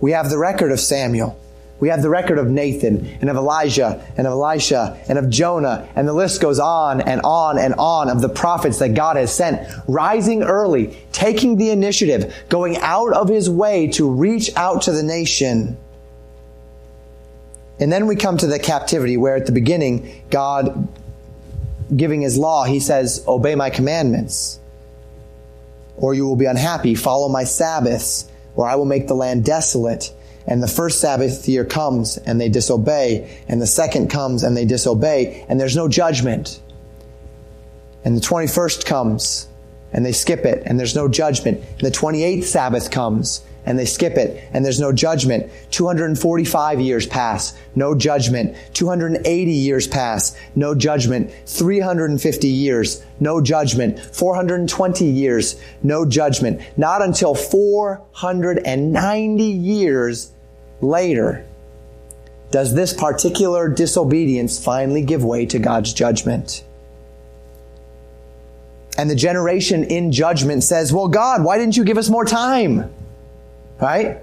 We 0.00 0.12
have 0.12 0.30
the 0.30 0.38
record 0.38 0.72
of 0.72 0.80
Samuel. 0.80 1.38
We 1.82 1.88
have 1.88 2.00
the 2.00 2.10
record 2.10 2.38
of 2.38 2.48
Nathan 2.48 3.18
and 3.20 3.28
of 3.28 3.34
Elijah 3.34 4.06
and 4.16 4.24
of 4.24 4.32
Elisha 4.34 5.00
and 5.08 5.18
of 5.18 5.28
Jonah, 5.28 5.88
and 5.96 6.06
the 6.06 6.12
list 6.12 6.40
goes 6.40 6.60
on 6.60 7.00
and 7.00 7.20
on 7.24 7.58
and 7.58 7.74
on 7.74 8.08
of 8.08 8.20
the 8.20 8.28
prophets 8.28 8.78
that 8.78 8.94
God 8.94 9.16
has 9.16 9.34
sent, 9.34 9.68
rising 9.88 10.44
early, 10.44 10.96
taking 11.10 11.56
the 11.56 11.70
initiative, 11.70 12.32
going 12.48 12.76
out 12.76 13.12
of 13.12 13.28
his 13.28 13.50
way 13.50 13.88
to 13.88 14.08
reach 14.08 14.54
out 14.54 14.82
to 14.82 14.92
the 14.92 15.02
nation. 15.02 15.76
And 17.82 17.90
then 17.90 18.06
we 18.06 18.14
come 18.14 18.36
to 18.36 18.46
the 18.46 18.60
captivity 18.60 19.16
where 19.16 19.34
at 19.34 19.46
the 19.46 19.50
beginning, 19.50 20.22
God 20.30 20.86
giving 21.94 22.20
his 22.20 22.38
law, 22.38 22.62
he 22.62 22.78
says, 22.78 23.24
Obey 23.26 23.56
my 23.56 23.70
commandments, 23.70 24.60
or 25.96 26.14
you 26.14 26.24
will 26.24 26.36
be 26.36 26.44
unhappy. 26.44 26.94
Follow 26.94 27.28
my 27.28 27.42
Sabbaths, 27.42 28.30
or 28.54 28.68
I 28.68 28.76
will 28.76 28.84
make 28.84 29.08
the 29.08 29.14
land 29.14 29.44
desolate. 29.44 30.14
And 30.46 30.62
the 30.62 30.68
first 30.68 31.00
Sabbath 31.00 31.48
year 31.48 31.64
comes 31.64 32.18
and 32.18 32.40
they 32.40 32.48
disobey, 32.48 33.42
and 33.48 33.60
the 33.60 33.66
second 33.66 34.10
comes 34.10 34.44
and 34.44 34.56
they 34.56 34.64
disobey, 34.64 35.44
and 35.48 35.58
there's 35.58 35.74
no 35.74 35.88
judgment. 35.88 36.62
And 38.04 38.16
the 38.16 38.20
21st 38.20 38.84
comes 38.84 39.48
and 39.92 40.06
they 40.06 40.12
skip 40.12 40.44
it, 40.44 40.62
and 40.66 40.78
there's 40.78 40.94
no 40.94 41.08
judgment. 41.08 41.60
And 41.78 41.80
the 41.80 41.90
28th 41.90 42.44
Sabbath 42.44 42.92
comes 42.92 43.42
and 43.64 43.78
they 43.78 43.84
skip 43.84 44.14
it 44.14 44.48
and 44.52 44.64
there's 44.64 44.80
no 44.80 44.92
judgment. 44.92 45.50
245 45.70 46.80
years 46.80 47.06
pass, 47.06 47.56
no 47.74 47.94
judgment. 47.94 48.56
280 48.74 49.52
years 49.52 49.86
pass, 49.86 50.36
no 50.54 50.74
judgment. 50.74 51.32
350 51.46 52.48
years, 52.48 53.04
no 53.20 53.40
judgment. 53.40 54.00
420 54.00 55.04
years, 55.04 55.60
no 55.82 56.04
judgment. 56.04 56.60
Not 56.76 57.02
until 57.02 57.34
490 57.34 59.44
years 59.44 60.32
later 60.80 61.46
does 62.50 62.74
this 62.74 62.92
particular 62.92 63.68
disobedience 63.68 64.62
finally 64.62 65.02
give 65.02 65.24
way 65.24 65.46
to 65.46 65.58
God's 65.58 65.94
judgment. 65.94 66.64
And 68.98 69.08
the 69.08 69.14
generation 69.14 69.84
in 69.84 70.12
judgment 70.12 70.62
says, 70.62 70.92
well, 70.92 71.08
God, 71.08 71.42
why 71.42 71.56
didn't 71.56 71.78
you 71.78 71.84
give 71.84 71.96
us 71.96 72.10
more 72.10 72.26
time? 72.26 72.92
Right? 73.82 74.18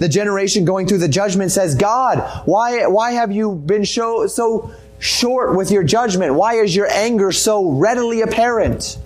The 0.00 0.08
generation 0.08 0.66
going 0.66 0.86
through 0.86 0.98
the 0.98 1.08
judgment 1.08 1.50
says, 1.50 1.74
God, 1.74 2.42
why, 2.44 2.86
why 2.88 3.12
have 3.12 3.32
you 3.32 3.54
been 3.54 3.84
show, 3.84 4.26
so 4.26 4.70
short 4.98 5.56
with 5.56 5.70
your 5.70 5.82
judgment? 5.82 6.34
Why 6.34 6.56
is 6.56 6.76
your 6.76 6.88
anger 6.92 7.32
so 7.32 7.70
readily 7.70 8.20
apparent? 8.20 8.98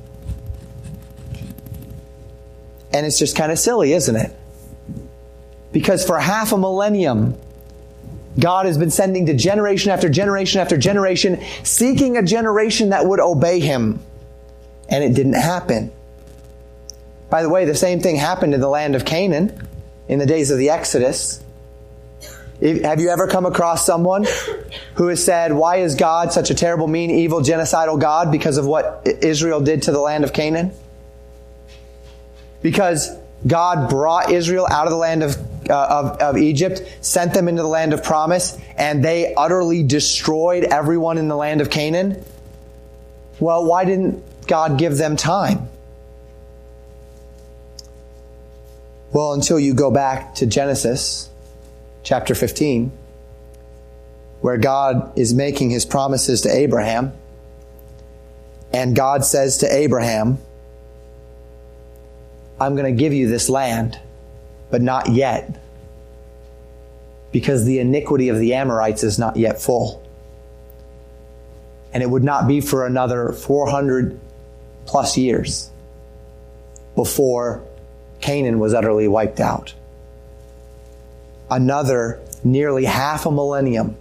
And 2.92 3.06
it's 3.06 3.16
just 3.16 3.36
kind 3.36 3.52
of 3.52 3.60
silly, 3.60 3.92
isn't 3.92 4.16
it? 4.16 4.36
Because 5.70 6.04
for 6.04 6.18
half 6.18 6.50
a 6.50 6.58
millennium, 6.58 7.38
God 8.36 8.66
has 8.66 8.76
been 8.76 8.90
sending 8.90 9.26
to 9.26 9.34
generation 9.34 9.92
after 9.92 10.08
generation 10.08 10.60
after 10.60 10.76
generation, 10.76 11.40
seeking 11.62 12.16
a 12.16 12.24
generation 12.24 12.88
that 12.88 13.06
would 13.06 13.20
obey 13.20 13.60
Him. 13.60 14.00
And 14.88 15.04
it 15.04 15.14
didn't 15.14 15.34
happen. 15.34 15.92
By 17.30 17.42
the 17.42 17.48
way, 17.48 17.66
the 17.66 17.74
same 17.76 18.00
thing 18.00 18.16
happened 18.16 18.52
in 18.52 18.60
the 18.60 18.68
land 18.68 18.96
of 18.96 19.04
Canaan 19.04 19.68
in 20.12 20.18
the 20.18 20.26
days 20.26 20.50
of 20.50 20.58
the 20.58 20.68
Exodus. 20.68 21.42
Have 22.60 23.00
you 23.00 23.08
ever 23.08 23.26
come 23.26 23.46
across 23.46 23.86
someone 23.86 24.26
who 24.96 25.08
has 25.08 25.24
said, 25.24 25.54
Why 25.54 25.76
is 25.76 25.94
God 25.94 26.34
such 26.34 26.50
a 26.50 26.54
terrible, 26.54 26.86
mean, 26.86 27.10
evil, 27.10 27.40
genocidal 27.40 27.98
God 27.98 28.30
because 28.30 28.58
of 28.58 28.66
what 28.66 29.02
Israel 29.06 29.62
did 29.62 29.82
to 29.84 29.90
the 29.90 29.98
land 29.98 30.22
of 30.22 30.34
Canaan? 30.34 30.70
Because 32.60 33.10
God 33.46 33.88
brought 33.88 34.30
Israel 34.30 34.66
out 34.70 34.86
of 34.86 34.90
the 34.90 34.98
land 34.98 35.22
of, 35.22 35.36
uh, 35.70 35.74
of, 35.74 36.18
of 36.18 36.36
Egypt, 36.36 36.82
sent 37.00 37.32
them 37.32 37.48
into 37.48 37.62
the 37.62 37.68
land 37.68 37.94
of 37.94 38.04
promise, 38.04 38.58
and 38.76 39.02
they 39.02 39.34
utterly 39.34 39.82
destroyed 39.82 40.64
everyone 40.64 41.16
in 41.16 41.28
the 41.28 41.36
land 41.36 41.62
of 41.62 41.70
Canaan. 41.70 42.22
Well, 43.40 43.64
why 43.64 43.86
didn't 43.86 44.22
God 44.46 44.78
give 44.78 44.98
them 44.98 45.16
time? 45.16 45.70
Well, 49.12 49.34
until 49.34 49.60
you 49.60 49.74
go 49.74 49.90
back 49.90 50.36
to 50.36 50.46
Genesis 50.46 51.28
chapter 52.02 52.34
15, 52.34 52.90
where 54.40 54.56
God 54.56 55.18
is 55.18 55.34
making 55.34 55.68
his 55.68 55.84
promises 55.84 56.40
to 56.42 56.48
Abraham, 56.48 57.12
and 58.72 58.96
God 58.96 59.22
says 59.26 59.58
to 59.58 59.70
Abraham, 59.70 60.38
I'm 62.58 62.74
going 62.74 62.90
to 62.90 62.98
give 62.98 63.12
you 63.12 63.28
this 63.28 63.50
land, 63.50 63.98
but 64.70 64.80
not 64.80 65.10
yet, 65.10 65.60
because 67.32 67.66
the 67.66 67.80
iniquity 67.80 68.30
of 68.30 68.38
the 68.38 68.54
Amorites 68.54 69.02
is 69.02 69.18
not 69.18 69.36
yet 69.36 69.60
full. 69.60 70.02
And 71.92 72.02
it 72.02 72.08
would 72.08 72.24
not 72.24 72.48
be 72.48 72.62
for 72.62 72.86
another 72.86 73.32
400 73.32 74.18
plus 74.86 75.18
years 75.18 75.70
before 76.94 77.62
Canaan 78.22 78.58
was 78.58 78.72
utterly 78.72 79.08
wiped 79.08 79.40
out. 79.40 79.74
Another 81.50 82.20
nearly 82.42 82.84
half 82.84 83.26
a 83.26 83.30
millennium 83.30 83.96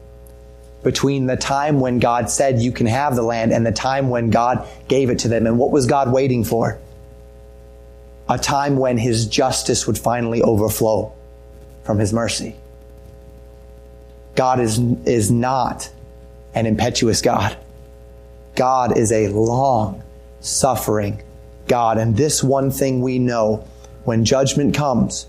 between 0.84 1.26
the 1.26 1.36
time 1.36 1.80
when 1.80 2.00
God 2.00 2.30
said 2.30 2.60
you 2.60 2.72
can 2.72 2.88
have 2.88 3.16
the 3.16 3.22
land 3.22 3.52
and 3.52 3.66
the 3.66 3.72
time 3.72 4.10
when 4.10 4.30
God 4.30 4.68
gave 4.88 5.10
it 5.10 5.20
to 5.20 5.28
them. 5.28 5.46
And 5.46 5.60
what 5.60 5.72
was 5.72 5.86
God 5.86 6.12
waiting 6.12 6.44
for? 6.44 6.80
A 8.30 8.38
time 8.38 8.78
when 8.78 8.98
his 8.98 9.28
justice 9.28 9.86
would 9.86 9.98
finally 9.98 10.42
overflow 10.42 11.14
from 11.84 12.00
his 12.00 12.14
mercy. 12.14 12.56
God 14.36 14.60
is, 14.60 14.80
is 15.06 15.30
not 15.30 15.90
an 16.54 16.66
impetuous 16.66 17.22
God. 17.22 17.58
God 18.56 18.98
is 18.98 19.12
a 19.12 19.28
long 19.28 20.04
suffering 20.40 21.22
God. 21.68 21.98
And 21.98 22.16
this 22.16 22.44
one 22.44 22.72
thing 22.72 23.02
we 23.02 23.20
know 23.20 23.68
when 24.04 24.26
judgment 24.26 24.76
comes, 24.76 25.28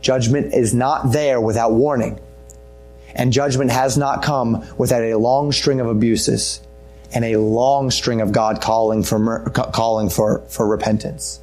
judgment 0.00 0.54
is 0.54 0.74
not 0.74 1.12
there 1.12 1.40
without 1.40 1.72
warning. 1.72 2.20
And 3.14 3.32
judgment 3.32 3.70
has 3.70 3.96
not 3.96 4.22
come 4.22 4.66
without 4.76 5.02
a 5.02 5.14
long 5.14 5.52
string 5.52 5.80
of 5.80 5.86
abuses 5.86 6.60
and 7.14 7.24
a 7.24 7.36
long 7.36 7.90
string 7.90 8.20
of 8.20 8.32
God 8.32 8.60
calling 8.60 9.04
for, 9.04 9.48
calling 9.50 10.10
for, 10.10 10.40
for 10.48 10.66
repentance. 10.66 11.40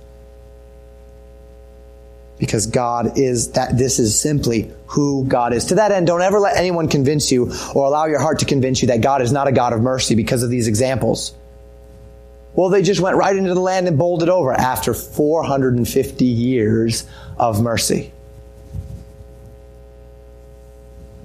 Because 2.38 2.66
God 2.68 3.18
is 3.18 3.52
that, 3.52 3.78
this 3.78 4.00
is 4.00 4.20
simply 4.20 4.72
who 4.88 5.26
God 5.26 5.54
is. 5.54 5.66
To 5.66 5.76
that 5.76 5.92
end, 5.92 6.08
don't 6.08 6.22
ever 6.22 6.40
let 6.40 6.58
anyone 6.58 6.90
convince 6.90 7.32
you 7.32 7.54
or 7.74 7.86
allow 7.86 8.08
your 8.08 8.20
heart 8.20 8.40
to 8.40 8.46
convince 8.46 8.82
you 8.82 8.88
that 8.88 9.02
God 9.02 9.22
is 9.22 9.32
not 9.32 9.48
a 9.48 9.52
God 9.52 9.74
of 9.74 9.82
mercy 9.82 10.16
because 10.16 10.44
of 10.44 10.50
these 10.50 10.68
examples. 10.68 11.34
Well, 12.54 12.70
they 12.70 12.82
just 12.82 13.00
went 13.00 13.16
right 13.16 13.36
into 13.36 13.54
the 13.54 13.60
land 13.60 13.88
and 13.88 13.98
bowled 13.98 14.24
it 14.24 14.30
over 14.30 14.52
after 14.52 14.94
450 14.94 16.26
years 16.26 17.06
of 17.38 17.62
mercy. 17.62 18.12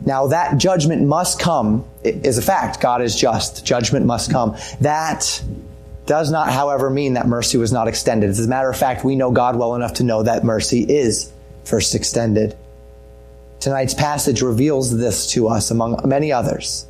Now 0.05 0.29
that 0.29 0.59
judgment 0.59 1.05
must 1.05 1.41
come 1.41 1.85
is 2.05 2.39
a 2.39 2.43
fact. 2.43 2.81
God 2.81 3.03
is 3.03 3.17
just. 3.17 3.67
Judgment 3.67 4.07
must 4.07 4.31
come. 4.31 4.57
That 4.81 5.43
does 6.07 6.31
not, 6.31 6.53
however, 6.53 6.89
mean 6.89 7.15
that 7.15 7.27
mercy 7.27 7.59
was 7.59 7.73
not 7.73 7.89
extended. 7.89 8.31
As 8.31 8.39
a 8.39 8.49
matter 8.49 8.71
of 8.71 8.77
fact, 8.77 9.05
we 9.05 9.17
know 9.17 9.33
God 9.33 9.57
well 9.57 9.75
enough 9.75 9.95
to 9.95 10.05
know 10.05 10.23
that 10.23 10.45
mercy 10.45 10.83
is 10.83 11.33
first 11.65 11.97
extended. 11.97 12.57
Tonight's 13.59 13.95
passage 13.95 14.43
reveals 14.43 14.97
this 14.97 15.33
to 15.33 15.49
us 15.49 15.73
among 15.73 16.01
many 16.05 16.31
others 16.31 16.87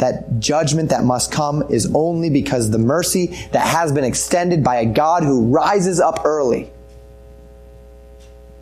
that 0.00 0.40
judgment 0.40 0.88
that 0.90 1.04
must 1.04 1.30
come 1.30 1.62
is 1.70 1.90
only 1.94 2.30
because 2.30 2.70
the 2.70 2.78
mercy 2.78 3.26
that 3.52 3.66
has 3.66 3.92
been 3.92 4.04
extended 4.04 4.64
by 4.64 4.76
a 4.76 4.86
God 4.86 5.22
who 5.22 5.46
rises 5.46 6.00
up 6.00 6.24
early. 6.24 6.72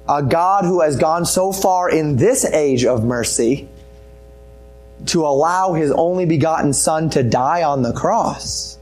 A 0.09 0.23
God 0.23 0.65
who 0.65 0.81
has 0.81 0.97
gone 0.97 1.25
so 1.25 1.53
far 1.53 1.89
in 1.91 2.17
this 2.17 2.45
age 2.45 2.85
of 2.85 3.05
mercy 3.05 3.69
to 5.07 5.25
allow 5.25 5.75
his 5.75 5.93
only 5.93 6.27
begotten 6.27 6.73
son 6.73 7.09
to 7.11 7.23
die 7.23 7.63
on 7.63 7.83
the 7.83 7.93
cross. 7.93 8.77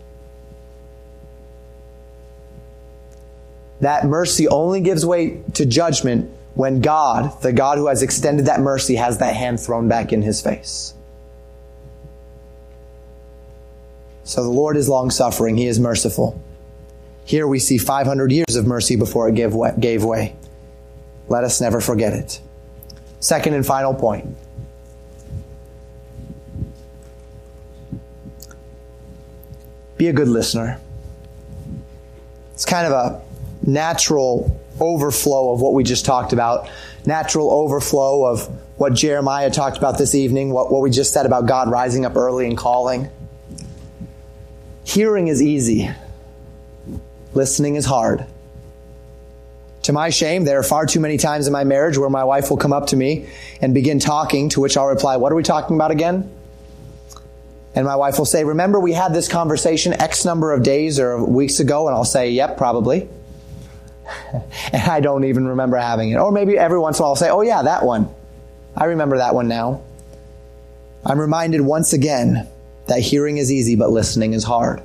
That 3.81 4.07
mercy 4.07 4.49
only 4.49 4.81
gives 4.81 5.05
way 5.05 5.43
to 5.55 5.67
judgment 5.67 6.31
when 6.55 6.81
God, 6.81 7.43
the 7.43 7.53
God 7.53 7.77
who 7.77 7.89
has 7.89 8.03
extended 8.03 8.47
that 8.47 8.61
mercy, 8.61 8.95
has 8.95 9.19
that 9.19 9.37
hand 9.37 9.61
thrown 9.61 9.89
back 9.89 10.15
in 10.15 10.23
his 10.23 10.41
face. 10.41 10.96
So 14.27 14.43
the 14.43 14.51
Lord 14.51 14.77
is 14.77 14.89
long 14.89 15.11
suffering. 15.11 15.57
He 15.57 15.69
is 15.69 15.79
merciful. 15.79 16.43
Here 17.25 17.47
we 17.47 17.61
see 17.61 17.79
500 17.79 18.33
years 18.33 18.57
of 18.57 18.67
mercy 18.67 18.97
before 18.97 19.29
it 19.29 19.37
gave 19.37 19.55
way, 19.55 19.73
gave 19.79 20.03
way. 20.03 20.35
Let 21.29 21.45
us 21.45 21.61
never 21.61 21.81
forget 21.81 22.13
it. 22.13 22.41
Second 23.21 23.55
and 23.55 23.65
final 23.65 23.95
point. 23.95 24.37
Be 29.97 30.09
a 30.09 30.13
good 30.13 30.29
listener. 30.29 30.81
It's 32.53 32.65
kind 32.65 32.93
of 32.93 32.93
a 32.93 33.23
natural 33.63 34.61
overflow 34.81 35.53
of 35.53 35.61
what 35.61 35.73
we 35.73 35.85
just 35.85 36.05
talked 36.05 36.33
about, 36.33 36.69
natural 37.07 37.53
overflow 37.53 38.25
of 38.25 38.49
what 38.77 38.93
Jeremiah 38.93 39.51
talked 39.51 39.79
about 39.79 39.99
this 39.99 40.17
evening, 40.17 40.51
what, 40.51 40.73
what 40.73 40.83
we 40.83 40.91
just 40.91 41.15
said 41.15 41.27
about 41.27 41.47
God 41.47 41.71
rising 41.71 42.05
up 42.05 42.17
early 42.17 42.49
and 42.49 42.59
calling. 42.59 43.09
Hearing 44.87 45.27
is 45.27 45.43
easy. 45.43 45.91
Listening 47.35 47.75
is 47.75 47.85
hard. 47.85 48.25
To 49.83 49.93
my 49.93 50.11
shame, 50.11 50.45
there 50.45 50.61
are 50.61 50.63
far 50.63 50.87
too 50.87 51.01
many 51.01 51.19
times 51.19 51.49
in 51.49 51.53
my 51.53 51.65
marriage 51.65 51.99
where 51.99 52.09
my 52.09 52.23
wife 52.23 52.51
will 52.51 52.57
come 52.57 52.73
up 52.73 52.87
to 52.89 52.97
me 52.97 53.29
and 53.61 53.75
begin 53.75 53.99
talking, 53.99 54.49
to 54.51 54.61
which 54.61 54.77
I'll 54.77 54.87
reply, 54.87 55.17
What 55.17 55.33
are 55.33 55.35
we 55.35 55.43
talking 55.43 55.75
about 55.75 55.91
again? 55.91 56.31
And 57.75 57.85
my 57.85 57.97
wife 57.97 58.17
will 58.17 58.27
say, 58.27 58.45
Remember, 58.45 58.79
we 58.79 58.93
had 58.93 59.13
this 59.13 59.27
conversation 59.27 59.93
X 59.93 60.25
number 60.25 60.53
of 60.53 60.63
days 60.63 61.01
or 61.01 61.23
weeks 61.23 61.59
ago? 61.59 61.89
And 61.89 61.97
I'll 61.97 62.05
say, 62.05 62.31
Yep, 62.31 62.57
probably. 62.57 63.09
and 64.73 64.83
I 64.83 65.01
don't 65.01 65.25
even 65.25 65.49
remember 65.49 65.79
having 65.79 66.11
it. 66.11 66.17
Or 66.17 66.31
maybe 66.31 66.57
every 66.57 66.79
once 66.79 67.01
in 67.01 67.03
a 67.03 67.07
while 67.07 67.11
I'll 67.11 67.17
say, 67.17 67.29
Oh, 67.29 67.43
yeah, 67.43 67.63
that 67.63 67.83
one. 67.83 68.09
I 68.77 68.85
remember 68.85 69.17
that 69.19 69.35
one 69.35 69.49
now. 69.49 69.83
I'm 71.05 71.19
reminded 71.19 71.61
once 71.61 71.93
again 71.93 72.49
that 72.87 73.01
hearing 73.01 73.39
is 73.39 73.53
easy, 73.53 73.77
but 73.77 73.91
listening 73.91 74.33
is 74.33 74.45
hard. 74.45 74.83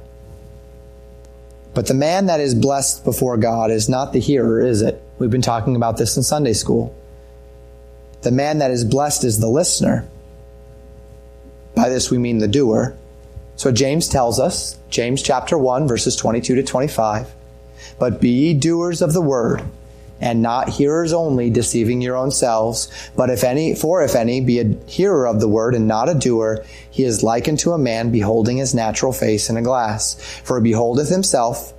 But 1.73 1.87
the 1.87 1.93
man 1.93 2.25
that 2.25 2.39
is 2.39 2.53
blessed 2.53 3.05
before 3.05 3.37
God 3.37 3.71
is 3.71 3.87
not 3.87 4.11
the 4.11 4.19
hearer, 4.19 4.59
is 4.61 4.81
it? 4.81 5.01
We've 5.19 5.31
been 5.31 5.41
talking 5.41 5.75
about 5.75 5.97
this 5.97 6.17
in 6.17 6.23
Sunday 6.23 6.53
school. 6.53 6.95
The 8.23 8.31
man 8.31 8.59
that 8.59 8.71
is 8.71 8.83
blessed 8.83 9.23
is 9.23 9.39
the 9.39 9.47
listener. 9.47 10.07
By 11.75 11.89
this 11.89 12.11
we 12.11 12.17
mean 12.17 12.39
the 12.39 12.47
doer. 12.47 12.97
So 13.55 13.71
James 13.71 14.09
tells 14.09 14.39
us, 14.39 14.77
James 14.89 15.21
chapter 15.21 15.57
1, 15.57 15.87
verses 15.87 16.15
22 16.15 16.55
to 16.55 16.63
25, 16.63 17.33
But 17.99 18.19
be 18.19 18.29
ye 18.29 18.53
doers 18.53 19.01
of 19.01 19.13
the 19.13 19.21
word, 19.21 19.63
and 20.21 20.41
not 20.41 20.69
hearers 20.69 21.11
only, 21.11 21.49
deceiving 21.49 21.99
your 21.99 22.15
own 22.15 22.31
selves. 22.31 22.89
But 23.17 23.29
if 23.29 23.43
any, 23.43 23.75
for 23.75 24.03
if 24.03 24.15
any 24.15 24.39
be 24.39 24.59
a 24.59 24.75
hearer 24.85 25.27
of 25.27 25.41
the 25.41 25.49
word 25.49 25.75
and 25.75 25.87
not 25.87 26.07
a 26.07 26.13
doer, 26.13 26.63
he 26.89 27.03
is 27.03 27.23
likened 27.23 27.59
to 27.59 27.73
a 27.73 27.77
man 27.77 28.11
beholding 28.11 28.57
his 28.57 28.73
natural 28.75 29.11
face 29.11 29.49
in 29.49 29.57
a 29.57 29.61
glass. 29.61 30.13
For 30.43 30.59
he 30.59 30.71
beholdeth 30.71 31.09
himself, 31.09 31.73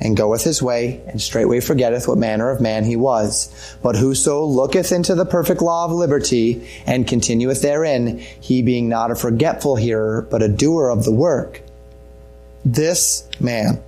and 0.00 0.16
goeth 0.16 0.44
his 0.44 0.62
way, 0.62 1.02
and 1.08 1.20
straightway 1.20 1.58
forgetteth 1.60 2.06
what 2.06 2.18
manner 2.18 2.50
of 2.50 2.60
man 2.60 2.84
he 2.84 2.94
was. 2.94 3.52
But 3.82 3.96
whoso 3.96 4.44
looketh 4.44 4.92
into 4.92 5.14
the 5.14 5.24
perfect 5.24 5.60
law 5.60 5.86
of 5.86 5.92
liberty, 5.92 6.68
and 6.86 7.08
continueth 7.08 7.62
therein, 7.62 8.18
he 8.18 8.62
being 8.62 8.88
not 8.88 9.10
a 9.10 9.16
forgetful 9.16 9.76
hearer, 9.76 10.22
but 10.30 10.42
a 10.42 10.48
doer 10.48 10.88
of 10.88 11.04
the 11.04 11.12
work, 11.12 11.62
this 12.64 13.28
man 13.40 13.82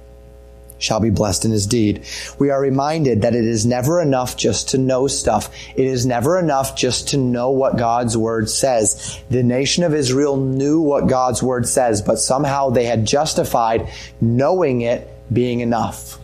shall 0.81 0.99
be 0.99 1.11
blessed 1.11 1.45
in 1.45 1.51
his 1.51 1.67
deed. 1.67 2.05
We 2.39 2.51
are 2.51 2.61
reminded 2.61 3.23
that 3.23 3.35
it 3.35 3.45
is 3.45 3.67
never 3.67 4.01
enough 4.01 4.37
just 4.37 4.71
to 4.71 4.79
know 4.79 5.07
stuff. 5.07 5.55
It 5.77 5.87
is 5.87 6.07
never 6.07 6.39
enough 6.39 6.77
just 6.77 7.09
to 7.11 7.17
know 7.17 7.51
what 7.51 7.79
God's 7.79 8.17
word 8.17 8.51
says. 8.51 9.21
The 9.31 9.43
nation 9.43 9.85
of 9.85 9.95
Israel 9.95 10.37
knew 10.37 10.81
what 10.81 11.09
God's 11.09 11.43
word 11.43 11.69
says, 11.69 12.03
but 12.03 12.19
somehow 12.19 12.71
they 12.71 12.87
had 12.87 13.07
justified 13.07 13.89
knowing 14.21 14.81
it 14.81 15.09
being 15.33 15.61
enough. 15.61 16.19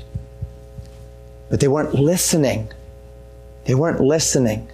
But 1.49 1.61
they 1.61 1.69
weren't 1.69 1.95
listening. 1.95 2.73
They 3.65 3.75
weren't 3.75 4.01
listening. 4.01 4.69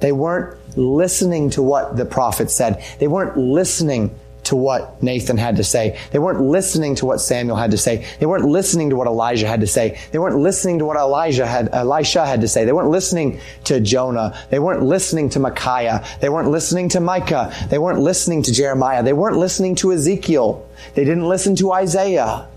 They 0.00 0.12
weren't 0.12 0.56
listening 0.76 1.50
to 1.50 1.62
what 1.62 1.96
the 1.96 2.04
prophet 2.04 2.50
said. 2.50 2.84
They 2.98 3.08
weren't 3.08 3.36
listening 3.36 4.14
to 4.48 4.56
what 4.56 5.02
Nathan 5.02 5.36
had 5.36 5.56
to 5.56 5.64
say. 5.64 5.98
They 6.10 6.18
weren't 6.18 6.40
listening 6.40 6.94
to 6.96 7.06
what 7.06 7.20
Samuel 7.20 7.56
had 7.56 7.70
to 7.72 7.76
say. 7.76 8.06
They 8.18 8.24
weren't 8.24 8.46
listening 8.46 8.88
to 8.90 8.96
what 8.96 9.06
Elijah 9.06 9.46
had 9.46 9.60
to 9.60 9.66
say. 9.66 10.00
They 10.10 10.18
weren't 10.18 10.38
listening 10.38 10.78
to 10.78 10.86
what 10.86 10.96
Elijah 10.96 11.46
had, 11.46 11.68
Elisha 11.74 12.24
had 12.24 12.40
to 12.40 12.48
say. 12.48 12.64
They 12.64 12.72
weren't 12.72 12.88
listening 12.88 13.40
to 13.64 13.78
Jonah. 13.78 14.38
They 14.48 14.58
weren't 14.58 14.82
listening 14.82 15.28
to 15.30 15.38
Micaiah. 15.38 16.02
They 16.20 16.30
weren't 16.30 16.50
listening 16.50 16.88
to 16.90 17.00
Micah. 17.00 17.54
They 17.68 17.78
weren't 17.78 18.00
listening 18.00 18.42
to 18.44 18.52
Jeremiah. 18.52 19.02
They 19.02 19.12
weren't 19.12 19.36
listening 19.36 19.74
to 19.76 19.92
Ezekiel. 19.92 20.66
They 20.94 21.04
didn't 21.04 21.28
listen 21.28 21.54
to 21.56 21.72
Isaiah. 21.72 22.48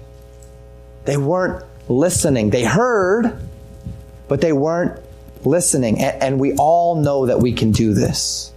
They 1.03 1.17
weren't 1.17 1.65
listening. 1.89 2.51
They 2.51 2.63
heard, 2.63 3.37
but 4.29 4.39
they 4.39 4.53
weren't 4.53 4.97
listening. 5.43 5.99
And, 5.99 6.23
and 6.23 6.39
we 6.39 6.53
all 6.53 6.95
know 6.95 7.25
that 7.25 7.41
we 7.41 7.51
can 7.51 7.71
do 7.71 7.93
this 7.93 8.50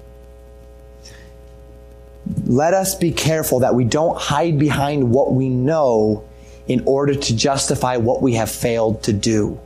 let 2.47 2.75
us 2.75 2.95
be 2.95 3.13
careful 3.13 3.61
that 3.61 3.75
we 3.75 3.85
don't 3.85 4.17
hide 4.17 4.59
behind 4.59 5.11
what 5.11 5.35
we 5.35 5.49
know 5.49 6.25
in 6.67 6.83
order 6.87 7.15
to 7.15 7.37
justify 7.37 7.97
what 7.97 8.23
we 8.23 8.35
have 8.35 8.51
failed 8.51 9.03
to 9.03 9.13
do. 9.13 9.61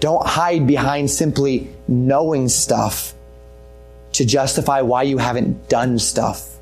Don't 0.00 0.26
hide 0.26 0.66
behind 0.66 1.10
simply 1.10 1.72
knowing 1.86 2.48
stuff 2.48 3.14
to 4.14 4.26
justify 4.26 4.80
why 4.80 5.04
you 5.04 5.18
haven't 5.18 5.68
done 5.68 5.98
stuff. 5.98 6.56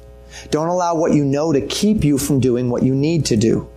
Don't 0.50 0.68
allow 0.68 0.94
what 0.94 1.14
you 1.14 1.24
know 1.24 1.52
to 1.52 1.60
keep 1.60 2.04
you 2.04 2.18
from 2.18 2.40
doing 2.40 2.70
what 2.70 2.82
you 2.82 2.94
need 2.94 3.24
to 3.26 3.36
do. 3.36 3.69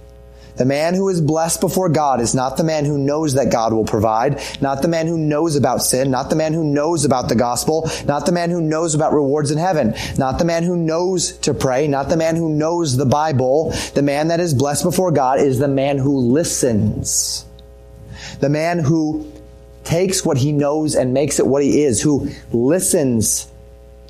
The 0.56 0.66
man 0.66 0.94
who 0.94 1.10
is 1.10 1.20
blessed 1.20 1.62
before 1.62 1.90
God 1.90 2.22
is 2.22 2.36
not 2.36 2.58
the 2.58 2.64
man 2.64 2.86
who 2.86 2.98
knows 2.98 3.34
that 3.34 3.52
God 3.52 3.74
will 3.74 3.86
provide, 3.86 4.40
not 4.62 4.84
the 4.84 4.88
man 4.88 5.08
who 5.08 5.18
knows 5.18 5.56
about 5.56 5.82
sin, 5.82 6.12
not 6.12 6.30
the 6.30 6.36
man 6.36 6.54
who 6.54 6.64
knows 6.64 7.06
about 7.06 7.28
the 7.28 7.36
gospel, 7.36 7.90
not 8.06 8.28
the 8.28 8.32
man 8.32 8.52
who 8.52 8.62
knows 8.62 8.94
about 8.94 9.14
rewards 9.14 9.50
in 9.50 9.58
heaven, 9.58 9.96
not 10.18 10.38
the 10.38 10.46
man 10.46 10.62
who 10.64 10.78
knows 10.78 11.38
to 11.40 11.54
pray, 11.54 11.88
not 11.88 12.10
the 12.10 12.18
man 12.18 12.36
who 12.36 12.50
knows 12.50 12.98
the 12.98 13.06
Bible. 13.06 13.72
The 13.96 14.04
man 14.04 14.28
that 14.28 14.40
is 14.40 14.54
blessed 14.54 14.84
before 14.84 15.12
God 15.12 15.40
is 15.40 15.58
the 15.58 15.68
man 15.68 15.98
who 15.98 16.18
listens. 16.18 17.46
The 18.40 18.50
man 18.50 18.80
who 18.80 19.32
takes 19.84 20.24
what 20.24 20.38
he 20.38 20.52
knows 20.52 20.96
and 20.96 21.14
makes 21.14 21.40
it 21.40 21.48
what 21.48 21.64
he 21.64 21.84
is, 21.84 22.02
who 22.02 22.30
listens 22.52 23.48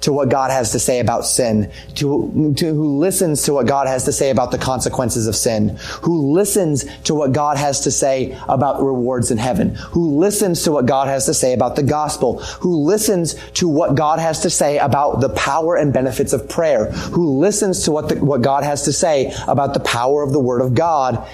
to 0.03 0.11
what 0.11 0.27
God 0.27 0.51
has 0.51 0.71
to 0.73 0.79
say 0.79 0.99
about 0.99 1.25
sin, 1.25 1.71
to, 1.95 2.53
to 2.57 2.73
who 2.73 2.97
listens 2.97 3.43
to 3.43 3.53
what 3.53 3.67
God 3.67 3.87
has 3.87 4.03
to 4.05 4.11
say 4.11 4.29
about 4.31 4.51
the 4.51 4.57
consequences 4.57 5.27
of 5.27 5.35
sin, 5.35 5.77
who 6.01 6.33
listens 6.33 6.85
to 7.03 7.15
what 7.15 7.31
God 7.31 7.55
has 7.55 7.79
to 7.81 7.91
say 7.91 8.37
about 8.49 8.83
rewards 8.83 9.31
in 9.31 9.37
heaven, 9.37 9.75
who 9.75 10.17
listens 10.17 10.63
to 10.63 10.73
what 10.73 10.85
God 10.85 11.07
has 11.07 11.25
to 11.27 11.33
say 11.33 11.53
about 11.53 11.77
the 11.77 11.83
gospel, 11.83 12.39
who 12.59 12.83
listens 12.83 13.35
to 13.53 13.69
what 13.69 13.95
God 13.95 14.19
has 14.19 14.41
to 14.41 14.49
say 14.49 14.77
about 14.77 15.21
the 15.21 15.29
power 15.29 15.77
and 15.77 15.93
benefits 15.93 16.33
of 16.33 16.49
prayer, 16.49 16.91
who 16.91 17.39
listens 17.39 17.83
to 17.85 17.91
what 17.91 18.09
the, 18.09 18.15
what 18.23 18.41
God 18.41 18.65
has 18.65 18.83
to 18.83 18.91
say 18.91 19.33
about 19.47 19.73
the 19.73 19.79
power 19.79 20.21
of 20.21 20.33
the 20.33 20.39
word 20.39 20.61
of 20.61 20.75
God 20.75 21.25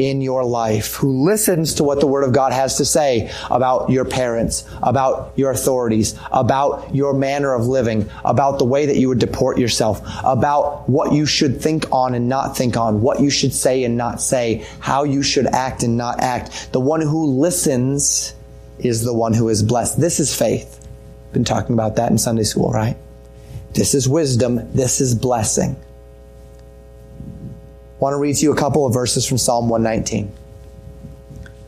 in 0.00 0.22
your 0.22 0.44
life, 0.44 0.94
who 0.94 1.24
listens 1.24 1.74
to 1.74 1.84
what 1.84 2.00
the 2.00 2.06
Word 2.06 2.24
of 2.24 2.32
God 2.32 2.52
has 2.52 2.78
to 2.78 2.86
say 2.86 3.30
about 3.50 3.90
your 3.90 4.06
parents, 4.06 4.64
about 4.82 5.32
your 5.36 5.50
authorities, 5.50 6.18
about 6.32 6.94
your 6.94 7.12
manner 7.12 7.52
of 7.52 7.66
living, 7.66 8.08
about 8.24 8.58
the 8.58 8.64
way 8.64 8.86
that 8.86 8.96
you 8.96 9.08
would 9.08 9.18
deport 9.18 9.58
yourself, 9.58 10.00
about 10.24 10.88
what 10.88 11.12
you 11.12 11.26
should 11.26 11.60
think 11.60 11.84
on 11.92 12.14
and 12.14 12.30
not 12.30 12.56
think 12.56 12.78
on, 12.78 13.02
what 13.02 13.20
you 13.20 13.28
should 13.28 13.52
say 13.52 13.84
and 13.84 13.98
not 13.98 14.22
say, 14.22 14.66
how 14.78 15.04
you 15.04 15.22
should 15.22 15.46
act 15.46 15.82
and 15.82 15.98
not 15.98 16.20
act. 16.20 16.72
The 16.72 16.80
one 16.80 17.02
who 17.02 17.38
listens 17.38 18.34
is 18.78 19.04
the 19.04 19.12
one 19.12 19.34
who 19.34 19.50
is 19.50 19.62
blessed. 19.62 20.00
This 20.00 20.18
is 20.18 20.34
faith. 20.34 20.78
Been 21.34 21.44
talking 21.44 21.74
about 21.74 21.96
that 21.96 22.10
in 22.10 22.16
Sunday 22.16 22.44
school, 22.44 22.70
right? 22.70 22.96
This 23.74 23.94
is 23.94 24.08
wisdom. 24.08 24.72
This 24.72 25.02
is 25.02 25.14
blessing. 25.14 25.76
I 28.00 28.02
want 28.02 28.14
to 28.14 28.18
read 28.18 28.36
to 28.36 28.42
you 28.44 28.52
a 28.52 28.56
couple 28.56 28.86
of 28.86 28.94
verses 28.94 29.26
from 29.26 29.36
Psalm 29.36 29.68
119. 29.68 30.32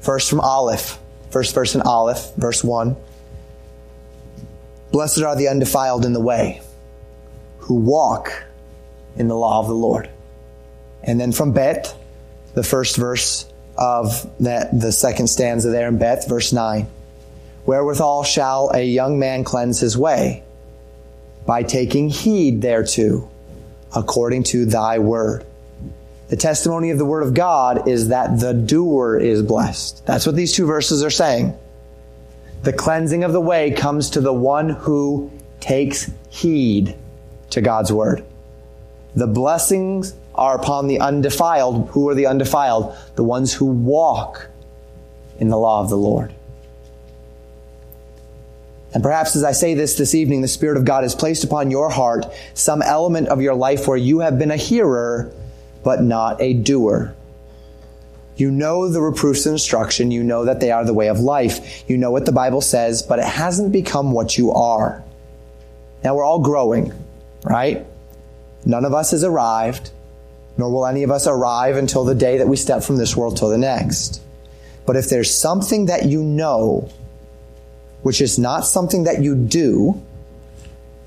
First 0.01 0.31
from 0.31 0.41
Aleph, 0.41 0.99
first 1.29 1.55
verse 1.55 1.75
in 1.75 1.83
Aleph, 1.83 2.35
verse 2.37 2.65
1. 2.65 2.97
Blessed 4.93 5.21
are 5.21 5.37
the 5.37 5.49
undefiled 5.49 6.07
in 6.07 6.15
the 6.15 6.21
way, 6.21 6.63
who 7.59 7.75
walk 7.75 8.45
in 9.15 9.29
the 9.29 9.35
law 9.37 9.61
of 9.61 9.67
the 9.67 9.75
Lord. 9.75 10.09
And 11.03 11.21
then 11.21 11.33
from 11.33 11.53
Bet, 11.53 11.95
the 12.55 12.63
first 12.63 12.97
verse 12.97 13.45
of 13.77 14.27
that, 14.43 14.81
the 14.81 14.91
second 14.91 15.27
stanza 15.27 15.69
there 15.69 15.89
in 15.89 15.99
Bet, 15.99 16.27
verse 16.27 16.51
9. 16.51 16.87
Wherewithal 17.67 18.25
shall 18.25 18.71
a 18.73 18.83
young 18.83 19.19
man 19.19 19.45
cleanse 19.45 19.81
his 19.81 19.99
way? 19.99 20.45
By 21.45 21.63
taking 21.63 22.09
heed 22.09 22.63
thereto, 22.63 23.31
according 23.95 24.45
to 24.45 24.65
thy 24.65 24.99
word. 24.99 25.45
The 26.33 26.39
testimony 26.39 26.89
of 26.89 26.97
the 26.97 27.05
Word 27.05 27.25
of 27.25 27.35
God 27.35 27.87
is 27.87 28.09
that 28.09 28.41
the 28.41 28.55
doer 28.55 29.19
is 29.19 29.43
blessed. 29.43 30.07
That's 30.07 30.25
what 30.25 30.35
these 30.35 30.55
two 30.55 30.65
verses 30.65 31.05
are 31.05 31.11
saying. 31.11 31.55
The 32.63 32.73
cleansing 32.73 33.23
of 33.23 33.35
the 33.35 33.41
way 33.43 33.73
comes 33.73 34.09
to 34.13 34.23
the 34.23 34.33
one 34.33 34.71
who 34.71 35.31
takes 35.61 36.11
heed 36.31 36.97
to 37.51 37.61
God's 37.61 37.93
Word. 37.93 38.25
The 39.15 39.27
blessings 39.27 40.15
are 40.35 40.57
upon 40.57 40.87
the 40.87 41.01
undefiled. 41.01 41.91
Who 41.91 42.09
are 42.09 42.15
the 42.15 42.25
undefiled? 42.25 42.97
The 43.15 43.25
ones 43.25 43.53
who 43.53 43.67
walk 43.67 44.49
in 45.39 45.51
the 45.51 45.59
law 45.59 45.83
of 45.83 45.91
the 45.91 45.99
Lord. 45.99 46.33
And 48.95 49.03
perhaps 49.03 49.37
as 49.37 49.45
I 49.45 49.53
say 49.53 49.75
this 49.75 49.97
this 49.97 50.15
evening, 50.15 50.41
the 50.41 50.49
Spirit 50.49 50.79
of 50.79 50.87
God 50.87 51.03
has 51.03 51.15
placed 51.15 51.45
upon 51.45 51.71
your 51.71 51.91
heart 51.91 52.25
some 52.55 52.81
element 52.81 53.29
of 53.29 53.43
your 53.43 53.55
life 53.55 53.87
where 53.87 53.99
you 53.99 54.21
have 54.21 54.39
been 54.39 54.51
a 54.51 54.57
hearer 54.57 55.31
but 55.83 56.03
not 56.03 56.41
a 56.41 56.55
doer. 56.55 57.15
You 58.37 58.51
know 58.51 58.89
the 58.89 59.01
reproofs 59.01 59.47
and 59.47 59.55
instruction. 59.55 60.11
You 60.11 60.23
know 60.23 60.45
that 60.45 60.61
they 60.61 60.71
are 60.71 60.85
the 60.85 60.95
way 60.95 61.09
of 61.09 61.21
life. 61.21 61.89
You 61.89 61.99
know 61.99 62.11
what 62.11 62.27
the 62.27 62.33
Bible 62.33 62.61
says, 62.61 63.03
but 63.03 63.19
it 63.19 63.25
hasn't 63.27 63.73
become 63.73 64.13
what 64.13 64.39
you 64.39 64.53
are. 64.53 65.03
Now 66.03 66.17
we're 66.17 66.25
all 66.25 66.41
growing, 66.41 66.93
right? 67.45 67.87
None 68.65 68.85
of 68.85 68.95
us 68.95 69.11
has 69.11 69.23
arrived, 69.23 69.91
nor 70.57 70.71
will 70.71 70.87
any 70.87 71.03
of 71.03 71.11
us 71.11 71.27
arrive 71.27 71.77
until 71.77 72.05
the 72.05 72.15
day 72.15 72.39
that 72.39 72.49
we 72.49 72.57
step 72.57 72.83
from 72.83 72.97
this 72.97 73.17
world 73.17 73.37
to 73.39 73.49
the 73.49 73.59
next. 73.59 74.21
But 74.87 74.97
if 74.97 75.09
there's 75.09 75.33
something 75.33 75.87
that 75.87 76.07
you 76.07 76.23
know, 76.23 76.91
which 78.03 78.21
is 78.21 78.39
not 78.39 78.67
something 78.67 79.05
that 79.05 79.23
you 79.23 79.37
do, 79.37 80.03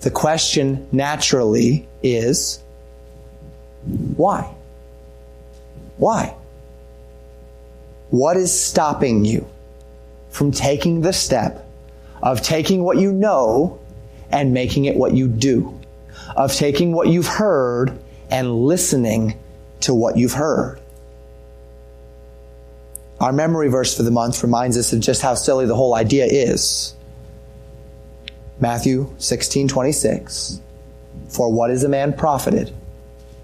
the 0.01 0.11
question 0.11 0.88
naturally 0.91 1.88
is, 2.03 2.61
Why? 4.15 4.55
Why? 5.97 6.35
What 8.09 8.37
is 8.37 8.57
stopping 8.57 9.25
you 9.25 9.47
from 10.29 10.51
taking 10.51 11.01
the 11.01 11.13
step 11.13 11.67
of 12.21 12.41
taking 12.41 12.83
what 12.83 12.97
you 12.97 13.11
know 13.11 13.79
and 14.29 14.53
making 14.53 14.85
it 14.85 14.95
what 14.95 15.13
you 15.13 15.27
do? 15.27 15.79
Of 16.35 16.53
taking 16.53 16.91
what 16.91 17.07
you've 17.07 17.27
heard 17.27 17.97
and 18.29 18.65
listening 18.65 19.37
to 19.81 19.93
what 19.93 20.17
you've 20.17 20.33
heard? 20.33 20.79
Our 23.19 23.31
memory 23.31 23.69
verse 23.69 23.95
for 23.95 24.03
the 24.03 24.11
month 24.11 24.43
reminds 24.43 24.77
us 24.77 24.91
of 24.91 24.99
just 24.99 25.21
how 25.21 25.35
silly 25.35 25.65
the 25.65 25.75
whole 25.75 25.95
idea 25.95 26.25
is. 26.25 26.93
Matthew 28.59 29.13
16, 29.17 29.67
26. 29.67 30.59
For 31.29 31.51
what 31.51 31.71
is 31.71 31.83
a 31.83 31.89
man 31.89 32.13
profited 32.13 32.73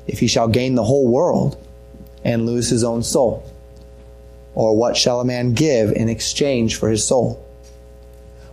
if 0.07 0.19
he 0.19 0.27
shall 0.27 0.47
gain 0.47 0.75
the 0.75 0.83
whole 0.83 1.07
world 1.07 1.57
and 2.23 2.45
lose 2.45 2.69
his 2.69 2.83
own 2.83 3.03
soul? 3.03 3.45
Or 4.53 4.75
what 4.75 4.97
shall 4.97 5.21
a 5.21 5.25
man 5.25 5.53
give 5.53 5.91
in 5.91 6.09
exchange 6.09 6.75
for 6.75 6.89
his 6.89 7.05
soul? 7.05 7.45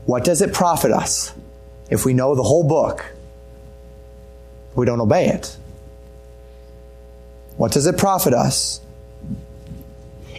What 0.05 0.25
does 0.25 0.41
it 0.41 0.53
profit 0.53 0.93
us 0.93 1.35
if 1.91 2.05
we 2.05 2.15
know 2.15 2.35
the 2.35 2.43
whole 2.43 2.67
book, 2.67 3.05
we 4.75 4.87
don't 4.87 5.01
obey 5.01 5.29
it? 5.29 5.57
What 7.57 7.73
does 7.73 7.87
it 7.87 7.99
profit 7.99 8.33
us 8.33 8.81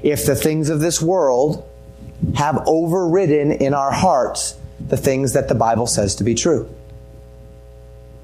if 0.01 0.25
the 0.25 0.35
things 0.35 0.69
of 0.69 0.79
this 0.79 1.01
world 1.01 1.69
have 2.35 2.63
overridden 2.65 3.51
in 3.51 3.73
our 3.73 3.91
hearts 3.91 4.57
the 4.87 4.97
things 4.97 5.33
that 5.33 5.49
the 5.49 5.55
Bible 5.55 5.87
says 5.87 6.15
to 6.15 6.23
be 6.23 6.33
true? 6.33 6.69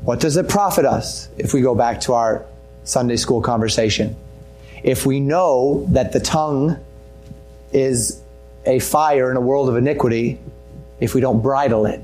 What 0.04 0.20
does 0.20 0.38
it 0.38 0.48
profit 0.48 0.86
us 0.86 1.28
if 1.38 1.54
we 1.54 1.62
go 1.62 1.76
back 1.76 2.02
to 2.02 2.14
our 2.14 2.46
Sunday 2.84 3.18
school 3.18 3.42
conversation? 3.42 4.16
If 4.84 5.06
we 5.06 5.20
know 5.20 5.86
that 5.90 6.12
the 6.12 6.20
tongue 6.20 6.78
is 7.72 8.22
a 8.66 8.80
fire 8.80 9.30
in 9.32 9.38
a 9.38 9.42
world 9.42 9.70
of 9.70 9.76
iniquity, 9.76 10.40
if 11.00 11.14
we 11.14 11.22
don't 11.22 11.42
bridle 11.42 11.86
it? 11.86 12.02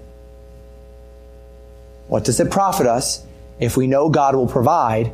What 2.08 2.26
does 2.26 2.40
it 2.40 2.52
profit 2.52 2.88
us 2.88 3.24
if 3.60 3.78
we 3.78 3.88
know 3.88 4.10
God 4.10 4.36
will 4.36 4.48
provide 4.48 5.14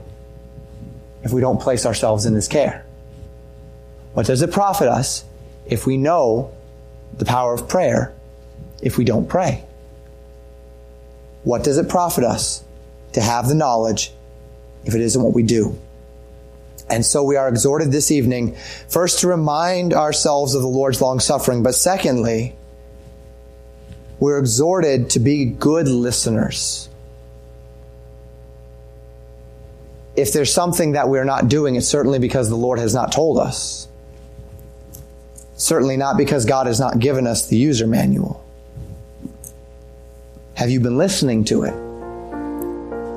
if 1.23 1.31
we 1.31 1.41
don't 1.41 1.61
place 1.61 1.85
ourselves 1.85 2.25
in 2.25 2.33
His 2.33 2.47
care? 2.47 2.85
What 4.13 4.25
does 4.25 4.41
it 4.41 4.51
profit 4.51 4.87
us 4.87 5.23
if 5.65 5.85
we 5.85 5.97
know 5.97 6.51
the 7.17 7.25
power 7.25 7.53
of 7.53 7.67
prayer 7.67 8.13
if 8.81 8.97
we 8.97 9.05
don't 9.05 9.29
pray? 9.29 9.63
What 11.43 11.63
does 11.63 11.77
it 11.77 11.87
profit 11.87 12.23
us 12.23 12.63
to 13.13 13.21
have 13.21 13.47
the 13.47 13.55
knowledge 13.55 14.11
if 14.85 14.95
it 14.95 15.01
isn't 15.01 15.21
what 15.21 15.33
we 15.33 15.43
do? 15.43 15.77
And 16.89 17.05
so 17.05 17.23
we 17.23 17.35
are 17.35 17.49
exhorted 17.49 17.91
this 17.91 18.11
evening, 18.11 18.55
first 18.87 19.19
to 19.19 19.27
remind 19.27 19.93
ourselves 19.93 20.55
of 20.55 20.61
the 20.61 20.67
Lord's 20.67 21.01
long 21.01 21.19
suffering, 21.19 21.61
but 21.61 21.75
secondly, 21.75 22.55
we're 24.19 24.39
exhorted 24.39 25.09
to 25.11 25.19
be 25.19 25.45
good 25.45 25.87
listeners. 25.87 26.89
If 30.15 30.33
there's 30.33 30.51
something 30.51 30.93
that 30.93 31.09
we're 31.09 31.25
not 31.25 31.47
doing, 31.47 31.75
it's 31.75 31.87
certainly 31.87 32.19
because 32.19 32.49
the 32.49 32.55
Lord 32.55 32.79
has 32.79 32.93
not 32.93 33.11
told 33.11 33.37
us. 33.37 33.87
Certainly 35.57 35.97
not 35.97 36.17
because 36.17 36.45
God 36.45 36.67
has 36.67 36.79
not 36.79 36.99
given 36.99 37.27
us 37.27 37.47
the 37.47 37.57
user 37.57 37.85
manual. 37.85 38.43
Have 40.55 40.71
you 40.71 40.79
been 40.79 40.97
listening 40.97 41.43
to 41.45 41.63
it? 41.63 41.73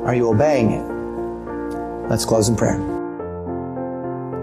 Are 0.07 0.15
you 0.15 0.29
obeying 0.29 0.73
it? 0.73 2.09
Let's 2.11 2.27
close 2.27 2.49
in 2.49 2.57
prayer. 2.57 3.00